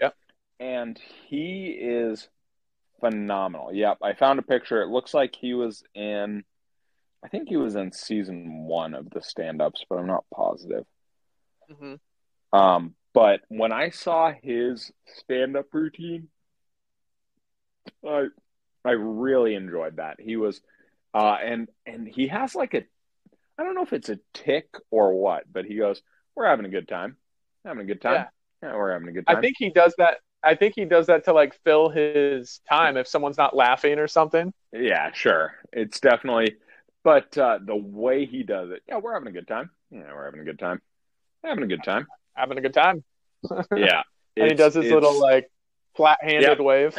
Yep. 0.00 0.16
And 0.58 1.00
he 1.28 1.68
is 1.68 2.28
phenomenal. 3.00 3.72
Yep. 3.72 3.98
I 4.02 4.14
found 4.14 4.38
a 4.38 4.42
picture. 4.42 4.82
It 4.82 4.88
looks 4.88 5.14
like 5.14 5.36
he 5.36 5.54
was 5.54 5.82
in 5.94 6.44
I 7.22 7.28
think 7.28 7.48
he 7.48 7.56
was 7.56 7.76
in 7.76 7.92
season 7.92 8.64
one 8.64 8.94
of 8.94 9.10
the 9.10 9.20
stand 9.20 9.60
ups, 9.60 9.84
but 9.88 9.98
I'm 9.98 10.06
not 10.06 10.24
positive. 10.34 10.86
hmm 11.68 11.94
Um, 12.52 12.94
but 13.12 13.40
when 13.48 13.72
I 13.72 13.90
saw 13.90 14.32
his 14.32 14.90
stand 15.06 15.56
up 15.56 15.66
routine, 15.72 16.28
I 18.06 18.28
I 18.84 18.92
really 18.92 19.54
enjoyed 19.54 19.96
that. 19.96 20.20
He 20.20 20.36
was 20.36 20.60
uh 21.14 21.36
and 21.42 21.68
and 21.86 22.08
he 22.08 22.28
has 22.28 22.54
like 22.54 22.74
a 22.74 22.84
I 23.60 23.64
don't 23.64 23.74
know 23.74 23.82
if 23.82 23.92
it's 23.92 24.08
a 24.08 24.18
tick 24.32 24.68
or 24.90 25.12
what, 25.14 25.44
but 25.52 25.66
he 25.66 25.76
goes, 25.76 26.00
We're 26.34 26.46
having 26.46 26.64
a 26.64 26.70
good 26.70 26.88
time. 26.88 27.16
Having 27.64 27.82
a 27.82 27.86
good 27.86 28.00
time. 28.00 28.26
Yeah, 28.62 28.74
we're 28.74 28.92
having 28.92 29.08
a 29.08 29.12
good 29.12 29.26
time. 29.26 29.36
I 29.36 29.40
think 29.42 29.56
he 29.58 29.68
does 29.70 29.94
that. 29.98 30.18
I 30.42 30.54
think 30.54 30.72
he 30.74 30.86
does 30.86 31.08
that 31.08 31.24
to 31.26 31.34
like 31.34 31.54
fill 31.64 31.90
his 31.90 32.60
time 32.70 32.96
if 32.96 33.06
someone's 33.06 33.36
not 33.36 33.54
laughing 33.54 33.98
or 33.98 34.08
something. 34.08 34.54
Yeah, 34.72 35.12
sure. 35.12 35.52
It's 35.72 36.00
definitely, 36.00 36.56
but 37.04 37.36
uh, 37.36 37.58
the 37.62 37.76
way 37.76 38.24
he 38.24 38.42
does 38.42 38.70
it, 38.70 38.82
yeah, 38.88 38.96
we're 38.96 39.12
having 39.12 39.28
a 39.28 39.32
good 39.32 39.46
time. 39.46 39.70
Yeah, 39.90 40.14
we're 40.14 40.24
having 40.24 40.40
a 40.40 40.44
good 40.44 40.58
time. 40.58 40.80
Having 41.44 41.64
a 41.64 41.66
good 41.66 41.84
time. 41.84 42.06
Having 42.34 42.58
a 42.58 42.60
good 42.62 42.74
time. 42.74 43.04
Yeah. 43.76 44.02
and 44.36 44.48
he 44.50 44.54
does 44.54 44.74
his 44.74 44.90
little 44.90 45.20
like 45.20 45.50
flat-handed 45.96 46.58
Yeah. 46.58 46.64
wave. 46.64 46.96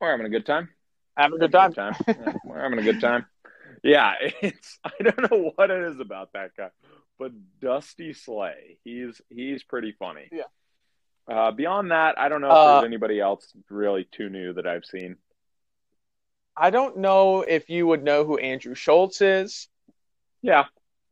We're 0.00 0.10
having 0.10 0.26
a 0.26 0.30
good 0.30 0.46
time. 0.46 0.70
Having 1.16 1.36
a 1.42 1.48
good 1.48 1.52
time. 1.52 1.72
Yeah, 2.06 2.34
we're 2.44 2.60
having 2.62 2.78
a 2.78 2.82
good 2.82 3.00
time. 3.00 3.26
Yeah, 3.86 4.14
it's 4.42 4.78
I 4.84 4.90
don't 5.02 5.30
know 5.30 5.52
what 5.54 5.70
it 5.70 5.82
is 5.92 6.00
about 6.00 6.32
that 6.34 6.50
guy, 6.56 6.70
but 7.18 7.32
Dusty 7.60 8.12
Slay, 8.12 8.78
he's 8.84 9.20
he's 9.30 9.62
pretty 9.62 9.92
funny. 9.98 10.28
Yeah. 10.32 10.42
Uh, 11.28 11.50
beyond 11.50 11.90
that, 11.90 12.18
I 12.18 12.28
don't 12.28 12.40
know 12.40 12.48
if 12.48 12.52
Uh, 12.52 12.74
there's 12.80 12.86
anybody 12.86 13.20
else 13.20 13.52
really 13.68 14.06
too 14.12 14.28
new 14.28 14.52
that 14.54 14.66
I've 14.66 14.84
seen. 14.84 15.16
I 16.56 16.70
don't 16.70 16.98
know 16.98 17.42
if 17.42 17.68
you 17.68 17.86
would 17.86 18.02
know 18.04 18.24
who 18.24 18.38
Andrew 18.38 18.74
Schulz 18.74 19.20
is. 19.20 19.68
Yeah, 20.40 20.64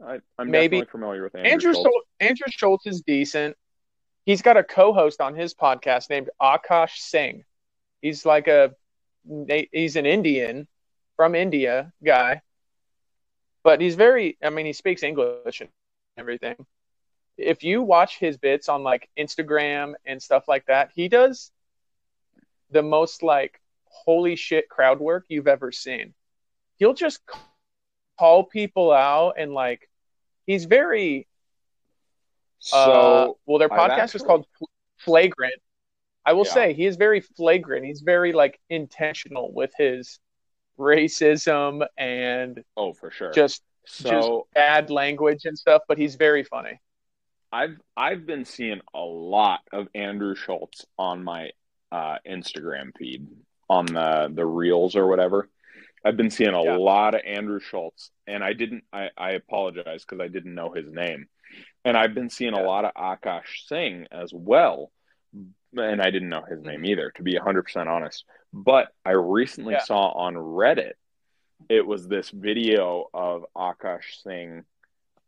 I, 0.04 0.20
I'm 0.38 0.50
Maybe. 0.50 0.78
definitely 0.78 0.90
familiar 0.90 1.24
with 1.24 1.34
Andrew, 1.34 1.50
Andrew 1.50 1.72
Schulz. 1.74 1.84
Schulz, 1.84 2.04
Andrew 2.20 2.46
Schulz 2.48 2.82
is 2.86 3.02
decent. 3.02 3.56
He's 4.24 4.40
got 4.40 4.56
a 4.56 4.64
co-host 4.64 5.20
on 5.20 5.34
his 5.34 5.52
podcast 5.54 6.08
named 6.10 6.30
Akash 6.40 6.96
Singh. 6.96 7.44
He's 8.00 8.24
like 8.24 8.48
a 8.48 8.72
he's 9.72 9.96
an 9.96 10.06
Indian 10.06 10.68
from 11.16 11.34
India 11.34 11.92
guy, 12.04 12.40
but 13.64 13.80
he's 13.80 13.96
very. 13.96 14.36
I 14.42 14.50
mean, 14.50 14.66
he 14.66 14.72
speaks 14.72 15.02
English 15.02 15.60
and 15.60 15.70
everything. 16.16 16.54
If 17.36 17.64
you 17.64 17.82
watch 17.82 18.18
his 18.18 18.36
bits 18.36 18.68
on 18.68 18.84
like 18.84 19.08
Instagram 19.18 19.94
and 20.06 20.22
stuff 20.22 20.46
like 20.46 20.66
that, 20.66 20.92
he 20.94 21.08
does 21.08 21.50
the 22.70 22.82
most 22.82 23.22
like 23.24 23.60
holy 23.86 24.36
shit 24.36 24.68
crowd 24.68 25.00
work 25.00 25.24
you've 25.28 25.48
ever 25.48 25.72
seen. 25.72 26.14
He'll 26.78 26.94
just 26.94 27.20
call 28.18 28.44
people 28.44 28.92
out 28.92 29.34
and 29.38 29.52
like 29.52 29.88
he's 30.46 30.64
very 30.66 31.26
So 32.60 32.76
uh, 32.78 33.32
well, 33.46 33.58
their 33.58 33.68
podcast 33.68 33.98
actually- 33.98 34.18
is 34.18 34.22
called 34.22 34.46
Flagrant. 34.98 35.60
I 36.26 36.32
will 36.32 36.46
Yeah. 36.46 36.52
say 36.52 36.72
he 36.72 36.86
is 36.86 36.96
very 36.96 37.20
flagrant. 37.20 37.84
He's 37.84 38.00
very 38.00 38.32
like 38.32 38.58
intentional 38.70 39.52
with 39.52 39.72
his 39.76 40.18
racism 40.78 41.86
and 41.96 42.62
Oh, 42.76 42.92
for 42.92 43.10
sure. 43.10 43.32
just 43.32 43.62
so 43.86 44.10
just 44.10 44.54
bad 44.54 44.90
language 44.90 45.44
and 45.44 45.56
stuff, 45.58 45.82
but 45.88 45.98
he's 45.98 46.14
very 46.16 46.42
funny. 46.44 46.80
I've 47.52 47.76
I've 47.96 48.26
been 48.26 48.44
seeing 48.44 48.80
a 48.94 49.00
lot 49.00 49.60
of 49.72 49.88
Andrew 49.94 50.34
Schulz 50.34 50.86
on 50.98 51.22
my 51.22 51.50
uh, 51.92 52.16
Instagram 52.28 52.96
feed 52.96 53.28
on 53.68 53.86
the 53.86 54.30
the 54.34 54.44
reels 54.46 54.96
or 54.96 55.06
whatever. 55.06 55.48
I've 56.04 56.16
been 56.16 56.30
seeing 56.30 56.52
a 56.54 56.62
Yeah. 56.62 56.76
lot 56.76 57.14
of 57.14 57.22
Andrew 57.24 57.60
Schulz, 57.60 58.10
and 58.26 58.42
I 58.42 58.52
didn't. 58.52 58.84
I, 58.92 59.10
I 59.16 59.30
apologize 59.32 60.04
because 60.04 60.20
I 60.22 60.28
didn't 60.28 60.54
know 60.54 60.70
his 60.72 60.90
name, 60.90 61.28
and 61.84 61.96
I've 61.96 62.14
been 62.14 62.28
seeing 62.30 62.54
Yeah. 62.54 62.62
a 62.62 62.66
lot 62.66 62.84
of 62.84 62.92
Akash 62.94 63.66
Singh 63.68 64.08
as 64.10 64.32
well, 64.34 64.90
and 65.76 66.00
I 66.00 66.10
didn't 66.10 66.28
know 66.28 66.42
his 66.42 66.60
Mm-hmm. 66.60 66.68
name 66.68 66.84
either, 66.84 67.10
to 67.16 67.22
be 67.22 67.36
hundred 67.36 67.64
percent 67.64 67.88
honest. 67.88 68.24
But 68.52 68.88
I 69.04 69.10
recently 69.12 69.74
Yeah. 69.74 69.80
saw 69.82 70.10
on 70.12 70.34
Reddit, 70.34 70.92
it 71.68 71.86
was 71.86 72.06
this 72.06 72.30
video 72.30 73.08
of 73.12 73.44
Akash 73.56 74.22
Singh, 74.22 74.64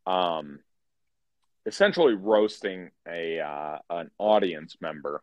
um, 0.06 0.60
essentially 1.64 2.14
roasting 2.14 2.90
a 3.08 3.40
uh, 3.40 3.78
an 3.90 4.10
audience 4.18 4.76
member 4.80 5.22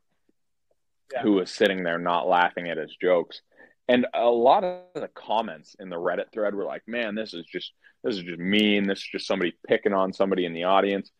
Yeah. 1.11 1.21
who 1.21 1.33
was 1.33 1.51
sitting 1.51 1.83
there 1.83 1.99
not 1.99 2.27
laughing 2.27 2.69
at 2.69 2.77
his 2.77 2.95
jokes. 3.01 3.41
And 3.87 4.07
a 4.13 4.29
lot 4.29 4.63
of 4.63 4.81
the 4.95 5.09
comments 5.09 5.75
in 5.79 5.89
the 5.89 5.97
Reddit 5.97 6.31
thread 6.33 6.55
were 6.55 6.63
like, 6.65 6.83
"Man, 6.87 7.15
this 7.15 7.33
is 7.33 7.45
just 7.45 7.73
this 8.03 8.15
is 8.15 8.23
just 8.23 8.39
mean. 8.39 8.87
This 8.87 8.99
is 8.99 9.09
just 9.11 9.27
somebody 9.27 9.53
picking 9.67 9.93
on 9.93 10.13
somebody 10.13 10.45
in 10.45 10.53
the 10.53 10.63
audience." 10.65 11.11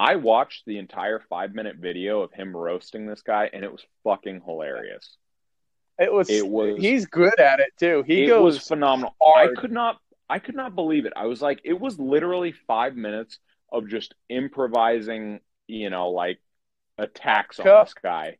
I 0.00 0.16
watched 0.16 0.64
the 0.64 0.78
entire 0.78 1.20
five 1.28 1.54
minute 1.54 1.76
video 1.76 2.22
of 2.22 2.32
him 2.32 2.56
roasting 2.56 3.06
this 3.06 3.20
guy, 3.20 3.50
and 3.52 3.62
it 3.62 3.70
was 3.70 3.84
fucking 4.02 4.40
hilarious. 4.46 5.16
It 5.98 6.10
was, 6.10 6.30
It 6.30 6.48
was- 6.48 6.80
he's 6.80 7.04
good 7.04 7.38
at 7.38 7.60
it 7.60 7.72
too. 7.78 8.02
He 8.06 8.24
it 8.24 8.28
goes 8.28 8.54
was 8.54 8.66
phenomenal. 8.66 9.14
hard. 9.20 9.50
I 9.56 9.60
could 9.60 9.72
not 9.72 9.98
I 10.30 10.38
could 10.38 10.54
not 10.54 10.74
believe 10.74 11.04
it. 11.06 11.12
I 11.16 11.26
was 11.26 11.42
like, 11.42 11.60
it 11.64 11.78
was 11.78 11.98
literally 11.98 12.52
five 12.52 12.96
minutes 12.96 13.38
of 13.70 13.88
just 13.88 14.14
improvising, 14.28 15.40
you 15.66 15.90
know, 15.90 16.10
like 16.10 16.38
attacks 16.96 17.58
on 17.60 17.66
this 17.84 17.94
guy. 17.94 18.38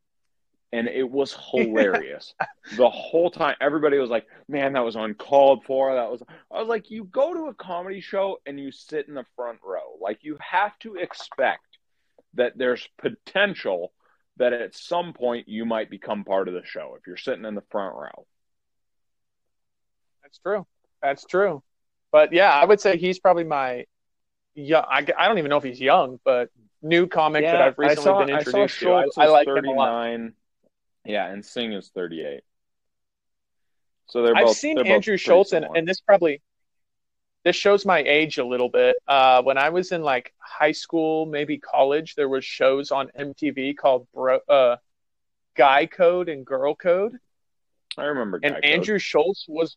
And 0.73 0.89
it 0.89 1.09
was 1.09 1.37
hilarious. 1.51 2.35
the 2.77 2.89
whole 2.89 3.31
time 3.31 3.57
everybody 3.61 3.99
was 3.99 4.11
like, 4.11 4.27
Man, 4.49 4.73
that 4.75 4.85
was 4.85 4.97
uncalled 4.97 5.65
for. 5.65 5.95
That 5.95 6.11
was 6.11 6.23
I 6.51 6.61
was 6.61 6.69
like, 6.69 6.91
you 6.91 7.05
go 7.05 7.35
to 7.35 7.47
a 7.47 7.55
comedy 7.55 8.01
show 8.01 8.39
and 8.47 8.59
you 8.59 8.71
sit 8.73 9.09
in 9.09 9.15
the 9.15 9.27
front 9.37 9.59
row. 9.65 9.97
Like 10.01 10.19
you 10.23 10.37
have 10.41 10.79
to 10.81 10.97
expect 10.97 11.79
that 12.35 12.57
there's 12.57 12.87
potential 12.99 13.93
that 14.37 14.53
at 14.53 14.75
some 14.75 15.13
point 15.13 15.49
you 15.49 15.65
might 15.65 15.91
become 15.91 16.25
part 16.25 16.49
of 16.49 16.55
the 16.55 16.65
show 16.65 16.97
if 16.99 17.07
you're 17.07 17.17
sitting 17.17 17.45
in 17.45 17.55
the 17.55 17.65
front 17.71 17.95
row. 17.95 18.27
That's 20.23 20.39
true. 20.39 20.67
That's 21.03 21.25
true. 21.25 21.63
But 22.13 22.33
yeah, 22.33 22.51
I 22.51 22.65
would 22.65 22.81
say 22.81 22.97
he's 22.97 23.19
probably 23.19 23.45
my 23.45 23.85
young. 24.55 24.85
I, 24.89 25.07
I 25.19 25.29
don't 25.29 25.39
even 25.39 25.51
know 25.51 25.57
if 25.57 25.65
he's 25.65 25.81
young, 25.81 26.19
but 26.25 26.51
new 26.83 27.07
comic 27.07 27.45
that 27.45 27.61
I've 27.61 27.79
recently 27.79 28.03
I 28.03 28.05
saw, 28.05 28.25
been 28.25 28.35
I 28.35 28.39
introduced 28.39 28.81
to. 28.81 28.93
I, 28.93 29.03
Schulz 29.03 29.19
I 29.19 29.25
is 29.27 29.31
like 29.31 29.49
him 29.49 29.65
a 29.65 29.73
lot. 29.73 30.21
39. 31.05 31.15
Yeah, 31.15 31.33
and 31.33 31.45
Singh 31.45 31.73
is 31.73 31.91
38. 31.95 32.43
So 34.07 34.23
they're 34.23 34.37
I've 34.37 34.47
both. 34.47 34.57
seen 34.57 34.77
they're 34.77 34.87
Andrew 34.87 35.17
Schulz, 35.17 35.53
and, 35.53 35.67
and 35.75 35.87
this 35.87 36.01
probably 36.01 36.43
this 37.45 37.57
shows 37.57 37.87
my 37.87 38.01
age 38.01 38.39
a 38.39 38.45
little 38.45 38.69
bit. 38.69 38.97
Uh, 39.07 39.43
when 39.43 39.57
I 39.57 39.71
was 39.71 39.93
in 39.93 40.03
like 40.03 40.35
high 40.39 40.73
school, 40.73 41.27
maybe 41.27 41.59
college, 41.59 42.15
there 42.17 42.29
was 42.29 42.45
shows 42.45 42.91
on 42.91 43.09
MTV 43.19 43.77
called 43.77 44.07
Bro, 44.13 44.41
uh, 44.49 44.77
Guy 45.57 45.87
Code 45.87 46.29
and 46.29 46.45
Girl 46.45 46.75
Code, 46.75 47.17
I 47.97 48.05
remember. 48.05 48.41
and 48.43 48.55
Code. 48.55 48.65
Andrew 48.65 48.99
Schulz 48.99 49.47
was 49.49 49.77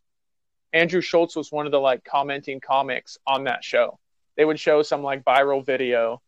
Andrew 0.73 1.01
Schulz 1.01 1.35
was 1.35 1.51
one 1.51 1.65
of 1.67 1.71
the 1.71 1.79
like 1.79 2.03
commenting 2.03 2.59
comics 2.59 3.17
on 3.27 3.45
that 3.45 3.63
show. 3.63 3.99
They 4.35 4.45
would 4.45 4.59
show 4.59 4.81
some 4.81 5.03
like 5.03 5.23
viral 5.23 5.63
video, 5.63 6.21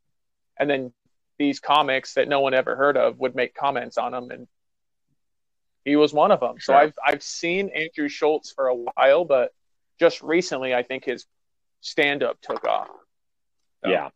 and 0.58 0.70
then 0.70 0.94
these 1.40 1.60
comics 1.60 2.14
that 2.14 2.28
no 2.28 2.40
one 2.40 2.54
ever 2.54 2.76
heard 2.76 2.98
of 2.98 3.20
would 3.20 3.36
make 3.36 3.56
comments 3.56 3.98
on 3.98 4.12
them, 4.12 4.30
and 4.30 4.48
he 5.86 5.96
was 5.96 6.12
one 6.14 6.32
of 6.32 6.40
them. 6.40 6.60
So 6.60 6.74
I've 6.74 6.94
I've 7.06 7.24
seen 7.24 7.70
Andrew 7.70 8.10
Schulz 8.10 8.52
for 8.52 8.68
a 8.68 8.76
while, 8.76 9.24
but 9.24 9.54
just 10.00 10.22
recently 10.22 10.74
I 10.74 10.84
think 10.84 11.06
his 11.06 11.26
stand 11.82 12.24
up 12.24 12.42
took 12.42 12.66
off. 12.66 12.90
So, 13.84 13.92
Yeah, 13.92 14.10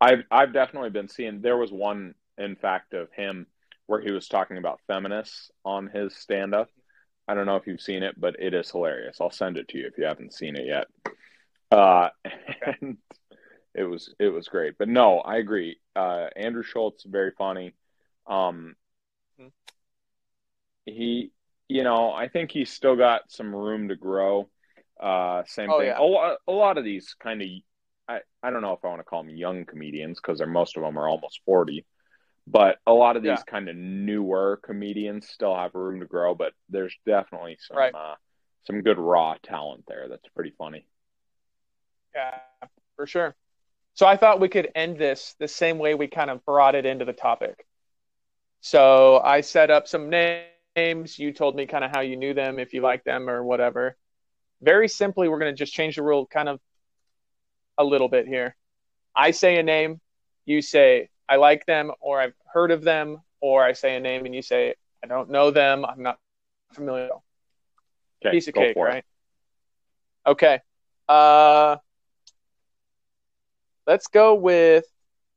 I've 0.00 0.24
I've 0.30 0.52
definitely 0.52 0.90
been 0.90 1.08
seeing. 1.08 1.42
There 1.42 1.58
was 1.58 1.70
one, 1.70 2.14
in 2.38 2.56
fact, 2.56 2.94
of 2.94 3.12
him 3.12 3.46
where 3.86 4.00
he 4.00 4.10
was 4.10 4.28
talking 4.28 4.56
about 4.56 4.80
feminists 4.86 5.50
on 5.64 5.88
his 5.88 6.16
stand 6.16 6.54
up. 6.54 6.68
I 7.28 7.34
don't 7.34 7.46
know 7.46 7.56
if 7.56 7.66
you've 7.66 7.82
seen 7.82 8.02
it, 8.02 8.18
but 8.18 8.36
it 8.40 8.54
is 8.54 8.70
hilarious. 8.70 9.18
I'll 9.20 9.30
send 9.30 9.56
it 9.58 9.68
to 9.68 9.78
you 9.78 9.86
if 9.86 9.98
you 9.98 10.04
haven't 10.04 10.32
seen 10.32 10.56
it 10.56 10.66
yet. 10.66 10.86
Uh, 11.70 12.08
and 12.80 12.96
it 13.74 13.84
was 13.84 14.14
it 14.18 14.28
was 14.28 14.48
great. 14.48 14.78
But 14.78 14.88
no, 14.88 15.18
I 15.18 15.36
agree. 15.36 15.78
Uh, 15.94 16.28
Andrew 16.34 16.62
Schulz 16.62 17.04
very 17.06 17.32
funny. 17.32 17.74
Um, 18.26 18.74
Mhm. 19.38 19.52
He, 20.86 21.30
you 21.68 21.84
know, 21.84 22.12
I 22.12 22.28
think 22.28 22.50
he's 22.50 22.70
still 22.70 22.96
got 22.96 23.22
some 23.30 23.54
room 23.54 23.88
to 23.88 23.96
grow. 23.96 24.48
Uh, 25.00 25.42
same 25.46 25.70
Oh, 25.70 25.78
thing. 25.78 25.86
yeah. 25.86 25.98
A, 25.98 26.02
lot, 26.02 26.38
a 26.46 26.52
lot 26.52 26.78
of 26.78 26.84
these 26.84 27.14
kind 27.22 27.42
of 27.42 27.48
I, 28.08 28.20
I 28.42 28.50
don't 28.50 28.62
know 28.62 28.72
if 28.72 28.84
I 28.84 28.88
want 28.88 29.00
to 29.00 29.04
call 29.04 29.22
them 29.22 29.36
young 29.36 29.64
comedians 29.64 30.18
because 30.20 30.38
they're 30.38 30.46
most 30.46 30.76
of 30.76 30.82
them 30.82 30.98
are 30.98 31.08
almost 31.08 31.40
40 31.46 31.86
but 32.46 32.78
a 32.86 32.92
lot 32.92 33.16
of 33.16 33.22
these 33.22 33.38
Yeah. 33.38 33.42
kind 33.44 33.68
of 33.68 33.76
newer 33.76 34.58
comedians 34.64 35.28
still 35.28 35.54
have 35.54 35.74
room 35.74 36.00
to 36.00 36.06
grow 36.06 36.34
but 36.34 36.52
there's 36.68 36.96
definitely 37.06 37.56
some 37.60 37.76
Right. 37.76 37.94
uh, 37.94 38.14
some 38.64 38.82
good 38.82 38.98
raw 38.98 39.36
talent 39.42 39.84
there 39.86 40.08
that's 40.08 40.28
pretty 40.34 40.52
funny 40.58 40.86
Yeah, 42.14 42.38
for 42.96 43.06
sure. 43.06 43.34
So 43.94 44.06
I 44.06 44.16
thought 44.16 44.40
we 44.40 44.48
could 44.48 44.70
end 44.74 44.98
this 44.98 45.34
the 45.38 45.48
same 45.48 45.78
way 45.78 45.94
we 45.94 46.08
kind 46.08 46.30
of 46.30 46.44
brought 46.44 46.74
it 46.74 46.86
into 46.86 47.04
the 47.04 47.12
topic. 47.12 47.66
So 48.60 49.20
I 49.20 49.42
set 49.42 49.70
up 49.70 49.88
some 49.88 50.10
names. 50.10 50.46
You 50.76 51.32
told 51.32 51.56
me 51.56 51.66
kind 51.66 51.84
of 51.84 51.90
how 51.90 52.00
you 52.00 52.16
knew 52.16 52.32
them, 52.32 52.58
if 52.58 52.72
you 52.72 52.80
like 52.80 53.04
them 53.04 53.28
or 53.28 53.42
whatever. 53.42 53.96
Very 54.62 54.88
simply, 54.88 55.28
we're 55.28 55.38
going 55.38 55.52
to 55.52 55.58
just 55.58 55.72
change 55.72 55.96
the 55.96 56.02
rule 56.02 56.26
kind 56.26 56.48
of 56.48 56.60
a 57.78 57.84
little 57.84 58.08
bit 58.08 58.26
here. 58.26 58.56
I 59.14 59.32
say 59.32 59.58
a 59.58 59.62
name, 59.62 60.00
you 60.44 60.62
say 60.62 61.08
I 61.28 61.36
like 61.36 61.66
them 61.66 61.90
or 62.00 62.20
I've 62.20 62.34
heard 62.52 62.70
of 62.70 62.82
them, 62.82 63.18
or 63.40 63.64
I 63.64 63.72
say 63.72 63.96
a 63.96 64.00
name 64.00 64.26
and 64.26 64.34
you 64.34 64.42
say 64.42 64.74
I 65.02 65.06
don't 65.06 65.30
know 65.30 65.50
them, 65.50 65.84
I'm 65.84 66.02
not 66.02 66.18
familiar. 66.72 67.08
okay 68.24 68.30
Piece 68.30 68.48
of 68.48 68.54
cake, 68.54 68.74
for 68.74 68.88
it. 68.88 68.90
right? 68.90 69.04
Okay. 70.26 70.60
Uh, 71.08 71.76
let's 73.86 74.06
go 74.06 74.34
with. 74.34 74.84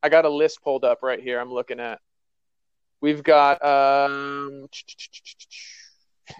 I 0.03 0.09
got 0.09 0.25
a 0.25 0.29
list 0.29 0.61
pulled 0.61 0.83
up 0.83 0.99
right 1.01 1.19
here. 1.19 1.39
I'm 1.39 1.51
looking 1.51 1.79
at. 1.79 1.99
We've 3.03 3.21
got 3.21 3.61
um, 3.61 4.67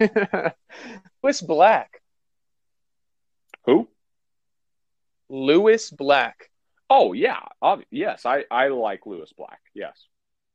Lewis 1.22 1.42
Black. 1.42 2.00
who 3.66 3.86
Lewis 5.28 5.90
Black. 5.90 6.50
oh 6.88 7.12
yeah 7.12 7.40
ob- 7.60 7.84
yes 7.90 8.24
I, 8.24 8.44
I 8.50 8.68
like 8.68 9.04
lewis 9.06 9.32
black 9.36 9.60
yes 9.74 10.06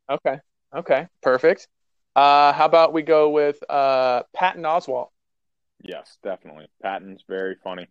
Okay. 0.09 0.39
Okay. 0.75 1.07
Perfect. 1.21 1.67
Uh, 2.15 2.53
how 2.53 2.65
about 2.65 2.93
we 2.93 3.03
go 3.03 3.29
with 3.29 3.57
uh, 3.69 4.23
Patton 4.33 4.63
Oswalt? 4.63 5.09
yes 5.83 6.17
definitely 6.23 6.65
patton's 6.81 7.23
very 7.27 7.55
funny 7.63 7.87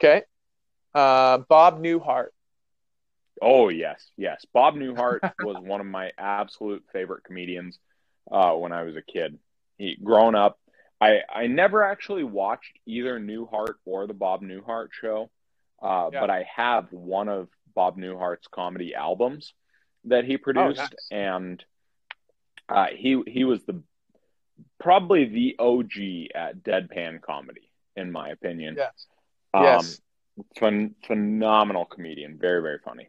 Okay. 0.00 0.22
Uh, 0.92 1.38
Bob 1.48 1.80
Newhart. 1.80 2.28
Oh 3.42 3.68
yes, 3.68 4.10
yes. 4.16 4.44
Bob 4.52 4.74
Newhart 4.74 5.20
was 5.42 5.56
one 5.62 5.80
of 5.80 5.86
my 5.86 6.10
absolute 6.18 6.84
favorite 6.92 7.24
comedians 7.24 7.78
uh, 8.30 8.52
when 8.52 8.72
I 8.72 8.82
was 8.82 8.96
a 8.96 9.02
kid. 9.02 9.38
He 9.78 9.96
grown 10.02 10.34
up. 10.34 10.58
I 11.00 11.20
I 11.32 11.46
never 11.46 11.82
actually 11.84 12.24
watched 12.24 12.78
either 12.86 13.20
Newhart 13.20 13.74
or 13.84 14.06
the 14.06 14.14
Bob 14.14 14.42
Newhart 14.42 14.88
show, 14.92 15.30
uh, 15.82 16.10
Yeah. 16.12 16.20
but 16.20 16.30
I 16.30 16.46
have 16.54 16.90
one 16.92 17.28
of 17.28 17.48
Bob 17.74 17.98
Newhart's 17.98 18.46
comedy 18.48 18.94
albums 18.94 19.52
that 20.04 20.24
he 20.24 20.38
produced, 20.38 20.80
Oh, 20.80 20.84
nice. 20.84 21.08
and 21.10 21.64
uh, 22.68 22.86
he 22.86 23.22
he 23.26 23.44
was 23.44 23.62
the 23.64 23.82
probably 24.80 25.26
the 25.26 25.56
OG 25.58 26.30
at 26.34 26.62
deadpan 26.62 27.20
comedy, 27.20 27.70
in 27.96 28.10
my 28.10 28.30
opinion. 28.30 28.76
Yes. 28.78 29.06
Um, 29.52 29.62
yes. 29.64 30.00
phen- 30.58 30.94
phenomenal 31.06 31.84
comedian, 31.84 32.38
very 32.38 32.62
very 32.62 32.78
funny. 32.84 33.08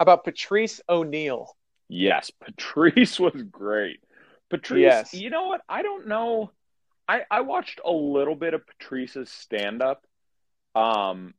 About 0.00 0.24
Patrice 0.24 0.80
O'Neal? 0.88 1.54
Yes, 1.88 2.30
Patrice 2.44 3.20
was 3.20 3.42
great. 3.50 4.00
Patrice, 4.48 4.80
Yes. 4.80 5.14
you 5.14 5.30
know 5.30 5.46
what? 5.46 5.60
I 5.68 5.82
don't 5.82 6.08
know. 6.08 6.50
I 7.06 7.22
I 7.30 7.42
watched 7.42 7.80
a 7.84 7.90
little 7.92 8.34
bit 8.34 8.54
of 8.54 8.66
Patrice's 8.66 9.30
stand 9.30 9.82
up, 9.82 10.04
um, 10.74 11.34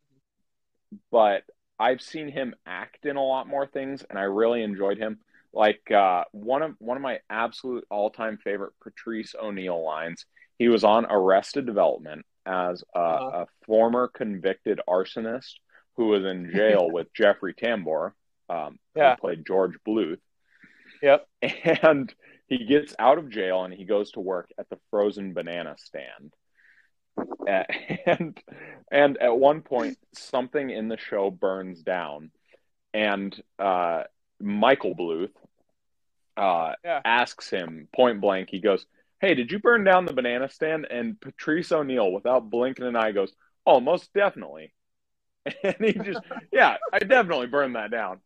but 1.11 1.43
I've 1.79 2.01
seen 2.01 2.27
him 2.29 2.53
act 2.65 3.05
in 3.05 3.15
a 3.15 3.23
lot 3.23 3.47
more 3.47 3.65
things, 3.65 4.03
and 4.09 4.19
I 4.19 4.23
really 4.23 4.61
enjoyed 4.63 4.97
him. 4.97 5.19
Like 5.53 5.89
uh, 5.91 6.25
one 6.31 6.61
of 6.61 6.75
one 6.79 6.95
of 6.97 7.03
my 7.03 7.19
absolute 7.29 7.85
all 7.89 8.09
time 8.09 8.37
favorite 8.37 8.73
Patrice 8.81 9.35
O'Neal 9.41 9.83
lines. 9.83 10.25
He 10.59 10.69
was 10.69 10.83
on 10.83 11.05
Arrested 11.09 11.65
Development 11.65 12.23
as 12.45 12.83
a, 12.95 12.99
Uh-huh. 12.99 13.37
a 13.43 13.47
former 13.65 14.07
convicted 14.07 14.79
arsonist 14.87 15.55
who 15.97 16.07
was 16.07 16.23
in 16.23 16.51
jail 16.53 16.89
with 16.91 17.11
Jeffrey 17.13 17.53
Tambor, 17.53 18.11
um, 18.51 18.79
Yeah. 18.95 19.15
who 19.15 19.21
played 19.21 19.45
George 19.45 19.75
Bluth. 19.87 20.19
Yep. 21.01 21.25
And 21.83 22.13
he 22.47 22.65
gets 22.65 22.93
out 22.99 23.17
of 23.17 23.29
jail 23.29 23.63
and 23.63 23.73
he 23.73 23.85
goes 23.85 24.11
to 24.11 24.19
work 24.19 24.49
at 24.59 24.69
the 24.69 24.77
frozen 24.89 25.33
banana 25.33 25.75
stand. 25.77 26.33
And 28.05 28.37
and 28.91 29.17
at 29.17 29.37
one 29.37 29.61
point, 29.61 29.97
something 30.13 30.69
in 30.69 30.87
the 30.87 30.97
show 30.97 31.29
burns 31.29 31.81
down, 31.81 32.31
and 32.93 33.41
uh, 33.59 34.03
Michael 34.39 34.95
Bluth 34.95 35.31
uh, 36.37 36.73
Yeah. 36.83 37.01
asks 37.03 37.49
him 37.49 37.87
point 37.95 38.21
blank. 38.21 38.49
He 38.49 38.59
goes, 38.59 38.85
"Hey, 39.19 39.33
did 39.33 39.51
you 39.51 39.59
burn 39.59 39.83
down 39.83 40.05
the 40.05 40.13
banana 40.13 40.49
stand?" 40.49 40.87
And 40.89 41.19
Patrice 41.19 41.71
O'Neal, 41.71 42.11
without 42.11 42.49
blinking 42.49 42.85
an 42.85 42.95
eye, 42.95 43.11
goes, 43.11 43.33
"Oh, 43.65 43.79
most 43.79 44.13
definitely." 44.13 44.73
And 45.63 45.75
he 45.83 45.93
just, 45.93 46.21
yeah, 46.53 46.77
I 46.93 46.99
definitely 46.99 47.47
burned 47.47 47.75
that 47.75 47.91
down. 47.91 48.19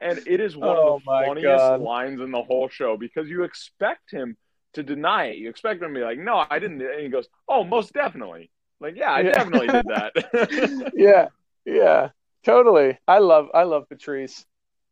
And 0.00 0.20
it 0.26 0.40
is 0.40 0.56
one 0.56 0.76
Oh, 0.78 0.98
of 0.98 1.02
the 1.02 1.24
funniest 1.24 1.42
God. 1.42 1.80
lines 1.80 2.20
in 2.20 2.30
the 2.30 2.42
whole 2.42 2.68
show 2.68 2.96
because 2.96 3.28
you 3.28 3.44
expect 3.44 4.10
him 4.10 4.36
to 4.74 4.82
deny 4.82 5.26
it. 5.26 5.38
You 5.38 5.48
expect 5.48 5.82
him 5.82 5.94
to 5.94 6.00
be 6.00 6.04
like, 6.04 6.18
"No, 6.18 6.44
I 6.50 6.58
didn't." 6.58 6.82
And 6.82 7.00
he 7.00 7.08
goes, 7.08 7.28
"Oh, 7.48 7.64
most 7.64 7.92
definitely." 7.92 8.50
Like, 8.80 8.96
yeah, 8.96 9.12
I 9.12 9.22
Yeah. 9.22 9.30
definitely 9.34 9.70
did 9.70 9.88
that. 9.88 10.12
yeah, 10.94 11.28
yeah, 11.64 12.10
totally. 12.44 12.98
I 13.06 13.18
love 13.18 13.48
I 13.54 13.64
love 13.64 13.88
Patrice. 13.88 14.44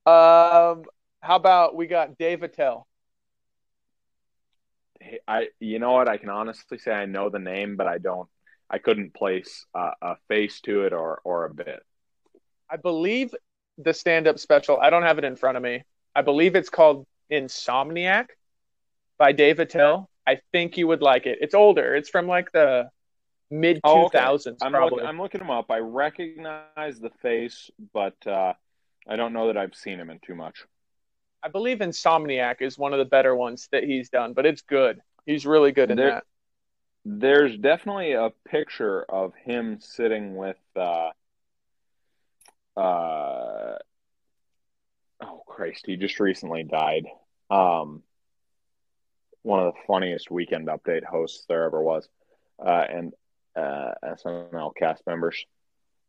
Um, 0.07 0.85
how 1.21 1.37
about 1.37 1.77
we 1.77 1.87
got 1.87 2.19
Dave 2.19 2.43
Attell? 2.43 2.87
Hey, 5.01 5.19
I, 5.27 5.49
you 5.61 5.79
know 5.79 5.93
what? 5.93 6.09
I 6.09 6.17
can 6.17 6.29
honestly 6.31 6.79
say 6.79 6.93
I 6.93 7.07
know 7.07 7.29
the 7.29 7.39
name, 7.39 7.77
but 7.77 7.87
I 7.87 7.99
don't. 7.99 8.29
I 8.71 8.79
couldn't 8.79 9.15
place 9.15 9.67
a, 9.75 9.91
a 10.01 10.17
face 10.29 10.61
to 10.63 10.85
it 10.85 10.93
or 10.93 11.21
or 11.25 11.45
a 11.45 11.55
bit. 11.55 11.83
I 12.71 12.77
believe 12.77 13.35
the 13.79 13.93
stand-up 13.93 14.39
special. 14.39 14.79
I 14.81 14.91
don't 14.91 15.03
have 15.03 15.19
it 15.19 15.25
in 15.25 15.37
front 15.37 15.57
of 15.57 15.63
me. 15.63 15.85
I 16.15 16.23
believe 16.23 16.57
it's 16.57 16.69
called 16.69 17.07
Insomniac 17.31 18.27
by 19.19 19.33
Dave 19.33 19.59
Attell. 19.59 20.09
I 20.27 20.41
think 20.53 20.77
you 20.77 20.87
would 20.89 21.03
like 21.03 21.27
it. 21.27 21.39
It's 21.41 21.55
older. 21.55 21.95
It's 21.97 22.09
from 22.09 22.27
like 22.27 22.53
the 22.53 22.91
mid 23.51 23.77
two 23.77 23.81
Oh, 23.85 24.05
okay. 24.07 24.19
I'm 24.19 24.73
probably. 24.73 25.01
look, 25.01 25.09
I'm 25.09 25.21
looking 25.21 25.41
him 25.41 25.51
up. 25.51 25.71
I 25.71 25.79
recognize 25.79 27.01
the 27.01 27.11
face, 27.23 27.71
but 27.93 28.15
uh, 28.27 28.53
I 29.09 29.17
don't 29.17 29.33
know 29.33 29.49
that 29.49 29.57
I've 29.57 29.75
seen 29.75 29.99
him 29.99 30.11
in 30.11 30.19
too 30.21 30.35
much. 30.35 30.65
I 31.43 31.49
believe 31.49 31.79
Insomniac 31.79 32.61
is 32.61 32.79
one 32.79 32.93
of 32.93 32.99
the 32.99 33.05
better 33.05 33.35
ones 33.35 33.69
that 33.73 33.83
he's 33.85 34.11
done, 34.11 34.33
but 34.33 34.47
it's 34.47 34.63
good. 34.63 35.01
He's 35.27 35.45
really 35.47 35.73
good 35.73 35.91
in 35.91 35.97
There- 35.97 36.11
that. 36.11 36.25
There's 37.05 37.59
definitely 37.59 38.13
a 38.13 38.31
picture 38.49 39.03
of 39.03 39.35
him 39.35 39.81
sitting 39.81 40.37
with. 40.37 40.59
Uh, 40.77 41.11
uh, 42.77 43.77
oh 45.23 45.43
Christ! 45.47 45.85
He 45.87 45.97
just 45.97 46.21
recently 46.21 46.65
died. 46.65 47.07
Um, 47.51 48.03
one 49.43 49.61
of 49.61 49.75
the 49.75 49.81
funniest 49.87 50.31
weekend 50.31 50.69
update 50.69 51.05
hosts 51.05 51.45
there 51.49 51.65
ever 51.65 51.83
was, 51.83 52.09
uh, 52.65 52.85
and 52.89 53.13
uh, 53.57 53.93
SNL 54.05 54.75
cast 54.77 55.07
members. 55.07 55.45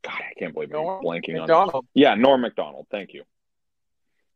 God, 0.03 0.20
I 0.20 0.34
can't 0.38 0.53
believe 0.53 0.70
I'm 0.70 0.82
Norm 0.84 1.03
blanking 1.03 1.36
on. 1.36 1.41
Macdonald. 1.47 1.86
Yeah, 1.93 2.16
Norm 2.16 2.41
Macdonald. 2.41 2.88
Thank 2.91 3.14
you. 3.14 3.24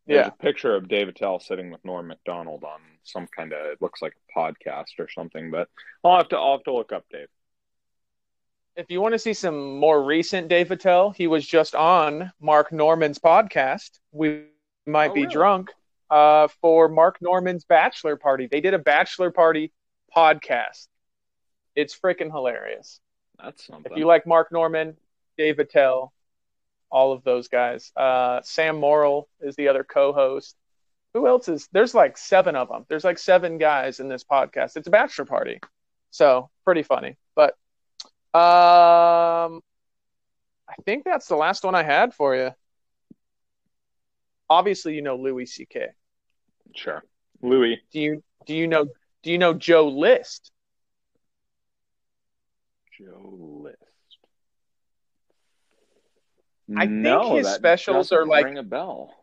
There's 0.06 0.26
Yeah. 0.26 0.28
a 0.28 0.44
picture 0.44 0.76
of 0.76 0.88
Dave 0.88 1.10
Attell 1.10 1.40
sitting 1.42 1.70
with 1.72 1.84
Norm 1.84 2.08
Macdonald 2.08 2.64
on 2.64 2.80
some 3.04 3.28
kind 3.28 3.52
of 3.54 3.66
it 3.66 3.82
looks 3.82 4.02
like 4.02 4.14
a 4.14 4.40
podcast 4.40 5.00
or 5.00 5.10
something, 5.10 5.52
but 5.52 5.68
I'll 6.04 6.18
have 6.18 6.30
to 6.30 6.38
I'll 6.38 6.54
have 6.54 6.64
to 6.64 6.74
look 6.74 6.92
up 6.94 7.04
Dave. 7.12 7.28
If 8.78 8.92
you 8.92 9.02
want 9.02 9.14
to 9.14 9.20
see 9.20 9.34
some 9.34 9.80
more 9.80 10.04
recent 10.04 10.50
Dave 10.50 10.70
Attell, 10.70 11.10
he 11.10 11.26
was 11.26 11.46
just 11.46 11.74
on 11.74 12.32
Mark 12.40 12.72
Normand's 12.72 13.18
podcast. 13.18 14.00
We 14.12 14.44
might 14.86 15.10
Oh, 15.12 15.14
be 15.16 15.22
really? 15.22 15.34
drunk 15.34 15.72
uh, 16.12 16.48
for 16.62 16.88
Mark 16.88 17.18
Normand's 17.20 17.66
bachelor 17.66 18.16
party. 18.18 18.46
They 18.46 18.62
did 18.62 18.76
a 18.76 18.80
bachelor 18.80 19.32
party 19.32 19.74
podcast. 20.16 20.90
It's 21.76 21.98
freaking 21.98 22.32
hilarious. 22.32 23.00
That's 23.44 23.66
something. 23.66 23.92
If 23.92 23.98
you 23.98 24.06
like 24.06 24.28
Mark 24.28 24.52
Normand, 24.52 24.98
Dave 25.40 25.58
Attell, 25.58 26.14
all 26.92 27.12
of 27.14 27.24
those 27.24 27.48
guys. 27.48 27.92
Uh, 27.98 28.42
Sam 28.44 28.80
Morril 28.80 29.28
is 29.42 29.56
the 29.56 29.70
other 29.70 29.84
co-host. 29.84 30.56
Who 31.16 31.26
else 31.26 31.48
is? 31.48 31.68
There's 31.72 31.96
like 31.96 32.16
seven 32.16 32.56
of 32.56 32.70
them. 32.70 32.86
There's 32.90 33.04
like 33.04 33.18
seven 33.18 33.58
guys 33.58 34.00
in 34.00 34.08
this 34.08 34.24
podcast. 34.24 34.78
It's 34.78 34.88
a 34.88 34.92
bachelor 34.92 35.26
party, 35.26 35.60
so 36.12 36.52
pretty 36.64 36.84
funny. 36.84 37.18
But 37.36 37.56
um, 38.38 39.62
I 40.70 40.74
think 40.86 41.04
that's 41.06 41.28
the 41.28 41.36
last 41.36 41.64
one 41.64 41.76
I 41.76 41.84
had 41.84 42.14
for 42.14 42.36
you. 42.36 42.52
Obviously, 44.50 44.94
you 44.96 45.02
know 45.02 45.16
Louis 45.18 45.46
C.K. 45.46 45.88
sure, 46.76 47.04
Louis. 47.42 47.82
Do 47.92 48.00
you 48.00 48.24
do 48.46 48.56
you 48.56 48.68
know 48.68 48.88
do 49.24 49.32
you 49.32 49.38
know 49.38 49.54
Joe 49.54 49.88
List? 49.90 50.52
Joe 52.98 53.62
List. 53.64 53.78
I 56.76 56.86
think 56.88 57.38
his 57.38 57.48
specials 57.54 58.12
are 58.12 58.26
like- 58.26 58.46
ring 58.46 58.58
a 58.58 58.64
bell. 58.64 59.14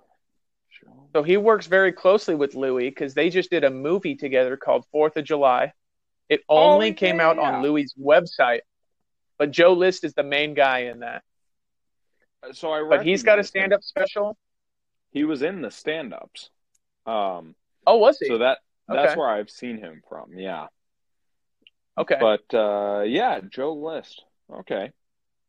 Joe- 0.80 1.08
So 1.12 1.22
he 1.22 1.36
works 1.36 1.66
very 1.66 1.92
closely 1.92 2.34
with 2.34 2.54
Louis 2.54 2.88
because 2.90 3.14
they 3.14 3.30
just 3.30 3.50
did 3.50 3.64
a 3.64 3.70
movie 3.70 4.14
together 4.16 4.56
called 4.56 4.86
Fourth 4.92 5.16
of 5.16 5.24
July. 5.24 5.72
It 6.28 6.40
only 6.48 6.90
Oh, 6.90 6.94
came 6.94 7.16
yeah, 7.16 7.28
out 7.28 7.38
on 7.38 7.62
Louis' 7.62 7.92
website, 8.00 8.60
but 9.38 9.50
Joe 9.50 9.72
List 9.72 10.04
is 10.04 10.14
the 10.14 10.22
main 10.22 10.54
guy 10.54 10.80
in 10.80 11.00
that. 11.00 11.22
So 12.52 12.72
I 12.72 12.86
But 12.88 13.04
he's 13.04 13.22
got 13.22 13.38
a 13.38 13.44
stand-up 13.44 13.82
special. 13.82 14.36
He 15.10 15.24
was 15.24 15.42
in 15.42 15.62
the 15.62 15.70
stand-ups. 15.70 16.50
Um, 17.06 17.54
Oh, 17.86 17.96
was 17.98 18.18
he? 18.18 18.26
so 18.26 18.38
that 18.38 18.58
that's 18.88 19.12
Okay. 19.12 19.18
where 19.18 19.28
I've 19.28 19.50
seen 19.50 19.78
him 19.78 20.02
from. 20.08 20.36
Yeah. 20.38 20.66
okay. 21.96 22.18
But 22.20 22.54
uh, 22.54 23.02
yeah, 23.02 23.40
Joe 23.48 23.74
List. 23.74 24.24
Okay. 24.52 24.92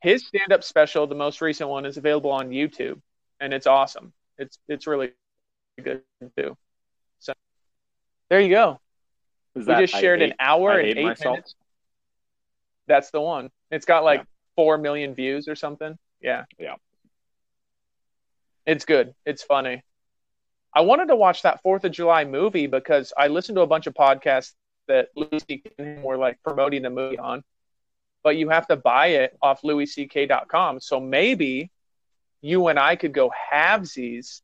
His 0.01 0.25
stand-up 0.27 0.63
special, 0.63 1.07
the 1.07 1.15
most 1.15 1.41
recent 1.41 1.69
one, 1.69 1.85
is 1.85 1.97
available 1.97 2.31
on 2.31 2.49
YouTube, 2.49 3.01
and 3.39 3.53
it's 3.53 3.67
awesome. 3.67 4.13
It's 4.37 4.59
it's 4.67 4.85
really 4.87 5.11
good 5.81 6.03
too. 6.37 6.55
So 7.19 7.33
there 8.29 8.39
you 8.39 8.49
go. 8.49 8.79
Is 9.55 9.65
we 9.67 9.73
that 9.73 9.79
just 9.79 9.93
shared 9.95 10.21
an 10.21 10.33
hour 10.39 10.77
and 10.77 10.87
eight 10.97 11.03
myself? 11.03 11.35
minutes. 11.37 11.55
That's 12.87 13.09
the 13.11 13.21
one. 13.21 13.49
It's 13.75 13.85
got 13.85 14.03
like 14.03 14.21
Yeah. 14.21 14.25
four 14.55 14.77
million 14.77 15.13
views 15.13 15.47
or 15.47 15.55
something. 15.55 15.97
Yeah. 16.21 16.45
Yeah. 16.57 16.75
It's 18.65 18.85
good. 18.85 19.13
It's 19.25 19.43
funny. 19.43 19.83
I 20.73 20.81
wanted 20.81 21.07
to 21.09 21.15
watch 21.15 21.41
that 21.43 21.61
Fourth 21.61 21.83
of 21.83 21.91
July 21.91 22.25
movie 22.25 22.67
because 22.67 23.13
I 23.17 23.27
listened 23.27 23.57
to 23.57 23.61
a 23.61 23.67
bunch 23.67 23.85
of 23.87 23.93
podcasts 23.93 24.53
that 24.87 25.09
and 25.15 25.61
him 25.77 26.03
were 26.03 26.17
like 26.17 26.41
promoting 26.43 26.81
the 26.83 26.89
movie 26.89 27.17
on, 27.19 27.43
but 28.23 28.37
you 28.37 28.49
have 28.49 28.67
to 28.67 28.75
buy 28.75 29.07
it 29.07 29.37
off 29.41 29.61
louisck.com. 29.63 30.79
So 30.79 30.99
maybe 30.99 31.71
you 32.41 32.67
and 32.67 32.79
I 32.79 32.95
could 32.95 33.13
go 33.13 33.31
halvesies 33.51 34.41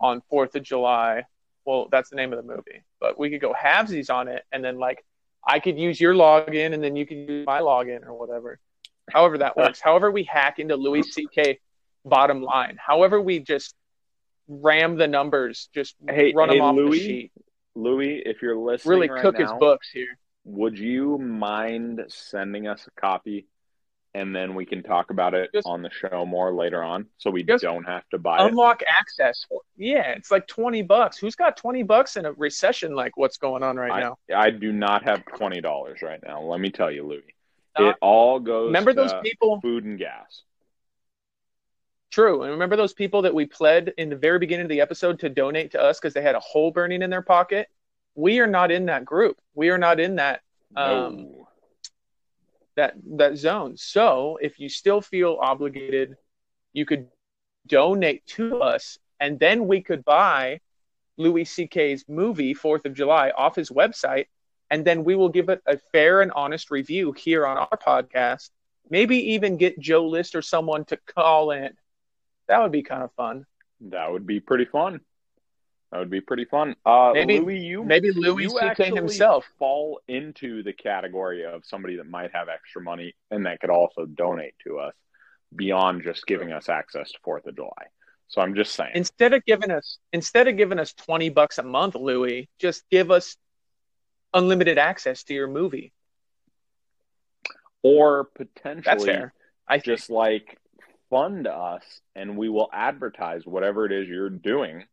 on 0.00 0.22
Fourth 0.30 0.54
of 0.54 0.62
July. 0.62 1.24
Well, 1.66 1.88
that's 1.90 2.08
the 2.10 2.16
name 2.16 2.32
of 2.32 2.38
the 2.38 2.54
movie, 2.54 2.84
but 3.00 3.18
we 3.18 3.30
could 3.30 3.40
go 3.40 3.52
halvesies 3.52 4.12
on 4.12 4.28
it, 4.28 4.44
and 4.50 4.64
then 4.64 4.78
like 4.78 5.04
I 5.46 5.58
could 5.60 5.78
use 5.78 6.00
your 6.00 6.14
login, 6.14 6.74
and 6.74 6.82
then 6.82 6.96
you 6.96 7.06
can 7.06 7.26
use 7.28 7.46
my 7.46 7.60
login 7.60 8.06
or 8.06 8.14
whatever. 8.14 8.58
However 9.10 9.38
that 9.38 9.56
works. 9.56 9.80
However 9.80 10.10
we 10.10 10.24
hack 10.24 10.58
into 10.58 10.76
Louis 10.76 11.02
C.K. 11.02 11.58
bottom 12.04 12.42
line. 12.42 12.76
However 12.84 13.20
we 13.20 13.40
just 13.40 13.74
ram 14.48 14.96
the 14.96 15.08
numbers, 15.08 15.68
just 15.74 15.96
Hey- 16.08 16.32
run 16.34 16.48
hey, 16.50 16.56
them 16.58 16.64
off 16.64 16.76
Louis, 16.76 16.98
the 16.98 17.04
sheet. 17.06 17.32
Louis, 17.74 18.22
if 18.24 18.42
you're 18.42 18.56
listening, 18.56 18.90
Really 18.90 19.10
right 19.10 19.22
cook 19.22 19.38
his 19.38 19.50
books 19.58 19.90
here. 19.90 20.18
would 20.44 20.78
you 20.78 21.18
mind 21.18 22.02
sending 22.08 22.66
us 22.66 22.86
a 22.86 23.00
copy, 23.00 23.46
and 24.14 24.34
then 24.34 24.54
we 24.54 24.66
can 24.66 24.82
talk 24.82 25.10
about 25.10 25.34
it 25.34 25.50
Just- 25.54 25.66
on 25.66 25.82
the 25.82 25.90
show 25.90 26.26
more 26.26 26.52
later 26.52 26.82
on, 26.82 27.06
so 27.18 27.30
we 27.30 27.42
don't 27.42 27.84
have 27.84 28.08
to 28.10 28.18
buy 28.18 28.44
it. 28.44 28.48
Unlock 28.48 28.82
access 28.86 29.44
for 29.48 29.60
yeah, 29.76 30.12
it's 30.12 30.30
like 30.30 30.46
twenty 30.46 30.82
bucks. 30.82 31.16
Who's 31.18 31.36
got 31.36 31.56
twenty 31.56 31.82
bucks 31.82 32.16
in 32.16 32.26
a 32.26 32.32
recession 32.32 32.94
like 32.94 33.16
what's 33.16 33.36
going 33.36 33.62
on 33.62 33.76
right 33.76 33.92
I, 33.92 34.00
now? 34.00 34.18
I 34.34 34.50
do 34.50 34.72
not 34.72 35.04
have 35.04 35.24
twenty 35.36 35.60
dollars 35.60 36.02
right 36.02 36.20
now. 36.24 36.42
Let 36.42 36.60
me 36.60 36.70
tell 36.70 36.90
you, 36.90 37.06
Louis. 37.06 37.34
Not- 37.78 37.90
it 37.90 37.96
all 38.00 38.40
goes. 38.40 38.66
Remember 38.66 38.92
to 38.92 38.96
those 38.96 39.14
people? 39.22 39.60
Food 39.60 39.84
and 39.84 39.98
gas. 39.98 40.42
True. 42.10 42.42
And 42.42 42.50
remember 42.50 42.76
those 42.76 42.92
people 42.92 43.22
that 43.22 43.32
we 43.32 43.46
pled 43.46 43.92
in 43.96 44.08
the 44.08 44.16
very 44.16 44.40
beginning 44.40 44.64
of 44.64 44.68
the 44.68 44.80
episode 44.80 45.20
to 45.20 45.28
donate 45.28 45.70
to 45.72 45.80
us 45.80 46.00
because 46.00 46.12
they 46.12 46.22
had 46.22 46.34
a 46.34 46.40
hole 46.40 46.72
burning 46.72 47.02
in 47.02 47.10
their 47.10 47.22
pocket? 47.22 47.68
We 48.16 48.40
are 48.40 48.48
not 48.48 48.72
in 48.72 48.86
that 48.86 49.04
group. 49.04 49.40
We 49.54 49.70
are 49.70 49.78
not 49.78 50.00
in 50.00 50.16
that 50.16 50.40
um, 50.74 51.16
no. 51.16 51.39
That 52.80 52.94
that 53.18 53.36
zone. 53.36 53.76
So 53.76 54.38
if 54.40 54.58
you 54.58 54.68
still 54.68 55.02
feel 55.02 55.38
obligated, 55.40 56.16
you 56.72 56.86
could 56.86 57.08
donate 57.66 58.26
to 58.26 58.60
us, 58.62 58.98
and 59.20 59.38
then 59.38 59.68
we 59.68 59.82
could 59.82 60.04
buy 60.04 60.60
Louis 61.18 61.44
C.K.'s 61.44 62.04
movie 62.08 62.54
Fourth 62.54 62.86
of 62.86 62.94
July 62.94 63.30
off 63.36 63.54
his 63.54 63.68
website, 63.68 64.26
and 64.70 64.84
then 64.84 65.04
we 65.04 65.14
will 65.14 65.28
give 65.28 65.50
it 65.50 65.60
a 65.66 65.76
fair 65.92 66.22
and 66.22 66.32
honest 66.32 66.70
review 66.70 67.12
here 67.12 67.46
on 67.46 67.58
our 67.58 67.76
podcast. 67.76 68.48
Maybe 68.88 69.34
even 69.34 69.58
get 69.58 69.78
Joe 69.78 70.06
List 70.08 70.34
or 70.34 70.42
someone 70.42 70.86
to 70.86 70.96
call 70.96 71.50
in. 71.50 71.76
That 72.48 72.62
would 72.62 72.72
be 72.72 72.82
kind 72.82 73.02
of 73.02 73.12
fun. 73.12 73.44
That 73.82 74.10
would 74.10 74.26
be 74.26 74.40
pretty 74.40 74.64
fun. 74.64 75.00
That 75.92 75.98
would 75.98 76.10
be 76.10 76.20
pretty 76.20 76.44
fun. 76.44 76.76
Uh, 76.86 77.10
Maybe- 77.14 77.40
Louis, 77.40 77.58
you 77.58 77.82
Maybe 77.82 78.12
Louis 78.12 78.44
you 78.44 78.60
actually 78.60 78.94
himself. 78.94 79.44
fall 79.58 80.00
into 80.06 80.62
the 80.62 80.72
category 80.72 81.44
of 81.44 81.64
somebody 81.64 81.96
that 81.96 82.08
might 82.08 82.32
have 82.32 82.48
extra 82.48 82.80
money 82.80 83.14
and 83.30 83.46
that 83.46 83.60
could 83.60 83.70
also 83.70 84.06
donate 84.06 84.54
to 84.64 84.78
us 84.78 84.94
beyond 85.54 86.02
just 86.04 86.26
giving 86.26 86.52
us 86.52 86.68
access 86.68 87.10
to 87.10 87.18
Fourth 87.24 87.44
of 87.46 87.56
July. 87.56 87.86
So 88.28 88.40
I'm 88.40 88.54
just 88.54 88.74
saying. 88.76 88.92
Instead 88.94 89.32
of 89.34 89.44
giving 89.44 89.72
us 89.72 89.98
instead 90.12 90.46
of 90.46 90.56
giving 90.56 90.78
us 90.78 90.92
twenty 90.92 91.28
bucks 91.30 91.58
a 91.58 91.64
month, 91.64 91.96
Louis, 91.96 92.48
just 92.60 92.88
give 92.88 93.10
us 93.10 93.36
unlimited 94.32 94.78
access 94.78 95.24
to 95.24 95.34
your 95.34 95.48
movie. 95.48 95.92
or 97.82 98.24
potentially 98.34 98.82
That's 98.84 99.04
fair. 99.04 99.32
I 99.66 99.76
think. 99.76 99.84
just 99.86 100.10
like 100.10 100.58
fund 101.08 101.46
us 101.48 101.82
and 102.14 102.36
we 102.36 102.48
will 102.48 102.68
advertise 102.72 103.44
whatever 103.46 103.86
it 103.86 103.92
is 103.92 104.06
you're 104.08 104.30
doing. 104.30 104.84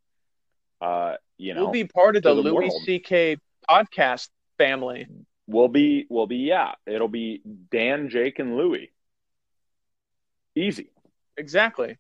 Uh, 0.82 1.16
you 1.38 1.54
know, 1.54 1.64
we'll 1.64 1.72
be 1.72 1.86
part 1.86 2.16
of 2.16 2.24
the, 2.24 2.34
the 2.34 2.42
Louis 2.42 2.70
world. 2.70 2.82
C.K. 2.86 3.38
podcast 3.70 4.30
family. 4.58 5.08
we'll 5.48 5.68
be 5.68 6.06
we'll 6.10 6.28
be 6.28 6.38
yeah, 6.38 6.74
it'll 6.86 7.08
be 7.08 7.42
Dan, 7.72 8.10
Jake, 8.10 8.40
and 8.40 8.58
Louie. 8.58 8.92
Easy. 10.56 10.90
Exactly. 11.36 11.98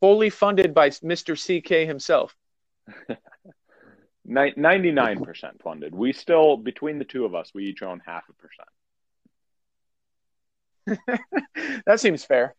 Fully 0.00 0.30
funded 0.30 0.74
by 0.74 0.90
Mr. 0.90 1.38
C.K. 1.38 1.86
himself. 1.86 2.34
Ninety 4.24 4.90
nine 4.90 5.24
percent 5.24 5.62
funded. 5.62 5.94
We 5.94 6.12
still 6.12 6.56
between 6.56 6.98
the 6.98 7.04
two 7.04 7.24
of 7.24 7.34
us, 7.34 7.50
we 7.54 7.64
each 7.64 7.82
own 7.82 8.02
half 8.04 8.24
a 8.28 8.32
percent. 8.34 8.68
that 11.86 12.00
seems 12.00 12.24
fair. 12.24 12.54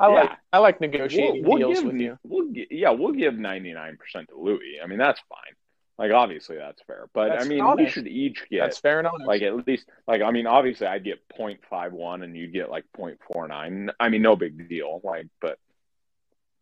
I 0.00 0.08
Yeah. 0.08 0.14
like 0.14 0.30
I 0.52 0.58
like 0.58 0.80
negotiating 0.80 1.42
We'll, 1.44 1.58
we'll 1.58 1.68
deals 1.72 1.80
give 1.84 1.92
with 1.92 2.00
you. 2.00 2.18
we'll 2.24 2.52
gi- 2.52 2.68
yeah 2.70 2.90
we'll 2.90 3.12
give 3.12 3.34
ninety 3.38 3.72
nine 3.72 3.96
percent 3.98 4.28
to 4.30 4.36
Louis. 4.36 4.78
I 4.82 4.86
mean 4.86 4.98
that's 4.98 5.20
fine. 5.28 5.54
Like 5.98 6.12
obviously 6.12 6.56
that's 6.56 6.80
fair, 6.86 7.08
but 7.12 7.28
That's 7.28 7.44
I 7.44 7.48
mean 7.48 7.60
honest. 7.60 7.78
we 7.78 7.90
should 7.90 8.06
each 8.08 8.46
get 8.50 8.60
That's 8.60 8.78
fair 8.78 9.00
enough. 9.00 9.12
like 9.26 9.42
at 9.42 9.66
least 9.66 9.84
like 10.08 10.22
I 10.22 10.30
mean 10.30 10.46
obviously 10.46 10.86
I'd 10.86 11.04
get 11.04 11.20
0.51 11.38 12.24
and 12.24 12.34
you'd 12.34 12.54
get 12.54 12.70
like 12.70 12.86
0.49. 12.96 13.90
I 14.00 14.08
mean 14.08 14.22
no 14.22 14.34
big 14.34 14.66
deal. 14.68 15.00
Like 15.04 15.26
but 15.42 15.58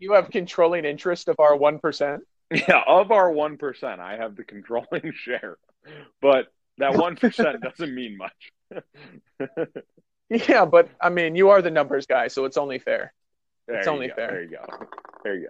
you 0.01 0.15
have 0.15 0.31
controlling 0.31 0.85
interest 0.85 1.29
of 1.29 1.37
our 1.39 1.57
one 1.57 1.79
percent. 1.79 2.23
yeah 2.51 2.83
of 2.87 3.13
our 3.13 3.31
one 3.31 3.57
percent 3.59 4.01
I 4.01 4.17
have 4.17 4.35
the 4.35 4.43
controlling 4.45 5.13
share, 5.15 5.57
but 6.21 6.49
that 6.79 6.97
one 6.97 7.15
percent 7.15 7.61
doesn't 7.63 7.95
mean 7.95 8.17
much. 8.17 8.53
Yeah, 10.31 10.65
but 10.67 10.91
I 11.01 11.09
mean, 11.09 11.35
you 11.37 11.51
are 11.51 11.63
the 11.63 11.71
numbers 11.71 12.07
guy, 12.07 12.29
so 12.29 12.45
it's 12.45 12.57
only 12.59 12.79
fair. 12.79 13.13
There 13.69 13.77
It's 13.77 13.87
you 13.87 13.93
only 13.93 14.09
go, 14.09 14.15
fair. 14.15 14.31
There 14.31 14.43
you 14.43 14.49
go. 14.49 14.87
There 15.23 15.35
you 15.37 15.49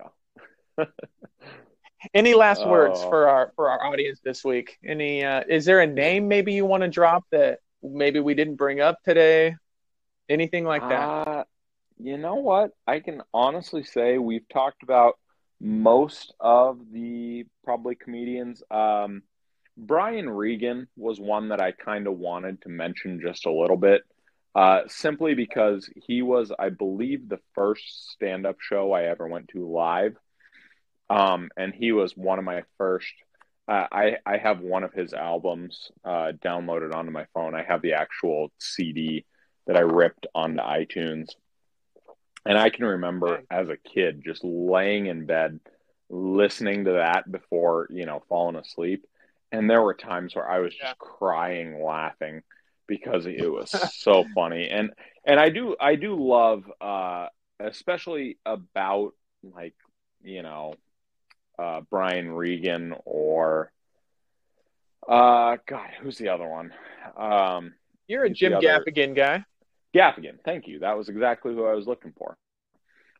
go. 0.77 0.87
Any 2.15 2.35
last 2.35 2.67
words 2.67 3.01
Oh. 3.03 3.09
for 3.09 3.29
our 3.29 3.53
for 3.57 3.71
our 3.71 3.85
audience 3.85 4.21
this 4.23 4.45
week? 4.45 4.79
Any? 4.85 5.25
Uh, 5.25 5.43
is 5.49 5.65
there 5.65 5.81
a 5.81 5.87
name 5.87 6.29
maybe 6.29 6.53
you 6.53 6.65
want 6.67 6.83
to 6.83 6.89
drop 6.89 7.25
that 7.33 7.61
maybe 7.83 8.21
we 8.21 8.35
didn't 8.35 8.57
bring 8.57 8.81
up 8.81 9.03
today? 9.05 9.57
Anything 10.29 10.65
like 10.65 10.83
that? 10.83 11.01
Uh, 11.03 11.45
you 11.99 12.19
know 12.19 12.37
what? 12.37 12.71
I 12.87 13.01
can 13.01 13.23
honestly 13.33 13.83
say 13.83 14.19
we've 14.19 14.47
talked 14.49 14.83
about 14.83 15.19
most 15.61 16.35
of 16.39 16.79
the 16.93 17.47
probably 17.65 17.95
comedians. 17.97 18.63
Um, 18.71 19.23
Brian 19.77 20.29
Regan 20.29 20.87
was 20.97 21.19
one 21.21 21.49
that 21.49 21.61
I 21.61 21.73
kind 21.73 22.07
of 22.07 22.19
wanted 22.19 22.63
to 22.63 22.69
mention 22.69 23.21
just 23.21 23.47
a 23.47 23.53
little 23.53 23.77
bit, 23.77 24.03
uh, 24.55 24.83
simply 24.89 25.35
because 25.35 25.89
he 25.95 26.23
was, 26.23 26.53
I 26.59 26.71
believe, 26.71 27.29
the 27.29 27.41
first 27.55 28.11
stand 28.13 28.47
up 28.47 28.61
show 28.61 28.93
I 28.93 29.05
ever 29.05 29.27
went 29.27 29.49
to 29.49 29.69
live. 29.69 30.17
Um, 31.11 31.51
and 31.57 31.75
he 31.75 31.93
was 31.93 32.17
one 32.17 32.39
of 32.39 32.45
my 32.45 32.63
first. 32.77 33.13
Uh, 33.67 33.87
I 33.93 34.17
I 34.25 34.39
have 34.39 34.61
one 34.61 34.85
of 34.85 34.93
his 34.93 35.13
albums 35.13 35.91
uh, 36.05 36.33
downloaded 36.43 36.95
onto 36.95 37.11
my 37.11 37.27
phone. 37.35 37.55
I 37.55 37.63
have 37.63 37.83
the 37.83 37.95
actual 37.95 38.51
CD 38.59 39.25
that 39.67 39.77
I 39.77 39.81
ripped 39.81 40.27
onto 40.35 40.61
iTunes. 40.63 41.29
And 42.47 42.57
I 42.57 42.71
can 42.71 42.87
remember 42.87 43.43
as 43.51 43.69
a 43.69 43.77
kid 43.77 44.23
just 44.25 44.43
laying 44.43 45.07
in 45.07 45.27
bed 45.27 45.61
listening 46.09 46.87
to 46.87 46.93
that 46.93 47.31
before, 47.31 47.87
you 47.91 48.07
know, 48.07 48.23
falling 48.29 48.57
asleep. 48.57 49.05
And 49.53 49.69
there 49.69 49.83
were 49.83 49.95
times 49.95 50.35
where 50.35 50.49
I 50.49 50.61
was 50.61 50.73
just 50.73 50.85
Yeah. 50.85 50.95
crying 50.99 51.83
laughing 51.83 52.43
because 52.89 53.27
it 53.27 53.41
was 53.53 53.71
so 53.95 54.25
funny. 54.35 54.69
And 54.69 54.91
and 55.25 55.39
I 55.39 55.51
do 55.51 55.77
I 55.81 55.95
do 55.95 56.17
love 56.17 56.65
uh 56.81 57.29
especially 57.61 58.39
about 58.45 59.13
like, 59.43 59.75
you 60.23 60.43
know, 60.43 60.75
uh 61.59 61.83
Brian 61.91 62.33
Regan 62.33 62.95
or 63.05 63.71
uh 65.09 65.57
God, 65.67 65.89
who's 66.01 66.19
the 66.19 66.29
other 66.31 66.49
one? 66.49 66.73
Um 67.17 67.75
You're 68.09 68.25
a 68.25 68.31
Jim 68.31 68.55
other- 68.55 68.67
Gaffigan 68.67 69.15
guy. 69.15 69.45
Gaffigan, 69.95 70.39
thank 70.45 70.67
you. 70.67 70.81
That 70.81 70.97
was 70.99 71.09
exactly 71.09 71.55
who 71.55 71.65
I 71.65 71.75
was 71.75 71.87
looking 71.87 72.13
for. 72.19 72.37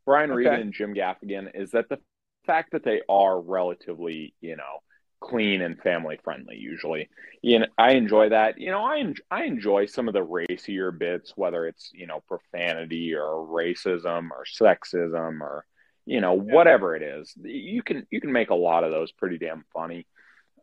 Brian 0.05 0.31
Okay. 0.31 0.39
Regan 0.39 0.61
and 0.61 0.73
Jim 0.73 0.95
Gaffigan 0.95 1.51
is 1.55 1.71
that 1.73 1.89
the 1.89 1.99
fact 2.47 2.73
that 2.73 2.85
they 2.85 3.03
are 3.09 3.41
relatively, 3.41 4.35
you 4.41 4.57
know, 4.57 4.83
clean 5.21 5.63
and 5.63 5.81
family 5.81 6.19
friendly 6.23 6.57
usually. 6.57 7.09
You 7.43 7.61
know, 7.61 7.67
I 7.77 7.93
enjoy 7.93 8.31
that. 8.31 8.61
You 8.61 8.71
know, 8.71 8.85
I 8.85 8.99
en- 8.99 9.15
I 9.31 9.45
enjoy 9.45 9.87
some 9.87 10.09
of 10.09 10.15
the 10.15 10.23
racier 10.23 10.91
bits 10.91 11.33
whether 11.37 11.67
it's, 11.67 11.91
you 11.93 12.07
know, 12.07 12.23
profanity 12.27 13.15
or 13.15 13.47
racism 13.47 14.31
or 14.31 14.45
sexism 14.45 15.41
or 15.41 15.65
you 16.09 16.23
know, 16.23 16.33
whatever 16.33 16.97
it 16.97 17.03
is. 17.03 17.35
You 17.37 17.83
can 17.83 18.07
you 18.11 18.21
can 18.21 18.33
make 18.33 18.49
a 18.49 18.55
lot 18.55 18.83
of 18.83 18.91
those 18.91 19.13
pretty 19.13 19.37
damn 19.37 19.67
funny. 19.75 20.07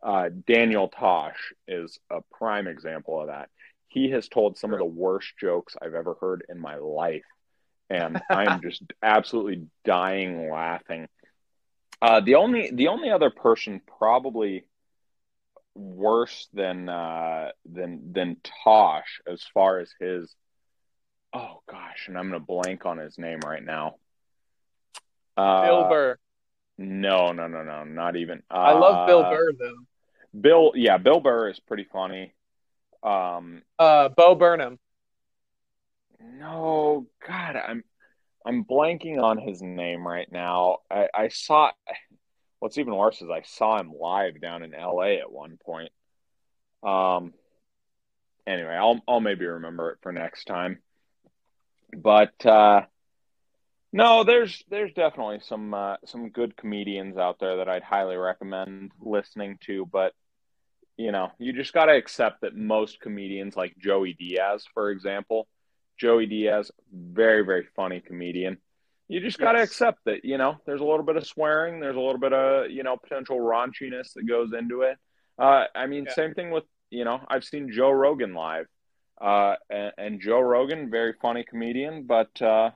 Uh, 0.02 0.30
Daniel 0.48 0.88
Tosh 0.88 1.53
is 1.68 1.99
a 2.10 2.22
prime 2.32 2.68
example 2.68 3.22
of 3.22 3.27
that. 3.27 3.49
He 3.88 4.10
has 4.10 4.27
told 4.27 4.57
some 4.57 4.73
of 4.73 4.80
the 4.80 4.86
worst 4.86 5.34
jokes 5.40 5.76
I've 5.80 5.94
ever 5.94 6.15
heard 6.19 6.44
in 6.49 6.60
my 6.60 6.77
life, 6.77 7.26
and 7.91 8.19
I'm 8.32 8.60
just 8.60 8.82
absolutely 9.03 9.68
dying 9.86 10.49
laughing. 10.49 11.07
Uh, 12.06 12.19
the 12.19 12.36
only 12.36 12.69
the 12.72 12.90
only 12.90 13.10
other 13.10 13.32
person 13.32 13.82
probably 13.98 14.64
worse 15.73 16.48
than 16.53 16.88
uh, 16.88 17.49
than 17.65 18.14
than 18.14 18.38
Tosh 18.64 19.22
as 19.26 19.41
far 19.56 19.80
as 19.80 19.90
his 19.99 20.32
oh 21.34 21.61
gosh, 21.68 22.07
and 22.07 22.15
I'm 22.15 22.30
gonna 22.30 22.40
blank 22.40 22.86
on 22.86 22.99
his 22.99 23.18
name 23.18 23.40
right 23.44 23.64
now. 23.64 23.95
Uh, 25.36 25.64
Bill 25.64 25.90
Burr. 25.90 26.18
No, 26.77 27.32
no, 27.32 27.48
no, 27.48 27.64
no, 27.64 27.84
not 27.84 28.15
even. 28.18 28.44
Uh, 28.52 28.53
I 28.53 28.73
love 28.73 29.07
Bill 29.07 29.23
Burr 29.23 29.53
though. 29.53 30.40
Bill, 30.40 30.72
yeah, 30.76 30.99
Bill 30.99 31.22
Burr 31.22 31.49
is 31.49 31.60
pretty 31.60 31.88
funny. 31.91 32.36
Um, 33.02 33.64
Uh, 33.80 34.10
Bo 34.10 34.36
Burnham. 34.36 34.77
no, 36.19 37.07
God, 37.27 37.56
I'm 37.56 37.84
I'm 38.46 38.64
blanking 38.64 39.22
on 39.22 39.38
his 39.38 39.62
name 39.62 40.08
right 40.08 40.32
now. 40.32 40.78
I, 40.90 41.08
I 41.14 41.28
saw. 41.30 41.72
What's 42.60 42.78
even 42.78 42.96
worse 42.96 43.22
is 43.22 43.30
I 43.30 43.42
saw 43.42 43.80
him 43.80 43.92
live 43.92 44.40
down 44.40 44.64
in 44.64 44.74
L.A. 44.74 45.20
at 45.20 45.32
one 45.32 45.58
point. 45.64 45.92
Um. 46.84 47.34
Anyway, 48.48 48.76
I'll 48.76 49.02
I'll 49.08 49.20
maybe 49.20 49.46
remember 49.46 49.92
it 49.92 49.98
for 50.02 50.12
next 50.12 50.46
time. 50.46 50.80
But 51.96 52.46
uh, 52.46 52.82
no, 53.92 54.24
there's 54.24 54.64
there's 54.70 54.94
definitely 54.94 55.40
some 55.42 55.74
uh, 55.74 55.96
some 56.06 56.30
good 56.30 56.56
comedians 56.56 57.18
out 57.18 57.40
there 57.40 57.58
that 57.58 57.70
I'd 57.70 57.82
highly 57.84 58.18
recommend 58.18 58.92
listening 59.02 59.58
to. 59.62 59.86
But 59.86 60.14
you 60.98 61.12
know, 61.12 61.32
you 61.40 61.54
just 61.54 61.74
got 61.74 61.86
to 61.86 61.96
accept 61.96 62.42
that 62.42 62.56
most 62.56 63.00
comedians, 63.02 63.56
like 63.56 63.78
Joey 63.78 64.14
Diaz, 64.14 64.66
for 64.74 64.92
example, 64.92 65.48
Joey 65.98 66.26
Diaz, 66.26 66.72
very, 66.92 67.44
very 67.46 67.66
funny 67.76 68.02
comedian. 68.02 68.58
You 69.08 69.20
just 69.20 69.38
got 69.38 69.52
to 69.54 69.60
Yes. 69.60 69.70
accept 69.70 70.00
that, 70.06 70.26
you 70.26 70.38
know, 70.38 70.58
there's 70.66 70.82
a 70.82 70.86
little 70.86 71.06
bit 71.06 71.16
of 71.16 71.28
swearing, 71.28 71.80
there's 71.80 71.96
a 71.96 72.00
little 72.00 72.18
bit 72.20 72.34
of, 72.34 72.72
you 72.72 72.84
know, 72.84 72.98
potential 72.98 73.38
raunchiness 73.38 74.14
that 74.14 74.28
goes 74.28 74.52
into 74.54 74.82
it. 74.82 74.98
Uh, 75.38 75.66
I 75.76 75.86
mean, 75.86 76.06
Yeah. 76.06 76.14
same 76.14 76.34
thing 76.34 76.50
with, 76.52 76.64
you 76.90 77.06
know, 77.06 77.22
I've 77.28 77.44
seen 77.44 77.72
Joe 77.72 77.92
Rogan 77.92 78.34
live. 78.34 78.68
Uh, 79.22 79.56
and, 79.70 79.94
and 79.98 80.22
Joe 80.22 80.42
Rogan, 80.42 80.90
very 80.90 81.14
funny 81.22 81.44
comedian, 81.44 82.04
but, 82.04 82.42
uh, 82.42 82.72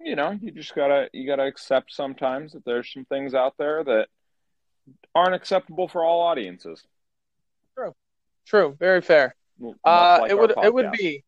you 0.00 0.16
know, 0.16 0.30
you 0.30 0.50
just 0.50 0.74
gotta, 0.74 1.08
you 1.12 1.26
gotta 1.26 1.44
accept 1.44 1.92
sometimes 1.92 2.52
that 2.52 2.64
there's 2.64 2.92
some 2.92 3.04
things 3.04 3.34
out 3.34 3.54
there 3.56 3.84
that 3.84 4.08
aren't 5.14 5.34
acceptable 5.34 5.88
for 5.88 6.04
all 6.04 6.20
audiences. 6.20 6.84
True, 7.76 7.94
True. 8.44 8.76
very 8.78 9.00
fair. 9.02 9.36
Uh, 9.84 10.18
like 10.22 10.30
it 10.30 10.38
would 10.38 10.54
it 10.62 10.72
would 10.72 10.90
be 10.92 11.22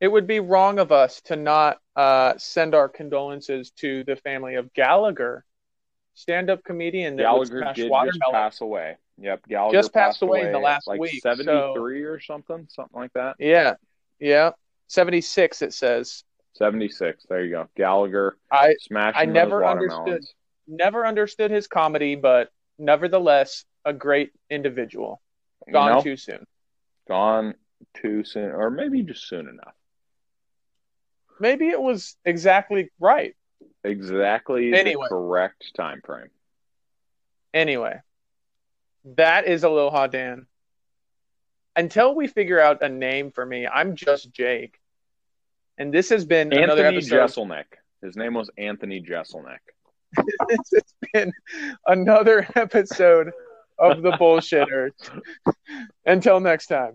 it 0.00 0.08
would 0.08 0.26
be 0.26 0.40
wrong 0.40 0.78
of 0.78 0.92
us 0.92 1.20
to 1.22 1.36
not 1.36 1.78
uh, 1.94 2.34
send 2.36 2.74
our 2.74 2.88
condolences 2.88 3.70
to 3.72 4.04
the 4.04 4.16
family 4.16 4.56
of 4.56 4.72
Gallagher, 4.74 5.44
stand-up 6.14 6.62
comedian 6.64 7.16
that 7.16 7.22
Gallagher 7.22 7.60
smash 7.60 7.76
did 7.76 7.90
just 7.90 8.20
pass 8.30 8.60
away. 8.60 8.96
Yep, 9.18 9.48
Gallagher 9.48 9.78
Just 9.78 9.94
passed 9.94 10.20
away 10.22 10.44
in 10.46 10.52
the 10.52 10.58
last 10.58 10.86
like 10.86 11.00
week, 11.00 11.22
seventy-three 11.22 12.02
so- 12.02 12.08
or 12.08 12.20
something, 12.20 12.66
something 12.70 13.00
like 13.00 13.12
that. 13.14 13.36
Yeah, 13.38 13.74
yeah, 14.20 14.50
seventy 14.88 15.22
six. 15.22 15.62
It 15.62 15.72
says. 15.72 16.22
Seventy 16.52 16.88
six. 16.90 17.24
There 17.28 17.42
you 17.44 17.50
go. 17.50 17.68
Gallagher 17.76 18.36
I 18.50 18.74
smashing 18.80 19.20
I 19.20 19.24
never 19.24 19.64
understood- 19.64 20.24
never 20.68 21.06
understood 21.06 21.50
his 21.50 21.66
comedy, 21.66 22.14
but 22.16 22.50
nevertheless, 22.78 23.64
a 23.86 23.92
great 23.94 24.32
individual. 24.50 25.22
You 25.66 25.72
Gone 25.72 25.92
know? 25.96 26.02
too 26.02 26.16
soon. 26.16 26.44
gone 27.08 27.54
too 27.94 28.24
soon, 28.24 28.50
or 28.50 28.68
maybe 28.70 29.02
just 29.02 29.26
soon 29.28 29.48
enough. 29.48 29.74
Maybe 31.40 31.68
it 31.68 31.80
was 31.80 32.16
exactly 32.24 32.90
right. 32.98 33.34
Exactly 33.84 34.74
Anyway. 34.74 35.06
the 35.08 35.08
correct 35.08 35.72
time 35.76 36.00
frame. 36.04 36.30
Anyway, 37.54 38.00
that 39.16 39.46
is 39.46 39.64
Aloha 39.64 40.08
Dan. 40.08 40.46
Until 41.74 42.14
we 42.14 42.26
figure 42.26 42.58
out 42.58 42.82
a 42.82 42.88
name 42.88 43.30
for 43.30 43.44
me, 43.44 43.66
I'm 43.66 43.96
just 43.96 44.32
Jake. 44.32 44.78
And 45.78 45.92
this 45.92 46.08
has 46.08 46.24
been 46.24 46.52
another 46.52 46.84
Anthony 46.86 46.96
episode. 46.98 47.48
Jeselnik. 47.48 47.64
His 48.02 48.16
name 48.16 48.34
was 48.34 48.50
Anthony 48.56 49.02
Jeselnik. 49.02 49.58
this 50.48 50.70
has 50.74 50.94
been 51.12 51.32
another 51.86 52.46
episode 52.54 53.32
of 53.78 54.02
the 54.02 54.10
bullshitters. 54.20 54.92
Until 56.06 56.40
next 56.40 56.66
time. 56.66 56.94